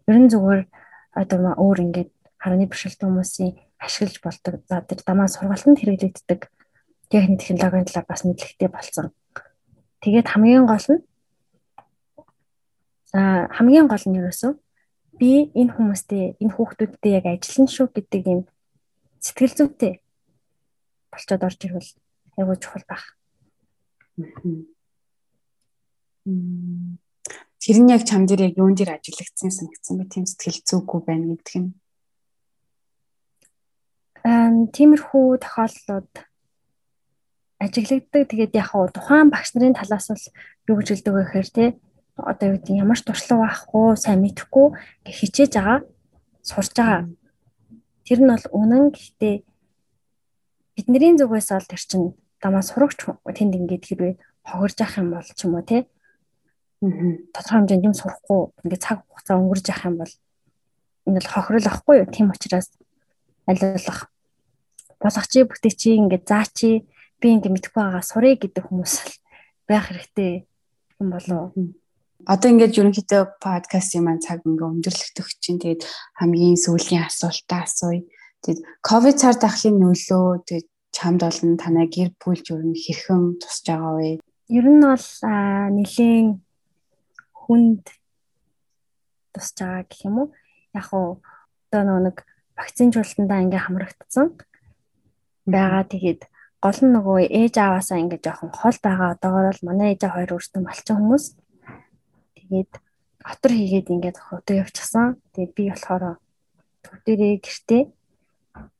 Ер 0.08 0.16
нь 0.16 0.32
зүгээр 0.32 0.64
одоо 1.12 1.38
өөр 1.60 1.78
ингээд 1.84 2.10
харааны 2.40 2.66
бэрхшээлтэй 2.72 3.04
хүмүүсийн 3.04 3.52
ашиглаж 3.76 4.16
болдог. 4.24 4.64
За 4.64 4.80
тэр 4.80 5.04
дамаа 5.04 5.28
сургалтанд 5.28 5.76
хэрэглэгддэг 5.80 6.40
техник 7.12 7.40
технологийн 7.40 7.84
талаар 7.84 8.06
бас 8.08 8.24
мэдлэгтэй 8.24 8.68
болсон. 8.72 9.12
Тэгээд 10.00 10.28
хамгийн 10.32 10.66
гол 10.66 10.86
нь 10.88 11.02
за 13.12 13.48
хамгийн 13.52 13.88
гол 13.88 14.04
нь 14.08 14.18
юусэн 14.20 14.56
би 15.20 15.52
энэ 15.52 15.72
хүмүүстэй 15.76 16.36
энэ 16.40 16.54
хүүхдүүдтэй 16.56 17.12
яг 17.16 17.24
ажиллана 17.28 17.70
шүү 17.72 17.86
гэдэг 17.92 18.22
юм 18.24 18.40
сэтгэл 19.20 19.56
зүйтэй 19.56 19.92
болцоод 21.12 21.42
орж 21.44 21.60
ирвэл 21.64 21.90
айгүй 22.36 22.56
чухал 22.60 22.84
байх. 22.88 23.04
Тэр 26.26 27.76
нь 27.82 27.92
яг 27.94 28.02
чам 28.02 28.26
дээр 28.26 28.50
яг 28.50 28.54
юун 28.58 28.74
дээр 28.74 28.98
ажиллагдсан 28.98 29.50
санагдсан 29.50 29.94
бэ? 29.98 30.10
Тийм 30.10 30.24
сэтгэл 30.26 30.66
зүйгүй 30.66 31.00
байна 31.06 31.26
гэдэг 31.34 31.56
нь 31.62 31.70
тиймэрхүү 34.26 35.38
тохиолдлууд 35.38 36.12
ажиглагддаг. 37.62 38.22
Тэгээд 38.26 38.52
яг 38.58 38.74
хуу 38.74 38.90
тухайн 38.90 39.30
багш 39.30 39.54
нарын 39.54 39.78
талаас 39.78 40.10
бол 40.10 40.24
юу 40.66 40.76
гэж 40.82 40.88
хэлдэг 40.90 41.14
вэ 41.14 41.22
гэхээр 41.24 41.48
те 41.54 41.64
одоо 42.18 42.46
юу 42.50 42.56
гэдэг 42.58 42.74
ямар 42.74 42.98
ч 42.98 43.02
туршлага 43.06 43.46
байхгүй, 43.46 43.86
сайн 43.96 44.20
мэдэхгүй 44.24 44.66
хичээж 45.06 45.52
байгаа, 45.54 45.78
сурж 46.42 46.72
байгаа. 46.74 47.02
Тэр 48.02 48.18
нь 48.22 48.30
бол 48.30 48.46
үнэн 48.50 48.84
гэхдээ 48.90 49.34
бидний 50.74 51.14
зүгээс 51.16 51.48
бол 51.54 51.70
тэр 51.70 51.82
чинь 51.82 52.06
дамаа 52.42 52.62
сурагч 52.66 52.98
тэнд 53.06 53.56
ингээд 53.56 53.84
хэрвээ 53.86 54.14
хогорж 54.42 54.76
явах 54.80 54.98
юм 54.98 55.08
бол 55.14 55.28
ч 55.30 55.40
юм 55.46 55.54
уу 55.54 55.64
те 55.64 55.86
тодорхой 57.34 57.56
хэмжээнд 57.58 57.86
юм 57.88 57.94
сурахгүй 57.96 58.40
ингээд 58.64 58.84
цаг 58.84 58.98
хугацаа 59.06 59.36
өнгөрж 59.40 59.66
явах 59.70 59.86
юм 59.88 59.96
бол 60.00 60.12
энэ 61.06 61.16
бол 61.18 61.32
хохирол 61.32 61.68
ахгүй 61.70 61.94
юу? 62.00 62.08
Тийм 62.12 62.30
учраас 62.30 62.68
аль 63.46 63.60
болох 63.62 64.00
болгочи 65.00 65.40
бүтэчи 65.46 65.90
ингээд 66.00 66.24
заачи 66.26 66.70
би 67.20 67.26
ингээд 67.34 67.54
мэдхгүй 67.54 67.82
байгаа 67.82 68.04
сурыг 68.04 68.42
гэдэг 68.42 68.64
хүмүүс 68.66 68.94
байх 69.68 69.84
хэрэгтэй 69.88 70.32
юм 71.00 71.08
болов 71.10 71.52
Одоо 72.24 72.48
ингээд 72.50 72.78
ерөнхийдөө 72.80 73.22
подкастын 73.44 74.02
маань 74.02 74.24
цаг 74.24 74.40
ингээ 74.48 74.72
өндөрлөгдөх 74.72 75.28
чинь 75.38 75.60
тэгээд 75.60 75.82
хамгийн 76.18 76.56
сүүлийн 76.56 77.06
асуултаа 77.06 77.68
асууя. 77.68 78.02
Тэгээд 78.40 78.60
ковид 78.80 79.16
цар 79.20 79.36
тахлын 79.36 79.76
нөлөө 79.78 80.26
тэгээд 80.48 80.66
чамд 80.96 81.20
болон 81.22 81.52
танай 81.60 81.86
гэр 81.86 82.10
бүлж 82.16 82.56
ер 82.56 82.64
нь 82.64 82.74
хэрхэн 82.74 83.36
тусч 83.36 83.68
байгаа 83.68 83.94
вэ? 84.00 84.10
Ер 84.48 84.66
нь 84.66 84.80
бол 84.80 85.06
нэлийн 85.76 86.40
хүнд 87.46 87.84
тусч 89.32 89.56
байгаа 89.62 89.86
гэх 89.86 90.02
юм 90.04 90.16
уу? 90.18 90.28
Яг 90.74 90.90
уу 90.90 91.22
одоо 91.70 91.98
нэг 92.02 92.26
вакцинжуулалтандаа 92.58 93.44
ингээ 93.44 93.62
хамрагдсан 93.64 94.26
байгаа. 95.46 95.84
Тэгээд 95.86 96.20
гол 96.62 96.78
нь 96.82 96.94
нөгөө 96.96 97.18
ээж 97.30 97.54
аваасаа 97.62 98.02
ингээд 98.02 98.26
жоохон 98.26 98.50
хол 98.50 98.78
байгаа. 98.82 99.14
Одоогор 99.14 99.46
бол 99.54 99.66
манай 99.68 99.94
ээж 99.94 100.02
хоёр 100.10 100.30
өөртөө 100.34 100.62
малчин 100.64 100.96
хүмүүс. 100.98 101.24
Тэгээд 102.36 102.72
отор 103.30 103.52
хийгээд 103.54 103.92
ингээд 103.94 104.16
өдөө 104.18 104.56
явчихсан. 104.64 105.20
Тэгээд 105.34 105.52
би 105.54 105.64
болохоор 105.70 106.04
төвдөрөө 106.84 107.32
гэртээ. 107.44 107.82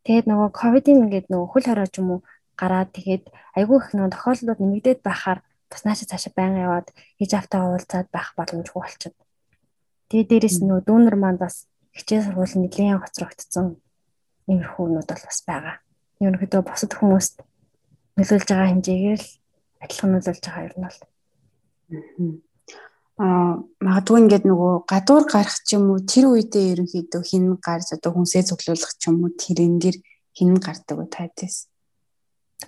Тэгээд 0.07 0.27
нөгөө 0.31 0.49
ковидын 0.57 1.03
ингээд 1.05 1.27
нөгөө 1.31 1.49
хөл 1.53 1.67
хороо 1.69 1.89
ч 1.91 1.95
юм 2.01 2.09
уу 2.17 2.21
гараад 2.57 2.91
тэгээд 2.97 3.25
айгүй 3.59 3.77
их 3.83 3.89
нөгөө 3.93 4.13
тохиолдлууд 4.15 4.61
нэмэгдээд 4.63 5.01
байхаар 5.05 5.41
бас 5.71 5.83
наашаа 5.85 6.09
цаашаа 6.11 6.33
байнга 6.37 6.67
яваад 6.69 6.89
ээж 7.23 7.31
автайгаа 7.35 7.71
уулзаад 7.75 8.09
байх 8.13 8.29
боломжгүй 8.39 8.83
болчиход. 8.83 9.17
Тэгээд 10.09 10.31
дээрэс 10.31 10.59
нь 10.63 10.71
дүүнер 10.87 11.17
маань 11.19 11.41
бас 11.43 11.67
хичээл 11.97 12.27
сургууль 12.31 12.55
нэлийн 12.61 13.03
хоцрогдсон 13.03 13.67
иймэрхүү 14.47 14.85
юмуд 14.87 15.09
бол 15.11 15.25
бас 15.27 15.41
байгаа 15.49 15.77
ерөнхийдөө 16.23 16.63
бусад 16.65 16.93
хүмүүст 16.97 17.35
нөлөөлж 18.17 18.49
байгаа 18.49 18.71
хэмжээгээр 18.73 19.23
л 19.23 19.31
адилхан 19.85 20.11
нөлөөлж 20.13 20.45
байгаа 20.47 20.71
юм 20.71 20.81
бол. 20.85 20.99
Аа 23.17 23.53
магадгүй 23.81 24.19
ингээд 24.23 24.45
нөгөө 24.49 24.73
гадуур 24.93 25.25
гарах 25.25 25.59
ч 25.65 25.77
юм 25.77 25.93
уу 25.93 26.01
тэр 26.05 26.25
үедээ 26.33 26.65
ерөнхийдөө 26.77 27.23
хин 27.25 27.45
гарч 27.61 27.97
одоо 27.97 28.13
хүнсээ 28.13 28.45
цуглуулах 28.49 28.93
ч 29.01 29.03
юм 29.09 29.25
уу 29.25 29.33
тэрэн 29.33 29.75
дээр 29.81 29.97
хин 30.37 30.53
гардаг 30.61 30.97
уу 31.01 31.09
тайдээс. 31.09 31.69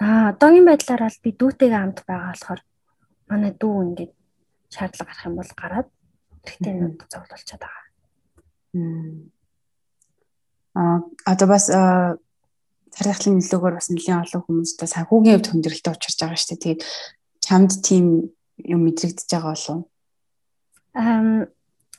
Аа 0.00 0.32
одоогийн 0.32 0.68
байдлаар 0.68 1.02
бол 1.04 1.18
би 1.24 1.30
дүүтэйгээ 1.36 1.80
хамт 1.80 2.00
байгаа 2.08 2.32
болохоор 2.32 2.60
манай 3.30 3.52
дүү 3.52 3.76
ингээд 3.84 4.12
шаардлага 4.72 5.08
гарах 5.12 5.26
юм 5.28 5.36
бол 5.36 5.52
гараад 5.56 5.88
тэгтээ 6.44 6.74
нэг 6.74 7.04
цуглуулчихад 7.08 7.62
байгаа. 7.62 7.86
Аа 10.74 10.98
одоо 11.24 11.48
бас 11.48 11.66
царайлын 11.68 13.38
нөлөөгөөр 13.38 13.74
бас 13.76 13.88
нэлийн 13.92 14.22
олон 14.24 14.42
хүмүүс 14.44 14.72
та 14.76 14.86
санхүүгийн 14.88 15.36
хувьд 15.38 15.50
хүндрэлтэй 15.52 15.92
учирч 15.92 16.18
байгаа 16.18 16.38
шүү 16.40 16.50
дээ. 16.50 16.62
Тэгээд 16.64 16.82
чамд 17.44 17.70
тийм 17.84 18.06
юм 18.58 18.80
мэдрэгдэж 18.84 19.28
байгаа 19.28 19.52
болов 19.54 19.70
уу? 19.76 19.82
Ам 20.94 21.46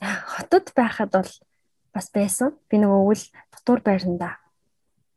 хотод 0.00 0.66
байхад 0.76 1.10
бол 1.14 1.32
бас 1.94 2.06
байсан. 2.14 2.54
Би 2.68 2.76
нөгөө 2.78 3.02
үл 3.10 3.22
дотор 3.52 3.80
байранда 3.84 4.38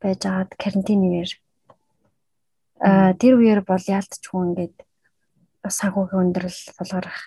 байж 0.01 0.21
агаад 0.27 0.51
карантин 0.59 1.03
үеэр 1.07 1.31
аа 2.83 3.13
тэр 3.15 3.39
үеэр 3.39 3.61
бол 3.63 3.79
яалтчгүй 3.79 4.41
ингээд 4.43 4.75
санхүүгийн 5.63 6.23
өндөрлөл 6.33 6.75
булгарах 6.79 7.19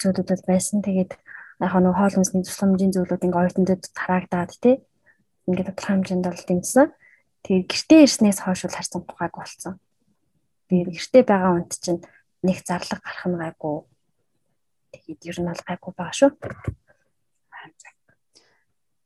зүйлүүд 0.00 0.42
байсан. 0.48 0.80
Тэгээд 0.80 1.12
яг 1.60 1.74
нэг 1.74 1.94
хоол 1.94 2.14
хүнсний 2.14 2.44
тусламжийн 2.46 2.94
зүйлүүд 2.94 3.24
ингээд 3.26 3.40
оюутнуудад 3.40 3.82
тараагдаад 3.92 4.52
тий 4.62 4.76
ингээд 5.48 5.68
тодорхой 5.74 5.94
хэмжээнд 5.96 6.26
бол 6.28 6.44
дэмжсэн. 6.48 6.88
Тэгээд 7.42 7.66
гэртээ 7.66 8.00
ирснээс 8.04 8.38
хойш 8.44 8.60
бол 8.64 8.76
харьцан 8.76 9.02
гуйг 9.02 9.34
болсон. 9.34 9.74
Тэгээд 10.68 10.88
гэртээ 10.92 11.22
байгаа 11.24 11.52
хүнд 11.56 11.72
чинь 11.80 12.00
нэг 12.44 12.58
зарлаг 12.62 13.00
гарах 13.02 13.26
нь 13.26 13.40
гайгүй. 13.40 13.76
Тэгээд 14.92 15.20
ер 15.28 15.38
нь 15.40 15.50
бол 15.50 15.62
гайгүй 15.64 15.92
байгаа 15.96 16.16
шүү. 16.16 16.30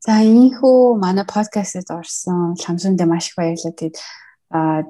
За 0.03 0.19
ийхүү 0.19 0.99
манай 0.99 1.23
подкастт 1.23 1.87
орсон 1.95 2.59
ламсундаа 2.59 3.07
маш 3.07 3.31
их 3.31 3.39
баярлалаа. 3.39 3.71
Тэгээд 3.71 3.97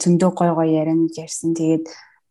зөндөө 0.01 0.31
гой 0.33 0.51
гой 0.57 0.69
яриануд 0.73 1.13
ярьсан. 1.13 1.53
Тэгээд 1.53 1.85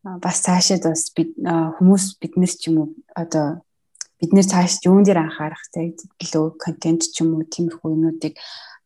бас 0.04 0.41
цаашаад 0.45 0.84
бас 0.89 1.14
бид 1.14 1.38
хүмүүс 1.38 2.18
биднэр 2.22 2.52
ч 2.52 2.70
юм 2.70 2.78
уу 2.82 2.89
одоо 3.14 3.62
бид 4.18 4.34
нэр 4.34 4.47
цааш 4.49 4.82
юун 4.86 5.06
дээр 5.06 5.22
анхаарах 5.22 5.62
те 5.74 5.93
илүү 6.22 6.58
контент 6.58 7.06
ч 7.06 7.22
юм 7.22 7.38
уу 7.38 7.45
тиймэрхүү 7.45 7.89
юмнуудыг 7.93 8.34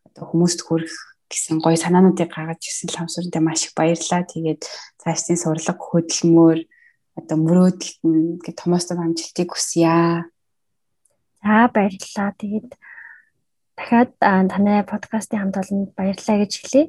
одоо 0.07 0.23
хүмүүст 0.31 0.59
хүрэх 0.63 0.95
гэсэн 1.31 1.59
гоё 1.63 1.75
санаануудыг 1.79 2.29
гаргаж 2.29 2.61
ирсэн 2.63 2.89
ламсууртай 2.95 3.41
маш 3.41 3.65
их 3.65 3.73
баярлалаа. 3.73 4.23
Тэгээд 4.23 4.61
цаашдын 5.01 5.39
сурлага 5.41 5.81
хөдөлмөр 5.81 6.59
одоо 7.19 7.37
мөрөөдөлт 7.41 7.99
нь 8.05 8.39
гэ 8.43 8.51
томоостой 8.59 8.99
амжилтыг 8.99 9.49
хүсье. 9.51 10.29
За 11.41 11.67
баярлалаа. 11.73 12.31
Тэгээд 12.37 12.69
дахиад 13.75 14.11
танай 14.21 14.83
подкастын 14.85 15.39
хамт 15.41 15.57
олонд 15.57 15.89
баярлалаа 15.97 16.37
гэж 16.45 16.53
хэлье. 16.61 16.83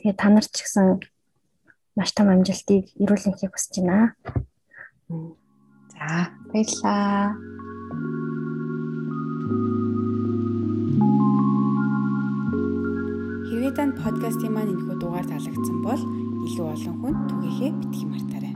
Тэгээд 0.00 0.18
та 0.18 0.28
нар 0.32 0.46
ч 0.46 0.56
гэсэн 0.64 1.04
маш 1.96 2.10
том 2.12 2.28
амжилтыг 2.30 2.84
эрүүлэнхийг 3.02 3.52
хүсэж 3.52 3.74
байна. 3.82 4.14
За 5.94 6.30
баярлалаа. 6.50 7.36
танд 13.80 13.96
подкастын 13.96 14.52
маань 14.52 14.72
энэхүү 14.74 14.96
дугаар 15.00 15.26
таалагдсан 15.30 15.78
бол 15.80 16.02
илүү 16.44 16.66
олон 16.74 16.96
хүнд 17.00 17.20
түгээхээ 17.30 17.70
битгий 17.80 18.06
мартаарай. 18.12 18.54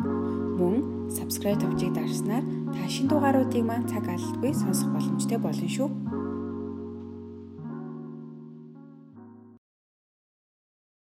Мөн 0.60 1.08
subscribe 1.16 1.60
товчийг 1.64 1.96
дарснаар 1.96 2.44
та 2.74 2.84
шинэ 2.92 3.08
дугааруудыг 3.08 3.64
маань 3.64 3.88
цаг 3.88 4.04
алдалгүй 4.04 4.52
сонсох 4.52 4.90
боломжтой 4.92 5.38
болно 5.40 5.68
шүү. 5.76 5.88